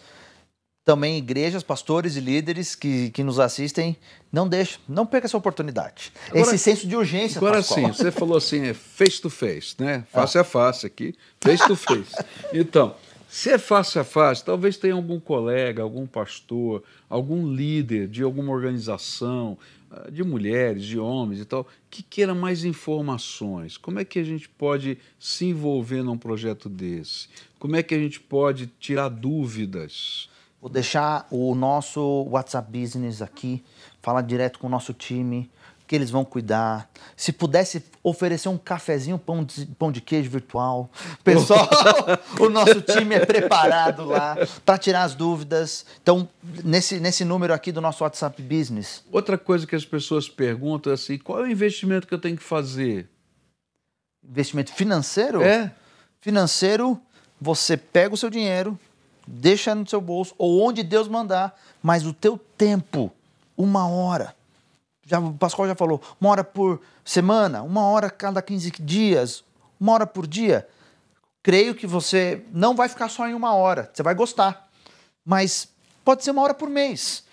também 0.85 1.17
igrejas, 1.17 1.63
pastores 1.63 2.15
e 2.17 2.21
líderes 2.21 2.75
que, 2.75 3.11
que 3.11 3.23
nos 3.23 3.39
assistem, 3.39 3.97
não 4.31 4.47
deixe, 4.47 4.79
não 4.87 5.07
perca 5.07 5.27
essa 5.27 5.37
oportunidade. 5.37 6.13
Agora, 6.29 6.43
Esse 6.43 6.59
senso 6.59 6.87
de 6.87 6.95
urgência, 6.95 7.39
Agora 7.39 7.63
sim, 7.63 7.87
você 7.87 8.11
falou 8.11 8.37
assim, 8.37 8.67
é 8.67 8.75
face 8.75 9.21
to 9.21 9.31
face, 9.31 9.75
né? 9.79 10.05
Face 10.13 10.37
ah. 10.37 10.43
a 10.43 10.45
face 10.45 10.87
aqui, 10.87 11.15
face 11.41 11.67
to 11.67 11.75
face. 11.75 12.15
Então, 12.53 12.95
se 13.31 13.49
é 13.49 13.59
face 13.59 13.97
a 13.97 14.05
face, 14.05 14.45
talvez 14.45 14.77
tenha 14.77 14.93
algum 14.93 15.21
colega, 15.21 15.83
algum 15.83 16.07
pastor, 16.07 16.83
algum 17.09 17.47
líder 17.47 18.09
de 18.09 18.25
alguma 18.25 18.53
organização, 18.53 19.57
ah, 19.57 19.80
de 20.11 20.23
mulheres, 20.23 20.85
de 20.85 20.99
homens 20.99 21.41
e 21.41 21.45
tal, 21.45 21.67
que 21.91 22.03
queira 22.03 22.35
mais 22.35 22.65
informações. 22.65 23.77
Como 23.77 23.99
é 23.99 24.05
que 24.05 24.19
a 24.19 24.25
gente 24.25 24.49
pode 24.49 24.99
se 25.19 25.47
envolver 25.47 26.03
num 26.03 26.17
projeto 26.17 26.69
desse? 26.69 27.29
Como 27.59 27.77
é 27.77 27.83
que 27.83 27.95
a 27.95 27.99
gente 27.99 28.21
pode 28.21 28.67
tirar 28.79 29.09
dúvidas? 29.09 30.29
Vou 30.61 30.71
deixar 30.71 31.27
o 31.31 31.55
nosso 31.55 32.27
WhatsApp 32.31 32.71
Business 32.71 33.23
aqui, 33.23 33.63
falar 34.01 34.23
direto 34.23 34.59
com 34.59 34.67
o 34.67 34.71
nosso 34.71 34.93
time, 34.93 35.51
que 35.91 35.97
eles 35.97 36.09
vão 36.09 36.25
cuidar. 36.25 36.89
Se 37.17 37.33
pudesse 37.33 37.83
oferecer 38.01 38.49
um 38.49 38.57
cafezinho, 38.57 39.19
pão 39.19 39.43
de, 39.43 39.67
pão 39.77 39.91
de 39.91 40.01
queijo 40.01 40.31
virtual. 40.31 40.89
Pessoal, 41.25 41.69
o 42.39 42.49
nosso 42.49 42.81
time 42.81 43.17
é 43.17 43.27
preparado 43.27 44.05
lá 44.05 44.37
para 44.65 44.79
tirar 44.79 45.03
as 45.03 45.17
dúvidas. 45.17 45.85
Então, 46.01 46.29
nesse, 46.63 47.01
nesse 47.01 47.25
número 47.25 47.53
aqui 47.53 47.73
do 47.73 47.81
nosso 47.81 48.05
WhatsApp 48.05 48.41
Business. 48.41 49.03
Outra 49.11 49.37
coisa 49.37 49.67
que 49.67 49.75
as 49.75 49.85
pessoas 49.85 50.29
perguntam 50.29 50.93
é 50.93 50.95
assim: 50.95 51.19
qual 51.19 51.41
é 51.41 51.43
o 51.43 51.51
investimento 51.51 52.07
que 52.07 52.15
eu 52.15 52.21
tenho 52.21 52.37
que 52.37 52.45
fazer? 52.45 53.09
Investimento 54.25 54.73
financeiro? 54.73 55.43
É. 55.43 55.75
Financeiro, 56.21 57.01
você 57.41 57.77
pega 57.77 58.15
o 58.15 58.17
seu 58.17 58.31
dinheiro, 58.31 58.79
deixa 59.27 59.75
no 59.75 59.89
seu 59.89 60.01
bolso, 60.01 60.37
ou 60.39 60.63
onde 60.63 60.85
Deus 60.85 61.09
mandar, 61.09 61.61
mas 61.83 62.07
o 62.07 62.13
teu 62.13 62.39
tempo, 62.57 63.11
uma 63.57 63.89
hora 63.89 64.39
já, 65.11 65.19
o 65.19 65.35
Pascoal 65.35 65.67
já 65.67 65.75
falou, 65.75 66.01
uma 66.21 66.31
hora 66.31 66.45
por 66.45 66.81
semana, 67.05 67.63
uma 67.63 67.83
hora 67.83 68.09
cada 68.09 68.41
15 68.41 68.71
dias, 68.79 69.43
uma 69.79 69.93
hora 69.93 70.07
por 70.07 70.25
dia. 70.25 70.69
Creio 71.43 71.75
que 71.75 71.87
você 71.87 72.45
não 72.53 72.77
vai 72.77 72.89
ficar 72.89 73.09
só 73.09 73.27
em 73.27 73.35
uma 73.35 73.53
hora, 73.55 73.91
você 73.93 74.05
vai 74.05 74.15
gostar. 74.15 74.71
Mas 75.25 75.69
pode 76.05 76.23
ser 76.23 76.31
uma 76.31 76.43
hora 76.43 76.55
por 76.55 76.71
mês. 76.71 77.25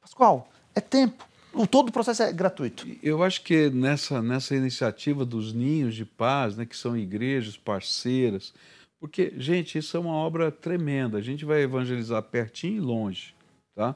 Pascoal, 0.00 0.48
é 0.74 0.80
tempo. 0.80 1.24
O, 1.54 1.66
todo 1.66 1.88
o 1.88 1.92
processo 1.92 2.22
é 2.22 2.32
gratuito. 2.32 2.86
Eu 3.02 3.22
acho 3.22 3.42
que 3.42 3.70
nessa, 3.70 4.20
nessa 4.20 4.54
iniciativa 4.54 5.24
dos 5.24 5.54
ninhos 5.54 5.94
de 5.94 6.04
paz, 6.04 6.54
né, 6.54 6.66
que 6.66 6.76
são 6.76 6.94
igrejas 6.94 7.56
parceiras, 7.56 8.52
porque, 9.00 9.32
gente, 9.38 9.78
isso 9.78 9.96
é 9.96 10.00
uma 10.00 10.12
obra 10.12 10.52
tremenda. 10.52 11.16
A 11.16 11.22
gente 11.22 11.46
vai 11.46 11.62
evangelizar 11.62 12.22
pertinho 12.24 12.76
e 12.76 12.80
longe, 12.80 13.34
tá? 13.74 13.94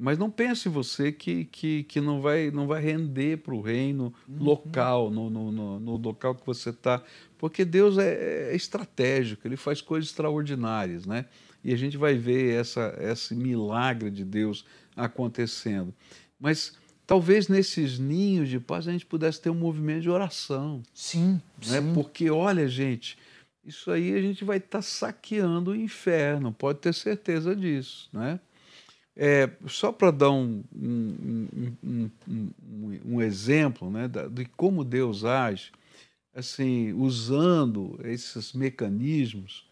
Mas 0.00 0.16
não 0.16 0.30
pense 0.30 0.68
você 0.68 1.10
que, 1.10 1.44
que, 1.46 1.82
que 1.82 2.00
não, 2.00 2.20
vai, 2.20 2.52
não 2.52 2.68
vai 2.68 2.80
render 2.80 3.38
para 3.38 3.52
o 3.52 3.60
reino 3.60 4.14
uhum. 4.28 4.36
local, 4.38 5.10
no, 5.10 5.28
no, 5.28 5.50
no, 5.50 5.80
no, 5.80 5.96
local 5.96 6.36
que 6.36 6.46
você 6.46 6.70
está. 6.70 7.02
Porque 7.36 7.64
Deus 7.64 7.98
é, 7.98 8.50
é, 8.50 8.54
estratégico, 8.54 9.44
ele 9.46 9.56
faz 9.56 9.80
coisas 9.80 10.10
extraordinárias, 10.10 11.04
né? 11.04 11.24
E 11.64 11.72
a 11.72 11.76
gente 11.76 11.96
vai 11.96 12.14
ver 12.14 12.60
essa, 12.60 12.96
esse 13.00 13.34
milagre 13.34 14.08
de 14.08 14.24
Deus 14.24 14.64
acontecendo. 14.94 15.92
Mas 16.38 16.74
talvez 17.04 17.48
nesses 17.48 17.98
ninhos 17.98 18.48
de 18.48 18.60
paz 18.60 18.86
a 18.86 18.92
gente 18.92 19.04
pudesse 19.04 19.40
ter 19.40 19.50
um 19.50 19.54
movimento 19.54 20.02
de 20.02 20.10
oração. 20.10 20.80
Sim, 20.94 21.40
né? 21.66 21.80
sim. 21.80 21.92
Porque, 21.92 22.30
olha, 22.30 22.68
gente, 22.68 23.18
isso 23.64 23.90
aí 23.90 24.14
a 24.14 24.22
gente 24.22 24.44
vai 24.44 24.58
estar 24.58 24.78
tá 24.78 24.82
saqueando 24.82 25.72
o 25.72 25.76
inferno, 25.76 26.52
pode 26.52 26.78
ter 26.78 26.94
certeza 26.94 27.56
disso, 27.56 28.08
né? 28.12 28.38
É, 29.20 29.50
só 29.66 29.90
para 29.90 30.12
dar 30.12 30.30
um, 30.30 30.62
um, 30.72 31.72
um, 31.82 32.10
um, 33.04 33.20
exemplo 33.20 33.90
né, 33.90 34.08
de 34.30 34.44
como 34.44 34.84
Deus 34.84 35.24
age, 35.24 35.72
assim, 36.32 36.92
usando 36.92 37.98
esses 38.04 38.52
mecanismos, 38.52 39.66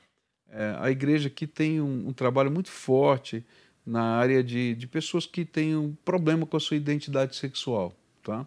é, 0.51 0.77
a 0.81 0.91
igreja 0.91 1.29
aqui 1.29 1.47
tem 1.47 1.81
um, 1.81 2.13
trabalho 2.13 2.51
muito 2.51 2.71
forte 2.71 3.45
na 3.87 4.03
área 4.03 4.43
de, 4.43 4.75
de 4.75 4.87
pessoas 4.89 5.27
que 5.27 5.45
têm 5.45 5.77
um 5.77 5.95
problema 6.05 6.45
com 6.45 6.57
a 6.57 6.61
sua 6.61 6.77
identidade 6.77 7.37
sexual. 7.37 7.95
Tá? 8.25 8.45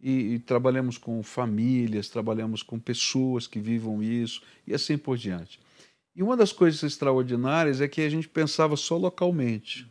E, 0.00 0.34
e, 0.34 0.38
trabalhamos 0.38 0.96
com 0.96 1.22
famílias, 1.22 2.08
trabalhamos 2.08 2.62
com 2.62 2.78
pessoas 2.78 3.46
que 3.46 3.60
vivam 3.60 4.02
isso 4.02 4.40
e 4.66 4.72
assim 4.72 4.96
por 4.96 5.18
diante. 5.18 5.60
E 6.16 6.22
uma 6.22 6.34
das 6.34 6.50
coisas 6.50 6.82
extraordinárias 6.82 7.82
é 7.82 7.88
que 7.88 8.00
a 8.00 8.08
gente 8.08 8.26
pensava 8.26 8.74
só 8.74 8.96
localmente. 8.96 9.86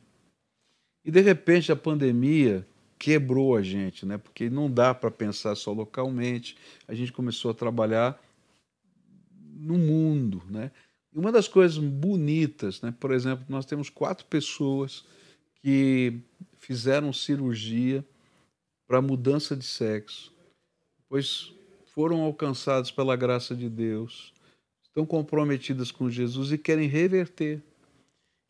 E 1.10 1.12
de 1.12 1.22
repente 1.22 1.72
a 1.72 1.76
pandemia 1.76 2.64
quebrou 3.00 3.56
a 3.56 3.64
gente, 3.64 4.06
né? 4.06 4.20
Porque 4.20 4.48
não 4.48 4.70
dá 4.70 4.94
para 4.94 5.10
pensar 5.10 5.56
só 5.56 5.74
localmente. 5.74 6.56
A 6.88 6.94
gente 6.94 7.12
começou 7.12 7.50
a 7.50 7.54
trabalhar 7.56 8.22
no 9.56 9.76
mundo, 9.76 10.44
né? 10.48 10.70
E 11.12 11.18
uma 11.18 11.32
das 11.32 11.48
coisas 11.48 11.80
bonitas, 11.80 12.80
né? 12.84 12.94
Por 13.00 13.12
exemplo, 13.12 13.44
nós 13.50 13.66
temos 13.66 13.90
quatro 13.90 14.24
pessoas 14.28 15.04
que 15.56 16.20
fizeram 16.60 17.12
cirurgia 17.12 18.06
para 18.88 19.02
mudança 19.02 19.56
de 19.56 19.66
sexo, 19.66 20.32
pois 21.08 21.52
foram 21.88 22.22
alcançadas 22.22 22.92
pela 22.92 23.16
graça 23.16 23.56
de 23.56 23.68
Deus, 23.68 24.32
estão 24.84 25.08
comprometidas 25.08 25.90
com 25.90 26.08
Jesus 26.08 26.52
e 26.52 26.58
querem 26.60 26.88
reverter. 26.88 27.64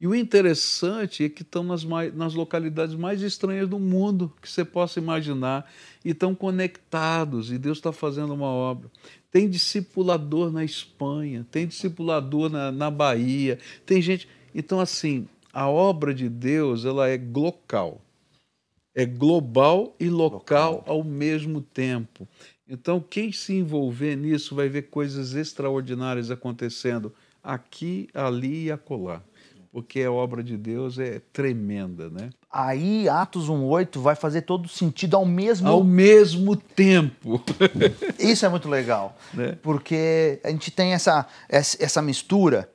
E 0.02 0.08
o 0.08 0.16
interessante 0.16 1.26
é 1.26 1.30
que 1.30 1.41
estão 1.41 1.62
nas, 1.62 1.84
mais, 1.84 2.16
nas 2.16 2.34
localidades 2.34 2.95
mais 2.95 3.22
estranhas 3.22 3.68
do 3.68 3.78
mundo 3.78 4.34
que 4.41 4.50
você 4.50 4.64
possa 4.64 4.97
imaginar 4.97 5.70
e 6.06 6.12
estão 6.12 6.34
conectados 6.34 7.52
e 7.52 7.58
Deus 7.58 7.80
está 7.80 7.91
fazendo 7.91 8.34
uma 8.34 8.47
obra. 8.47 8.89
Tem 9.30 9.50
discipulador 9.50 10.52
na 10.52 10.64
Espanha, 10.64 11.45
tem 11.52 11.68
discipulador 11.68 12.50
na, 12.50 12.72
na 12.72 12.89
Bahia, 12.89 13.60
tem 13.86 14.02
gente. 14.02 14.26
Então, 14.56 14.80
assim, 14.80 15.28
a 15.52 15.68
obra 15.68 16.14
de 16.14 16.30
Deus 16.30 16.86
ela 16.86 17.10
é 17.10 17.18
glocal, 17.18 18.00
é 18.95 19.06
global 19.06 19.93
e 20.00 20.10
local, 20.10 20.76
local. 20.76 20.84
ao 20.88 21.04
mesmo 21.04 21.60
tempo. 21.62 22.26
Então, 22.66 23.02
quem 23.02 23.34
se 23.34 23.54
envolver 23.54 24.16
nisso 24.16 24.56
vai 24.56 24.70
ver 24.70 24.84
coisas 24.84 25.34
extraordinárias 25.34 26.32
acontecendo 26.32 27.14
aqui, 27.43 28.08
ali 28.14 28.66
e 28.66 28.72
acolá 28.72 29.22
porque 29.72 30.01
a 30.01 30.11
obra 30.11 30.43
de 30.43 30.57
Deus 30.57 30.97
é 30.97 31.22
tremenda, 31.32 32.09
né? 32.09 32.30
Aí 32.51 33.07
Atos 33.07 33.47
1:8 33.49 33.99
vai 33.99 34.15
fazer 34.15 34.41
todo 34.41 34.67
sentido 34.67 35.15
ao 35.15 35.26
mesmo 35.26 35.67
ao 35.67 35.84
mesmo 35.84 36.55
tempo. 36.55 37.41
Isso 38.17 38.45
é 38.45 38.49
muito 38.49 38.67
legal, 38.67 39.15
né? 39.34 39.57
porque 39.61 40.39
a 40.43 40.49
gente 40.49 40.72
tem 40.72 40.93
essa 40.93 41.28
essa 41.47 42.01
mistura. 42.01 42.70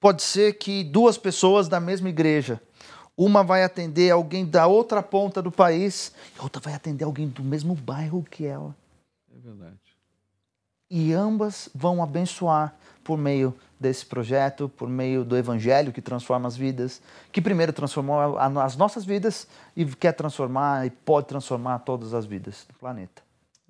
Pode 0.00 0.22
ser 0.22 0.54
que 0.54 0.84
duas 0.84 1.16
pessoas 1.16 1.68
da 1.68 1.80
mesma 1.80 2.08
igreja, 2.08 2.60
uma 3.16 3.42
vai 3.42 3.64
atender 3.64 4.10
alguém 4.10 4.44
da 4.44 4.66
outra 4.66 5.02
ponta 5.02 5.40
do 5.40 5.50
país, 5.50 6.12
e 6.36 6.40
a 6.40 6.42
outra 6.42 6.60
vai 6.60 6.74
atender 6.74 7.04
alguém 7.04 7.28
do 7.28 7.42
mesmo 7.42 7.74
bairro 7.74 8.24
que 8.30 8.44
ela. 8.44 8.76
É 9.34 9.38
verdade. 9.38 9.78
E 10.90 11.12
ambas 11.12 11.68
vão 11.74 12.02
abençoar 12.02 12.76
por 13.02 13.16
meio 13.16 13.54
desse 13.78 14.06
projeto, 14.06 14.68
por 14.68 14.88
meio 14.88 15.24
do 15.24 15.36
Evangelho 15.36 15.92
que 15.92 16.00
transforma 16.00 16.48
as 16.48 16.56
vidas, 16.56 17.02
que 17.30 17.42
primeiro 17.42 17.72
transformou 17.72 18.36
as 18.38 18.76
nossas 18.76 19.04
vidas 19.04 19.46
e 19.76 19.84
quer 19.84 20.12
transformar 20.12 20.86
e 20.86 20.90
pode 20.90 21.28
transformar 21.28 21.78
todas 21.80 22.14
as 22.14 22.24
vidas 22.26 22.64
do 22.68 22.74
planeta. 22.78 23.22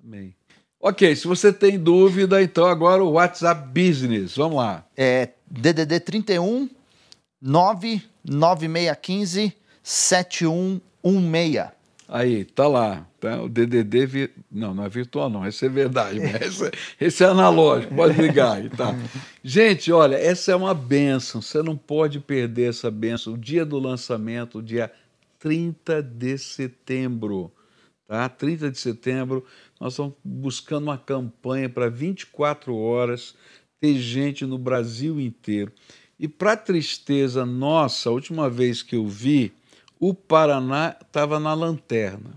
Amém. 0.03 0.35
Ok, 0.79 1.15
se 1.15 1.27
você 1.27 1.51
tem 1.51 1.79
dúvida, 1.79 2.39
então 2.41 2.65
agora 2.65 3.03
o 3.03 3.13
WhatsApp 3.13 3.67
Business, 3.67 4.35
vamos 4.35 4.57
lá. 4.57 4.85
É 4.95 5.29
DDD 5.49 5.99
31 5.99 6.69
99615 7.41 9.53
7116. 9.83 11.76
Aí, 12.07 12.45
tá 12.45 12.67
lá. 12.67 13.05
Tá? 13.19 13.41
O 13.41 13.49
DDD. 13.49 14.05
Vi... 14.05 14.29
Não, 14.49 14.73
não 14.73 14.85
é 14.85 14.89
virtual, 14.89 15.29
não. 15.29 15.45
Esse 15.45 15.65
é 15.65 15.69
verdade. 15.69 16.19
Esse, 16.41 16.71
esse, 16.99 17.23
é 17.23 17.27
analógico. 17.27 17.93
Pode 17.93 18.19
ligar 18.21 18.67
tá? 18.69 18.95
Gente, 19.43 19.91
olha, 19.91 20.15
essa 20.15 20.51
é 20.51 20.55
uma 20.55 20.73
benção. 20.73 21.41
Você 21.41 21.61
não 21.61 21.75
pode 21.75 22.19
perder 22.19 22.69
essa 22.69 22.89
benção. 22.89 23.33
O 23.33 23.37
dia 23.37 23.65
do 23.65 23.77
lançamento, 23.77 24.61
dia 24.61 24.91
30 25.39 26.01
de 26.01 26.37
setembro. 26.37 27.51
Tá? 28.07 28.29
30 28.29 28.71
de 28.71 28.79
setembro, 28.79 29.45
nós 29.79 29.93
estamos 29.93 30.13
buscando 30.23 30.83
uma 30.83 30.97
campanha 30.97 31.67
para 31.67 31.89
24 31.89 32.73
horas 32.73 33.35
ter 33.81 33.95
gente 33.95 34.45
no 34.45 34.57
Brasil 34.57 35.19
inteiro. 35.19 35.73
E 36.19 36.27
para 36.27 36.55
tristeza 36.55 37.45
nossa, 37.45 38.09
a 38.09 38.11
última 38.11 38.49
vez 38.49 38.81
que 38.81 38.95
eu 38.95 39.05
vi, 39.05 39.51
o 39.99 40.13
Paraná 40.13 40.95
estava 41.01 41.39
na 41.39 41.53
lanterna. 41.53 42.31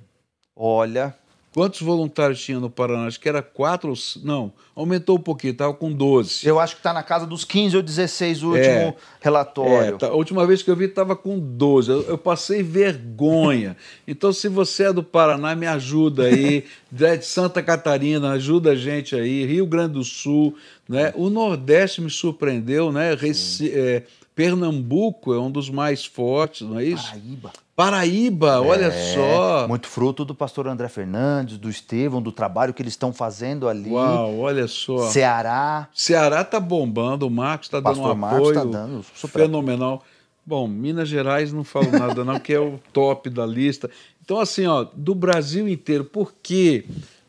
Olha. 0.55 1.15
Quantos 1.53 1.81
voluntários 1.81 2.41
tinha 2.41 2.61
no 2.61 2.71
Paraná? 2.71 3.07
Acho 3.07 3.19
que 3.19 3.29
era 3.29 3.43
quatro. 3.43 3.93
Não, 4.23 4.53
aumentou 4.75 5.17
um 5.17 5.21
pouquinho, 5.21 5.51
estava 5.51 5.75
com 5.75 5.93
12. 5.93 6.47
Eu 6.47 6.61
acho 6.61 6.77
que 6.77 6.79
está 6.79 6.93
na 6.93 7.03
casa 7.03 7.27
dos 7.27 7.45
15 7.45 7.77
ou 7.77 7.83
16 7.83 8.45
o 8.45 8.51
último 8.51 8.63
é, 8.63 8.95
relatório. 9.21 9.95
É, 9.97 9.99
tá, 9.99 10.07
a 10.07 10.15
última 10.15 10.47
vez 10.47 10.63
que 10.63 10.71
eu 10.71 10.77
vi 10.77 10.85
estava 10.85 11.17
com 11.17 11.41
12. 11.41 11.91
Eu, 11.91 12.03
eu, 12.03 12.17
passei 12.17 12.63
vergonha. 12.63 13.77
Então, 14.07 14.33
se 14.33 14.49
você 14.49 14.85
é 14.85 14.93
do 14.93 15.03
Paraná, 15.03 15.57
me 15.57 15.67
ajuda 15.67 16.27
aí. 16.27 16.65
de 16.91 17.23
Santa 17.23 17.61
Catarina, 17.65 18.31
ajuda 18.31 18.71
a 18.71 18.77
gente 18.77 19.17
aí. 19.17 19.45
Rio 19.45 19.67
Grande 19.67 19.95
do 19.95 20.05
Sul. 20.05 20.55
Né? 20.89 21.13
O 21.17 21.29
Nordeste 21.31 22.01
me 22.01 22.11
surpreendeu, 22.11 22.93
né? 22.93 23.15
Reci, 23.15 23.73
é, 23.73 24.05
Pernambuco 24.35 25.35
é 25.35 25.41
um 25.41 25.51
dos 25.51 25.69
mais 25.69 26.05
fortes, 26.05 26.67
não 26.67 26.79
é 26.79 26.85
isso? 26.85 27.11
Paraíba. 27.11 27.53
Paraíba, 27.77 28.61
olha 28.61 28.87
é, 28.87 29.15
só. 29.15 29.67
Muito 29.67 29.87
fruto 29.87 30.25
do 30.25 30.35
pastor 30.35 30.69
André 30.69 30.89
Fernandes, 30.89 31.57
do 31.57 31.71
Estevão, 31.71 32.21
do 32.21 32.31
trabalho 32.31 32.75
que 32.75 32.83
eles 32.83 32.93
estão 32.93 33.13
fazendo 33.13 33.69
ali. 33.69 33.91
Uau, 33.91 34.39
olha 34.39 34.69
só. 34.69 35.09
Ceará. 35.09 35.89
Ceará 35.95 36.45
tá 36.45 36.61
bombando, 36.61 37.27
o 37.27 37.31
Marcos 37.31 37.69
está 37.69 37.81
dando 37.81 38.01
um 38.01 38.15
Marcos 38.15 38.39
apoio 38.39 38.55
tá 38.55 38.65
dando 38.65 39.05
super 39.15 39.43
fenomenal. 39.43 40.03
Bom, 40.45 40.67
Minas 40.67 41.09
Gerais 41.09 41.53
não 41.53 41.65
falo 41.65 41.91
nada 41.91 42.25
não, 42.25 42.39
que 42.39 42.53
é 42.53 42.61
o 42.61 42.79
top 42.93 43.31
da 43.31 43.47
lista. 43.47 43.91
Então, 44.23 44.39
assim, 44.39 44.67
ó, 44.67 44.85
do 44.95 45.15
Brasil 45.15 45.69
inteiro. 45.69 46.05
Por 46.05 46.35
quê? 46.43 46.85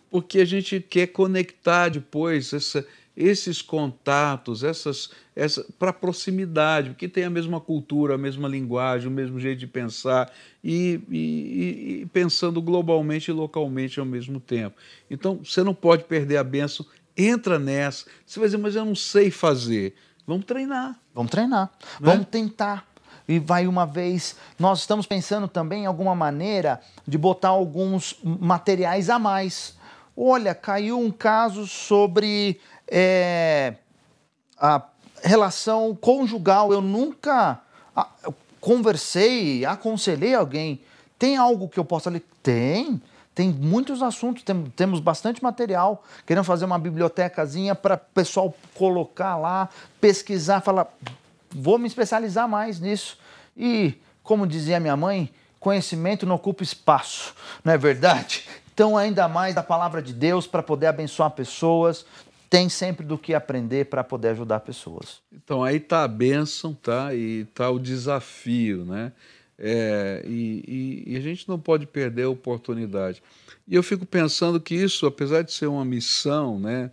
Porque 0.10 0.39
a 0.39 0.45
gente 0.45 0.80
quer 0.82 1.08
conectar 1.08 1.89
depois 1.89 2.52
essa, 2.52 2.86
esses 3.22 3.61
contatos, 3.61 4.63
essas, 4.63 5.11
essa, 5.36 5.65
para 5.78 5.93
proximidade, 5.93 6.89
porque 6.89 7.07
tem 7.07 7.24
a 7.24 7.30
mesma 7.30 7.61
cultura, 7.61 8.15
a 8.15 8.17
mesma 8.17 8.47
linguagem, 8.47 9.07
o 9.07 9.11
mesmo 9.11 9.39
jeito 9.39 9.59
de 9.59 9.67
pensar 9.67 10.32
e, 10.63 10.99
e, 11.09 12.01
e, 12.01 12.05
pensando 12.07 12.61
globalmente 12.61 13.30
e 13.30 13.34
localmente 13.34 13.99
ao 13.99 14.05
mesmo 14.05 14.39
tempo. 14.39 14.76
Então, 15.09 15.39
você 15.43 15.63
não 15.63 15.74
pode 15.74 16.05
perder 16.05 16.38
a 16.38 16.43
benção, 16.43 16.86
entra 17.15 17.59
nessa. 17.59 18.05
Você 18.26 18.39
vai 18.39 18.47
dizer, 18.47 18.57
mas 18.57 18.76
eu 18.76 18.86
não 18.86 18.95
sei 18.95 19.30
fazer. 19.30 19.93
Vamos 20.26 20.45
treinar. 20.45 20.99
Vamos 21.13 21.32
treinar. 21.32 21.72
Né? 21.80 21.88
Vamos 21.99 22.28
tentar 22.28 22.88
e 23.28 23.38
vai 23.38 23.67
uma 23.67 23.86
vez. 23.86 24.36
Nós 24.57 24.80
estamos 24.80 25.05
pensando 25.05 25.47
também 25.47 25.84
em 25.84 25.86
alguma 25.86 26.15
maneira 26.15 26.82
de 27.07 27.17
botar 27.17 27.49
alguns 27.49 28.17
materiais 28.24 29.09
a 29.09 29.19
mais. 29.19 29.76
Olha, 30.15 30.53
caiu 30.53 30.99
um 30.99 31.09
caso 31.09 31.65
sobre 31.65 32.59
é, 32.91 33.75
a 34.59 34.83
relação 35.23 35.95
conjugal. 35.95 36.73
Eu 36.73 36.81
nunca 36.81 37.61
conversei, 38.59 39.65
aconselhei 39.65 40.35
alguém. 40.35 40.81
Tem 41.17 41.37
algo 41.37 41.69
que 41.69 41.79
eu 41.79 41.85
possa 41.85 42.09
ler? 42.09 42.23
Tem. 42.43 43.01
Tem 43.33 43.49
muitos 43.49 44.03
assuntos, 44.03 44.43
tem, 44.43 44.65
temos 44.75 44.99
bastante 44.99 45.41
material. 45.41 46.03
Queremos 46.25 46.45
fazer 46.45 46.65
uma 46.65 46.77
bibliotecazinha 46.77 47.73
para 47.73 47.95
o 47.95 48.13
pessoal 48.13 48.53
colocar 48.75 49.37
lá, 49.37 49.69
pesquisar, 50.01 50.59
falar, 50.59 50.87
vou 51.49 51.79
me 51.79 51.87
especializar 51.87 52.47
mais 52.47 52.79
nisso. 52.79 53.17
E, 53.55 53.95
como 54.21 54.45
dizia 54.45 54.81
minha 54.81 54.97
mãe, 54.97 55.31
conhecimento 55.61 56.25
não 56.25 56.35
ocupa 56.35 56.61
espaço, 56.61 57.33
não 57.63 57.71
é 57.71 57.77
verdade? 57.77 58.47
Então, 58.73 58.97
ainda 58.97 59.27
mais 59.27 59.55
da 59.55 59.61
palavra 59.61 60.01
de 60.01 60.11
Deus 60.13 60.47
para 60.47 60.63
poder 60.63 60.87
abençoar 60.87 61.29
pessoas, 61.31 62.05
tem 62.52 62.68
sempre 62.68 63.06
do 63.06 63.18
que 63.18 63.34
aprender 63.34 63.86
para 63.86 64.04
poder 64.04 64.28
ajudar 64.32 64.60
pessoas. 64.60 65.22
Então, 65.32 65.64
aí 65.64 65.78
está 65.78 66.04
a 66.04 66.08
bênção, 66.08 66.74
tá? 66.74 67.16
E 67.16 67.43
está 67.49 67.70
o 67.72 67.80
desafio, 67.80 68.84
né? 68.84 69.14
É, 69.58 70.22
e, 70.28 70.62
e, 71.08 71.14
e, 71.14 71.18
a 71.18 71.22
gente 71.22 71.47
não 71.47 71.58
pode 71.58 71.88
perder 71.88 72.24
a 72.24 72.30
oportunidade. 72.30 73.24
E 73.66 73.74
eu 73.74 73.82
fico 73.82 74.06
pensando 74.06 74.60
que 74.60 74.76
isso, 74.76 75.06
apesar 75.06 75.43
de 75.43 75.54
ser 75.54 75.68
uma 75.68 75.86
missão, 75.86 76.60
né, 76.60 76.91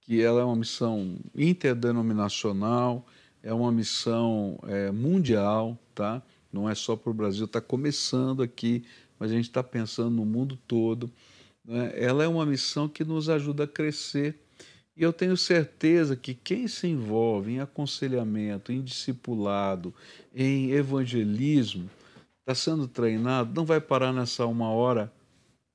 que 0.00 0.20
ela 0.20 0.40
é 0.40 0.44
uma 0.44 0.56
missão 0.56 1.16
interdenominacional, 1.36 3.06
é 3.44 3.54
uma 3.54 3.70
missão 3.70 4.58
é, 4.66 4.90
mundial, 4.90 5.78
tá? 5.94 6.20
Não 6.52 6.68
é 6.68 6.74
só 6.74 6.96
para 6.96 7.10
o 7.10 7.14
Brasil, 7.14 7.44
está 7.44 7.60
começando 7.60 8.42
aqui, 8.42 8.84
mas 9.20 9.30
a 9.30 9.34
gente 9.34 9.44
está 9.44 9.62
pensando 9.62 10.10
no 10.10 10.24
mundo 10.24 10.58
todo. 10.66 11.08
Né? 11.64 11.92
Ela 11.94 12.24
é 12.24 12.28
uma 12.28 12.44
missão 12.44 12.88
que 12.88 13.04
nos 13.04 13.28
ajuda 13.28 13.64
a 13.64 13.68
crescer. 13.68 14.40
E 14.96 15.02
eu 15.02 15.12
tenho 15.12 15.36
certeza 15.36 16.16
que 16.16 16.32
quem 16.34 16.66
se 16.66 16.86
envolve 16.86 17.52
em 17.52 17.60
aconselhamento, 17.60 18.72
em 18.72 18.82
discipulado, 18.82 19.94
em 20.34 20.70
evangelismo, 20.70 21.90
está 22.40 22.54
sendo 22.54 22.88
treinado, 22.88 23.52
não 23.54 23.66
vai 23.66 23.80
parar 23.80 24.12
nessa 24.12 24.46
uma 24.46 24.70
hora 24.70 25.12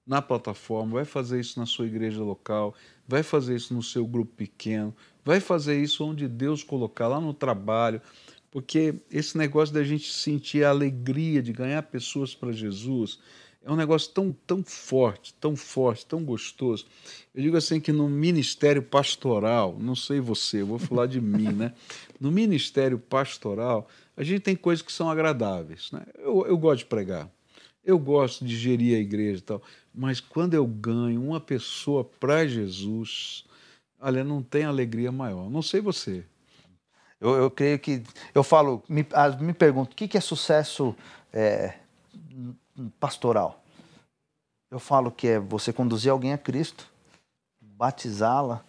na 0.08 0.22
plataforma, 0.22 0.94
vai 0.94 1.06
fazer 1.06 1.40
isso 1.40 1.60
na 1.60 1.68
sua 1.68 1.86
igreja 1.86 2.24
local, 2.24 2.74
vai 3.08 3.22
fazer 3.22 3.56
isso 3.56 3.74
no 3.74 3.84
seu 3.84 4.08
grupo 4.08 4.34
pequeno, 4.36 4.96
vai 5.24 5.40
fazer 5.40 5.80
isso 5.80 6.04
onde 6.04 6.28
Deus 6.28 6.64
colocar, 6.64 7.08
lá 7.08 7.22
no 7.22 7.34
trabalho, 7.34 8.02
porque 8.50 8.96
esse 9.12 9.38
negócio 9.38 9.74
da 9.74 9.84
gente 9.84 10.12
sentir 10.12 10.64
a 10.64 10.72
alegria 10.72 11.44
de 11.44 11.54
ganhar 11.54 11.84
pessoas 11.84 12.34
para 12.34 12.52
Jesus 12.52 13.20
é 13.64 13.72
um 13.72 13.76
negócio 13.76 14.12
tão, 14.12 14.36
tão 14.46 14.64
forte, 14.64 15.34
tão 15.36 15.56
forte, 15.56 16.06
tão 16.06 16.24
gostoso. 16.24 16.86
Eu 17.34 17.44
digo 17.44 17.56
assim 17.56 17.80
que 17.80 17.92
no 17.92 18.10
ministério 18.10 18.82
pastoral, 18.82 19.78
não 19.80 19.96
sei 19.96 20.20
você, 20.20 20.62
eu 20.62 20.66
vou 20.66 20.80
falar 20.80 21.06
de 21.06 21.22
mim, 21.22 21.50
né? 21.54 21.74
No 22.20 22.32
ministério 22.32 22.98
pastoral, 22.98 23.88
a 24.18 24.24
gente 24.24 24.42
tem 24.42 24.56
coisas 24.56 24.82
que 24.82 24.92
são 24.92 25.10
agradáveis. 25.10 25.92
Né? 25.92 26.04
Eu, 26.18 26.46
eu 26.48 26.58
gosto 26.58 26.80
de 26.80 26.86
pregar, 26.86 27.30
eu 27.86 28.00
gosto 28.00 28.44
de 28.44 28.58
gerir 28.58 28.98
a 28.98 29.00
igreja 29.00 29.38
e 29.38 29.42
tal, 29.42 29.62
mas 29.94 30.20
quando 30.20 30.56
eu 30.56 30.66
ganho 30.66 31.22
uma 31.22 31.40
pessoa 31.40 32.04
para 32.04 32.48
Jesus, 32.48 33.46
olha, 34.00 34.24
não 34.24 34.42
tem 34.42 34.64
alegria 34.64 35.12
maior. 35.12 35.52
Não 35.52 35.62
sei 35.62 35.82
você. 35.82 36.26
Eu, 37.20 37.36
eu 37.36 37.52
creio 37.52 37.78
que. 37.78 38.02
Eu 38.34 38.44
falo, 38.44 38.82
me, 38.90 39.06
me 39.40 39.54
pergunto, 39.54 39.94
o 39.94 39.96
que, 39.96 40.08
que 40.08 40.18
é 40.18 40.22
sucesso 40.22 40.96
é, 41.32 41.76
pastoral? 43.00 43.64
Eu 44.70 44.80
falo 44.80 45.12
que 45.12 45.28
é 45.28 45.40
você 45.40 45.74
conduzir 45.74 46.12
alguém 46.12 46.34
a 46.34 46.38
Cristo, 46.38 46.88
batizá-la 47.60 48.64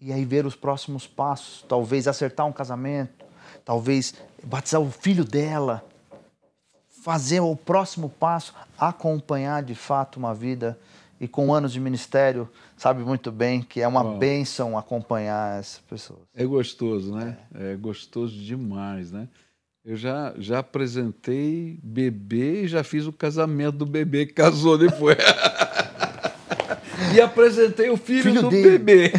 e 0.00 0.12
aí 0.12 0.24
ver 0.24 0.46
os 0.46 0.56
próximos 0.56 1.06
passos. 1.06 1.64
Talvez 1.68 2.08
acertar 2.08 2.46
um 2.46 2.52
casamento, 2.52 3.24
talvez 3.64 4.14
batizar 4.42 4.80
o 4.80 4.90
filho 4.90 5.24
dela, 5.24 5.84
fazer 7.02 7.40
o 7.40 7.54
próximo 7.54 8.08
passo, 8.08 8.54
acompanhar 8.78 9.62
de 9.62 9.74
fato 9.74 10.16
uma 10.16 10.34
vida 10.34 10.78
e 11.20 11.28
com 11.28 11.54
anos 11.54 11.72
de 11.72 11.78
ministério 11.78 12.48
sabe 12.76 13.02
muito 13.04 13.30
bem 13.30 13.62
que 13.62 13.80
é 13.80 13.86
uma 13.86 14.02
Bom, 14.02 14.18
bênção 14.18 14.76
acompanhar 14.76 15.60
essas 15.60 15.78
pessoas. 15.80 16.20
É 16.34 16.44
gostoso, 16.44 17.14
né? 17.14 17.38
É. 17.54 17.72
é 17.72 17.76
gostoso 17.76 18.34
demais, 18.36 19.12
né? 19.12 19.28
Eu 19.84 19.96
já, 19.96 20.32
já 20.38 20.60
apresentei 20.60 21.76
bebê 21.82 22.62
e 22.62 22.68
já 22.68 22.84
fiz 22.84 23.04
o 23.04 23.12
casamento 23.12 23.78
do 23.78 23.86
bebê 23.86 24.26
que 24.26 24.32
casou 24.32 24.78
depois. 24.78 25.16
e 27.12 27.20
apresentei 27.20 27.90
o 27.90 27.96
filho, 27.96 28.22
filho 28.22 28.42
do 28.42 28.50
dele. 28.50 28.78
bebê. 28.78 29.12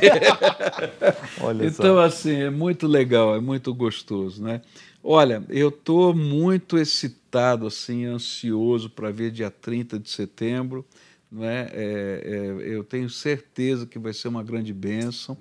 então, 1.67 1.95
só. 1.95 1.99
assim, 1.99 2.35
é 2.43 2.49
muito 2.49 2.87
legal, 2.87 3.35
é 3.35 3.41
muito 3.41 3.73
gostoso, 3.73 4.41
né? 4.41 4.61
Olha, 5.03 5.43
eu 5.49 5.67
estou 5.67 6.15
muito 6.15 6.77
excitado, 6.77 7.67
assim, 7.67 8.05
ansioso 8.05 8.89
para 8.89 9.11
ver 9.11 9.31
dia 9.31 9.51
30 9.51 9.99
de 9.99 10.09
setembro. 10.09 10.85
Né? 11.29 11.67
É, 11.73 12.21
é, 12.23 12.73
eu 12.73 12.85
tenho 12.85 13.09
certeza 13.09 13.85
que 13.85 13.99
vai 13.99 14.13
ser 14.13 14.29
uma 14.29 14.43
grande 14.43 14.71
bênção. 14.71 15.37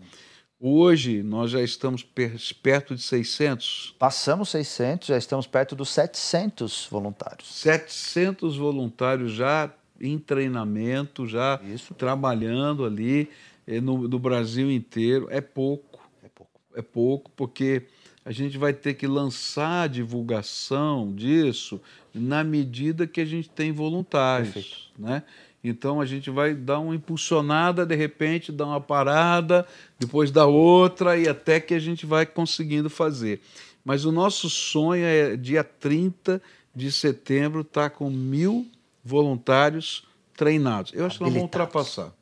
Hoje 0.64 1.24
nós 1.24 1.50
já 1.50 1.60
estamos 1.60 2.04
perto 2.04 2.94
de 2.94 3.02
600. 3.02 3.96
Passamos 3.98 4.48
600, 4.50 5.08
já 5.08 5.18
estamos 5.18 5.44
perto 5.44 5.74
dos 5.74 5.88
700 5.88 6.86
voluntários. 6.88 7.52
700 7.52 8.56
voluntários 8.58 9.32
já 9.32 9.74
em 10.00 10.16
treinamento, 10.20 11.26
já 11.26 11.60
Isso. 11.64 11.92
trabalhando 11.94 12.84
ali 12.84 13.28
eh, 13.66 13.80
no, 13.80 14.06
no 14.06 14.20
Brasil 14.20 14.70
inteiro. 14.70 15.26
É 15.32 15.40
pouco. 15.40 15.98
É 16.22 16.28
pouco. 16.28 16.60
É 16.76 16.82
pouco, 16.82 17.30
porque 17.32 17.82
a 18.24 18.30
gente 18.30 18.56
vai 18.56 18.72
ter 18.72 18.94
que 18.94 19.08
lançar 19.08 19.82
a 19.82 19.86
divulgação 19.88 21.12
disso 21.12 21.80
na 22.14 22.44
medida 22.44 23.04
que 23.04 23.20
a 23.20 23.24
gente 23.24 23.50
tem 23.50 23.72
voluntários. 23.72 24.52
Perfeito. 24.52 24.92
Né? 24.96 25.24
Então 25.64 26.00
a 26.00 26.06
gente 26.06 26.28
vai 26.28 26.54
dar 26.54 26.80
uma 26.80 26.94
impulsionada, 26.94 27.86
de 27.86 27.94
repente, 27.94 28.50
dar 28.50 28.66
uma 28.66 28.80
parada, 28.80 29.66
depois 29.98 30.30
da 30.30 30.46
outra, 30.46 31.16
e 31.16 31.28
até 31.28 31.60
que 31.60 31.72
a 31.72 31.78
gente 31.78 32.04
vai 32.04 32.26
conseguindo 32.26 32.90
fazer. 32.90 33.40
Mas 33.84 34.04
o 34.04 34.12
nosso 34.12 34.50
sonho 34.50 35.04
é 35.04 35.36
dia 35.36 35.62
30 35.62 36.42
de 36.74 36.90
setembro 36.90 37.60
estar 37.60 37.90
tá 37.90 37.90
com 37.90 38.10
mil 38.10 38.66
voluntários 39.04 40.04
treinados. 40.36 40.92
Eu 40.94 41.06
acho 41.06 41.18
que 41.18 41.24
nós 41.24 41.32
vamos 41.32 41.44
ultrapassar. 41.44 42.12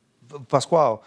Pascoal, 0.49 1.03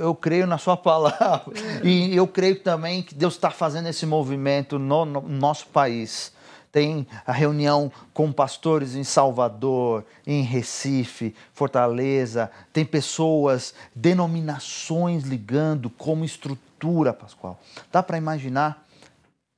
eu 0.00 0.14
creio 0.14 0.46
na 0.46 0.56
sua 0.56 0.78
palavra 0.78 1.52
e 1.84 2.16
eu 2.16 2.26
creio 2.26 2.58
também 2.58 3.02
que 3.02 3.14
Deus 3.14 3.34
está 3.34 3.50
fazendo 3.50 3.86
esse 3.86 4.06
movimento 4.06 4.78
no, 4.78 5.04
no, 5.04 5.20
nosso 5.20 5.66
país. 5.66 6.32
Tem 6.76 7.06
a 7.24 7.32
reunião 7.32 7.90
com 8.12 8.30
pastores 8.30 8.94
em 8.94 9.02
Salvador, 9.02 10.04
em 10.26 10.42
Recife, 10.42 11.34
Fortaleza. 11.54 12.50
Tem 12.70 12.84
pessoas, 12.84 13.72
denominações 13.94 15.22
ligando 15.24 15.88
como 15.88 16.22
estrutura, 16.22 17.14
Pascoal. 17.14 17.58
Dá 17.90 18.02
para 18.02 18.18
imaginar 18.18 18.84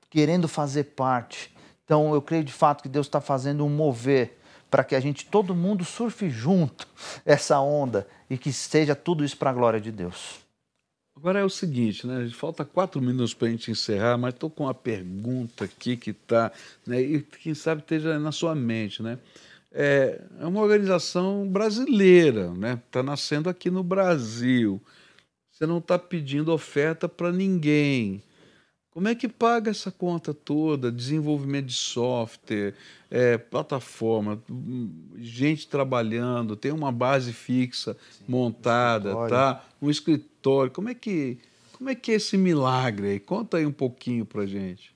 querendo 0.09 0.47
fazer 0.47 0.85
parte. 0.85 1.53
Então 1.85 2.15
eu 2.15 2.23
creio 2.23 2.45
de 2.45 2.53
fato 2.53 2.85
que 2.85 2.89
Deus 2.89 3.09
está 3.09 3.21
fazendo 3.21 3.67
um 3.67 3.69
mover 3.69 4.39
para 4.71 4.85
que 4.85 4.95
a 4.95 5.01
gente, 5.01 5.27
todo 5.27 5.57
mundo, 5.57 5.85
surfe 5.85 6.31
junto 6.31 6.87
essa 7.27 7.59
onda 7.59 8.07
e 8.31 8.39
que 8.39 8.53
seja 8.53 8.95
tudo 8.95 9.25
isso 9.25 9.37
para 9.37 9.51
a 9.51 9.55
glória 9.55 9.81
de 9.81 9.91
Deus. 9.91 10.48
Agora 11.19 11.41
é 11.41 11.45
o 11.45 11.51
seguinte, 11.51 12.07
né? 12.07 12.31
Falta 12.33 12.65
quatro 12.65 13.03
minutos 13.03 13.35
para 13.35 13.49
a 13.49 13.51
gente 13.51 13.73
encerrar, 13.73 14.17
mas 14.17 14.35
estou 14.35 14.49
com 14.49 14.65
uma 14.65 14.75
pergunta 14.75 15.65
aqui 15.65 15.97
que 15.97 16.11
está, 16.11 16.53
né? 16.87 17.03
E 17.03 17.21
quem 17.21 17.55
sabe 17.55 17.81
esteja 17.81 18.21
na 18.21 18.31
sua 18.31 18.55
mente, 18.55 19.03
né? 19.03 19.19
É, 19.73 20.21
é 20.39 20.47
uma 20.47 20.63
organização 20.63 21.49
brasileira, 21.49 22.53
né? 22.53 22.81
Está 22.87 23.03
nascendo 23.03 23.51
aqui 23.51 23.69
no 23.69 23.83
Brasil. 23.83 24.81
Você 25.51 25.67
não 25.67 25.79
está 25.79 25.99
pedindo 25.99 26.53
oferta 26.53 27.09
para 27.09 27.33
ninguém. 27.33 28.23
Como 28.89 29.09
é 29.09 29.15
que 29.15 29.29
paga 29.29 29.73
essa 29.73 29.91
conta 29.91 30.33
toda? 30.33 30.91
Desenvolvimento 30.91 31.67
de 31.67 31.75
software, 31.75 32.75
é, 33.11 33.37
plataforma, 33.37 34.41
gente 35.17 35.67
trabalhando, 35.67 36.55
tem 36.55 36.71
uma 36.71 36.93
base 36.93 37.33
fixa 37.33 37.97
Sim, 38.11 38.25
montada, 38.29 39.17
um 39.17 39.29
tá? 39.29 39.65
Um 39.83 39.91
escritório. 39.91 40.38
Como 40.71 40.89
é 40.89 40.95
que 40.95 41.39
como 41.77 41.91
é 41.91 41.95
que 41.95 42.11
é 42.11 42.15
esse 42.17 42.37
milagre 42.37 43.09
aí? 43.09 43.21
Conta 43.21 43.57
aí 43.57 43.67
um 43.67 43.73
pouquinho 43.73 44.27
para 44.27 44.45
gente. 44.47 44.93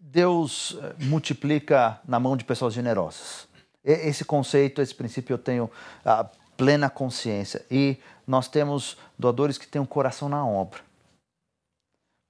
Deus 0.00 0.76
eh, 0.82 0.94
multiplica 1.04 1.98
na 2.06 2.20
mão 2.20 2.36
de 2.36 2.44
pessoas 2.44 2.74
generosas. 2.74 3.48
Esse 3.82 4.24
conceito, 4.24 4.82
esse 4.82 4.94
princípio 4.94 5.32
eu 5.32 5.38
tenho 5.38 5.70
a 6.04 6.24
plena 6.56 6.90
consciência. 6.90 7.64
E 7.70 7.96
nós 8.26 8.48
temos 8.48 8.98
doadores 9.18 9.56
que 9.56 9.66
têm 9.66 9.80
um 9.80 9.86
coração 9.86 10.28
na 10.28 10.44
obra 10.44 10.80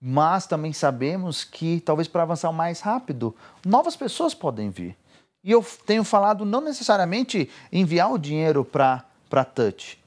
mas 0.00 0.46
também 0.46 0.72
sabemos 0.72 1.42
que 1.42 1.80
talvez 1.80 2.06
para 2.06 2.22
avançar 2.22 2.52
mais 2.52 2.80
rápido, 2.80 3.34
novas 3.64 3.96
pessoas 3.96 4.34
podem 4.34 4.70
vir. 4.70 4.96
E 5.42 5.50
eu 5.50 5.64
tenho 5.84 6.04
falado 6.04 6.44
não 6.44 6.60
necessariamente 6.60 7.48
enviar 7.72 8.12
o 8.12 8.18
dinheiro 8.18 8.64
para 8.64 9.44
Touch. 9.54 9.98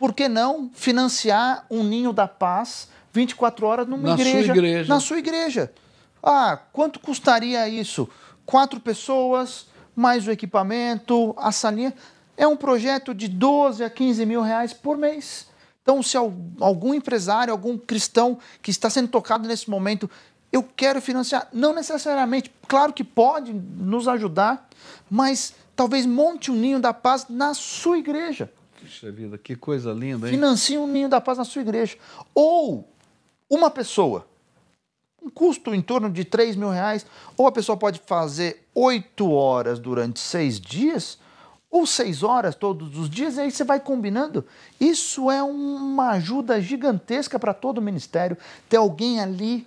Por 0.00 0.14
que 0.14 0.30
não 0.30 0.70
financiar 0.72 1.66
um 1.70 1.84
ninho 1.84 2.10
da 2.10 2.26
paz 2.26 2.88
24 3.12 3.66
horas 3.66 3.86
numa 3.86 4.08
na 4.08 4.14
igreja, 4.14 4.46
sua 4.46 4.56
igreja? 4.56 4.94
Na 4.94 4.98
sua 4.98 5.18
igreja. 5.18 5.72
Ah, 6.22 6.58
quanto 6.72 6.98
custaria 6.98 7.68
isso? 7.68 8.08
Quatro 8.46 8.80
pessoas, 8.80 9.66
mais 9.94 10.26
o 10.26 10.30
equipamento, 10.30 11.34
a 11.36 11.52
salinha. 11.52 11.92
É 12.34 12.46
um 12.46 12.56
projeto 12.56 13.12
de 13.12 13.28
12 13.28 13.84
a 13.84 13.90
15 13.90 14.24
mil 14.24 14.40
reais 14.40 14.72
por 14.72 14.96
mês. 14.96 15.48
Então, 15.82 16.02
se 16.02 16.16
algum 16.16 16.94
empresário, 16.94 17.52
algum 17.52 17.76
cristão 17.76 18.38
que 18.62 18.70
está 18.70 18.88
sendo 18.88 19.08
tocado 19.08 19.46
nesse 19.46 19.68
momento, 19.68 20.08
eu 20.50 20.62
quero 20.62 21.02
financiar, 21.02 21.46
não 21.52 21.74
necessariamente, 21.74 22.50
claro 22.66 22.94
que 22.94 23.04
pode 23.04 23.52
nos 23.52 24.08
ajudar, 24.08 24.66
mas 25.10 25.52
talvez 25.76 26.06
monte 26.06 26.50
um 26.50 26.54
ninho 26.54 26.80
da 26.80 26.94
paz 26.94 27.26
na 27.28 27.52
sua 27.52 27.98
igreja. 27.98 28.50
Puxa 28.90 29.12
vida, 29.12 29.38
que 29.38 29.54
coisa 29.54 29.92
linda, 29.92 30.26
hein? 30.26 30.34
Financie 30.34 30.76
um 30.76 30.86
ninho 30.86 31.08
da 31.08 31.20
paz 31.20 31.38
na 31.38 31.44
sua 31.44 31.62
igreja. 31.62 31.96
Ou 32.34 32.88
uma 33.48 33.70
pessoa, 33.70 34.26
um 35.22 35.30
custo 35.30 35.72
em 35.72 35.80
torno 35.80 36.10
de 36.10 36.24
3 36.24 36.56
mil 36.56 36.70
reais, 36.70 37.06
ou 37.36 37.46
a 37.46 37.52
pessoa 37.52 37.76
pode 37.76 38.02
fazer 38.04 38.66
oito 38.74 39.30
horas 39.30 39.78
durante 39.78 40.18
seis 40.18 40.60
dias, 40.60 41.20
ou 41.70 41.86
seis 41.86 42.24
horas 42.24 42.56
todos 42.56 42.98
os 42.98 43.08
dias, 43.08 43.36
e 43.36 43.42
aí 43.42 43.50
você 43.52 43.62
vai 43.62 43.78
combinando. 43.78 44.44
Isso 44.80 45.30
é 45.30 45.40
uma 45.40 46.10
ajuda 46.10 46.60
gigantesca 46.60 47.38
para 47.38 47.54
todo 47.54 47.78
o 47.78 47.82
ministério, 47.82 48.36
ter 48.68 48.78
alguém 48.78 49.20
ali 49.20 49.64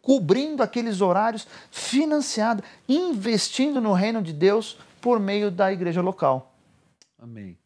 cobrindo 0.00 0.62
aqueles 0.62 1.00
horários, 1.00 1.44
financiado, 1.72 2.62
investindo 2.88 3.80
no 3.80 3.92
reino 3.92 4.22
de 4.22 4.32
Deus 4.32 4.78
por 5.00 5.18
meio 5.18 5.50
da 5.50 5.72
igreja 5.72 6.00
local. 6.00 6.54
Amém. 7.18 7.58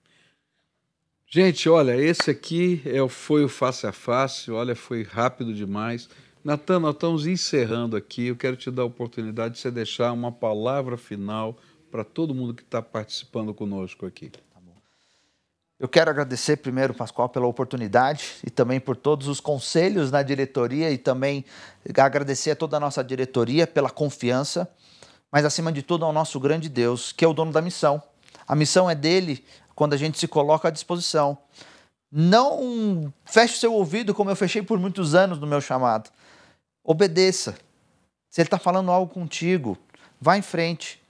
Gente, 1.30 1.68
olha, 1.68 1.94
esse 1.94 2.30
aqui 2.30 2.80
é, 2.86 3.06
foi 3.06 3.44
o 3.44 3.50
face 3.50 3.86
a 3.86 3.92
face, 3.92 4.50
olha, 4.50 4.74
foi 4.74 5.02
rápido 5.02 5.52
demais. 5.52 6.08
Natan, 6.42 6.78
nós 6.80 6.94
estamos 6.94 7.26
encerrando 7.26 7.98
aqui. 7.98 8.28
Eu 8.28 8.36
quero 8.36 8.56
te 8.56 8.70
dar 8.70 8.80
a 8.80 8.86
oportunidade 8.86 9.54
de 9.54 9.60
você 9.60 9.70
deixar 9.70 10.10
uma 10.12 10.32
palavra 10.32 10.96
final 10.96 11.58
para 11.90 12.02
todo 12.02 12.34
mundo 12.34 12.54
que 12.54 12.62
está 12.62 12.80
participando 12.80 13.52
conosco 13.52 14.06
aqui. 14.06 14.30
Tá 14.30 14.40
Eu 15.78 15.86
quero 15.86 16.10
agradecer 16.10 16.56
primeiro, 16.56 16.94
Pascoal, 16.94 17.28
pela 17.28 17.46
oportunidade 17.46 18.36
e 18.42 18.48
também 18.48 18.80
por 18.80 18.96
todos 18.96 19.28
os 19.28 19.38
conselhos 19.38 20.10
na 20.10 20.22
diretoria 20.22 20.90
e 20.90 20.96
também 20.96 21.44
agradecer 21.94 22.52
a 22.52 22.56
toda 22.56 22.78
a 22.78 22.80
nossa 22.80 23.04
diretoria 23.04 23.66
pela 23.66 23.90
confiança, 23.90 24.66
mas 25.30 25.44
acima 25.44 25.70
de 25.70 25.82
tudo 25.82 26.06
ao 26.06 26.12
nosso 26.12 26.40
grande 26.40 26.70
Deus, 26.70 27.12
que 27.12 27.22
é 27.22 27.28
o 27.28 27.34
dono 27.34 27.52
da 27.52 27.60
missão. 27.60 28.02
A 28.46 28.54
missão 28.56 28.88
é 28.88 28.94
dele 28.94 29.44
quando 29.78 29.92
a 29.92 29.96
gente 29.96 30.18
se 30.18 30.26
coloca 30.26 30.66
à 30.66 30.70
disposição. 30.72 31.38
Não 32.10 33.14
feche 33.24 33.54
o 33.54 33.58
seu 33.58 33.72
ouvido 33.72 34.12
como 34.12 34.28
eu 34.28 34.34
fechei 34.34 34.60
por 34.60 34.76
muitos 34.76 35.14
anos 35.14 35.38
no 35.38 35.46
meu 35.46 35.60
chamado. 35.60 36.10
Obedeça. 36.82 37.56
Se 38.28 38.40
ele 38.40 38.48
está 38.48 38.58
falando 38.58 38.90
algo 38.90 39.14
contigo, 39.14 39.78
vá 40.20 40.36
em 40.36 40.42
frente. 40.42 41.00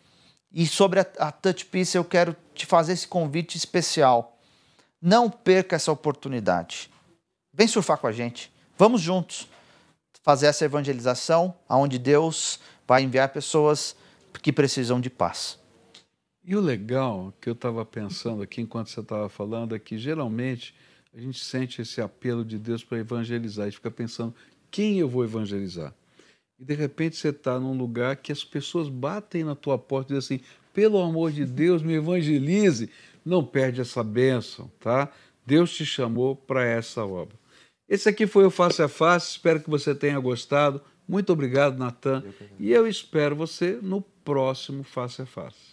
E 0.52 0.66
sobre 0.66 1.00
a, 1.00 1.06
a 1.18 1.32
Touch 1.32 1.64
Piece, 1.64 1.96
eu 1.96 2.04
quero 2.04 2.36
te 2.54 2.66
fazer 2.66 2.92
esse 2.92 3.08
convite 3.08 3.56
especial. 3.56 4.36
Não 5.00 5.30
perca 5.30 5.76
essa 5.76 5.90
oportunidade. 5.90 6.90
Vem 7.54 7.66
surfar 7.66 7.96
com 7.96 8.06
a 8.06 8.12
gente. 8.12 8.52
Vamos 8.76 9.00
juntos 9.00 9.48
fazer 10.22 10.44
essa 10.44 10.66
evangelização 10.66 11.54
aonde 11.66 11.98
Deus 11.98 12.60
vai 12.86 13.02
enviar 13.02 13.30
pessoas 13.30 13.96
que 14.42 14.52
precisam 14.52 15.00
de 15.00 15.08
paz. 15.08 15.58
E 16.49 16.57
o 16.57 16.61
legal 16.62 17.34
que 17.42 17.51
eu 17.51 17.53
estava 17.53 17.84
pensando 17.84 18.42
aqui 18.42 18.62
enquanto 18.62 18.88
você 18.88 19.01
estava 19.01 19.28
falando 19.28 19.74
é 19.74 19.78
que 19.78 19.99
geralmente 19.99 20.74
a 21.14 21.20
gente 21.20 21.44
sente 21.44 21.82
esse 21.82 22.01
apelo 22.01 22.42
de 22.42 22.59
Deus 22.59 22.82
para 22.82 22.96
evangelizar 22.96 23.68
e 23.68 23.70
fica 23.70 23.90
pensando 23.90 24.34
quem 24.70 24.99
eu 24.99 25.07
vou 25.07 25.22
evangelizar. 25.22 25.92
E 26.59 26.64
de 26.64 26.72
repente 26.72 27.18
você 27.18 27.28
está 27.28 27.61
num 27.61 27.76
lugar 27.76 28.16
que 28.16 28.32
as 28.32 28.42
pessoas 28.42 28.88
batem 28.88 29.44
na 29.44 29.55
tua 29.55 29.76
porta 29.76 30.14
e 30.14 30.16
dizem 30.16 30.38
assim: 30.38 30.46
pelo 30.72 30.99
amor 31.03 31.32
de 31.32 31.44
Deus, 31.44 31.82
me 31.82 31.92
evangelize. 31.92 32.88
Não 33.22 33.44
perde 33.44 33.82
essa 33.82 34.03
bênção, 34.03 34.70
tá? 34.80 35.12
Deus 35.44 35.70
te 35.74 35.84
chamou 35.84 36.34
para 36.34 36.64
essa 36.64 37.05
obra. 37.05 37.36
Esse 37.86 38.09
aqui 38.09 38.26
foi 38.26 38.46
o 38.46 38.51
Face 38.51 38.80
a 38.80 38.88
Face, 38.88 39.32
espero 39.32 39.61
que 39.61 39.68
você 39.68 39.94
tenha 39.94 40.18
gostado. 40.18 40.80
Muito 41.07 41.30
obrigado, 41.30 41.76
Natan. 41.76 42.24
E 42.59 42.72
eu 42.72 42.88
espero 42.88 43.36
você 43.36 43.78
no 43.82 44.01
próximo 44.01 44.82
Face 44.82 45.20
a 45.20 45.26
Face. 45.26 45.67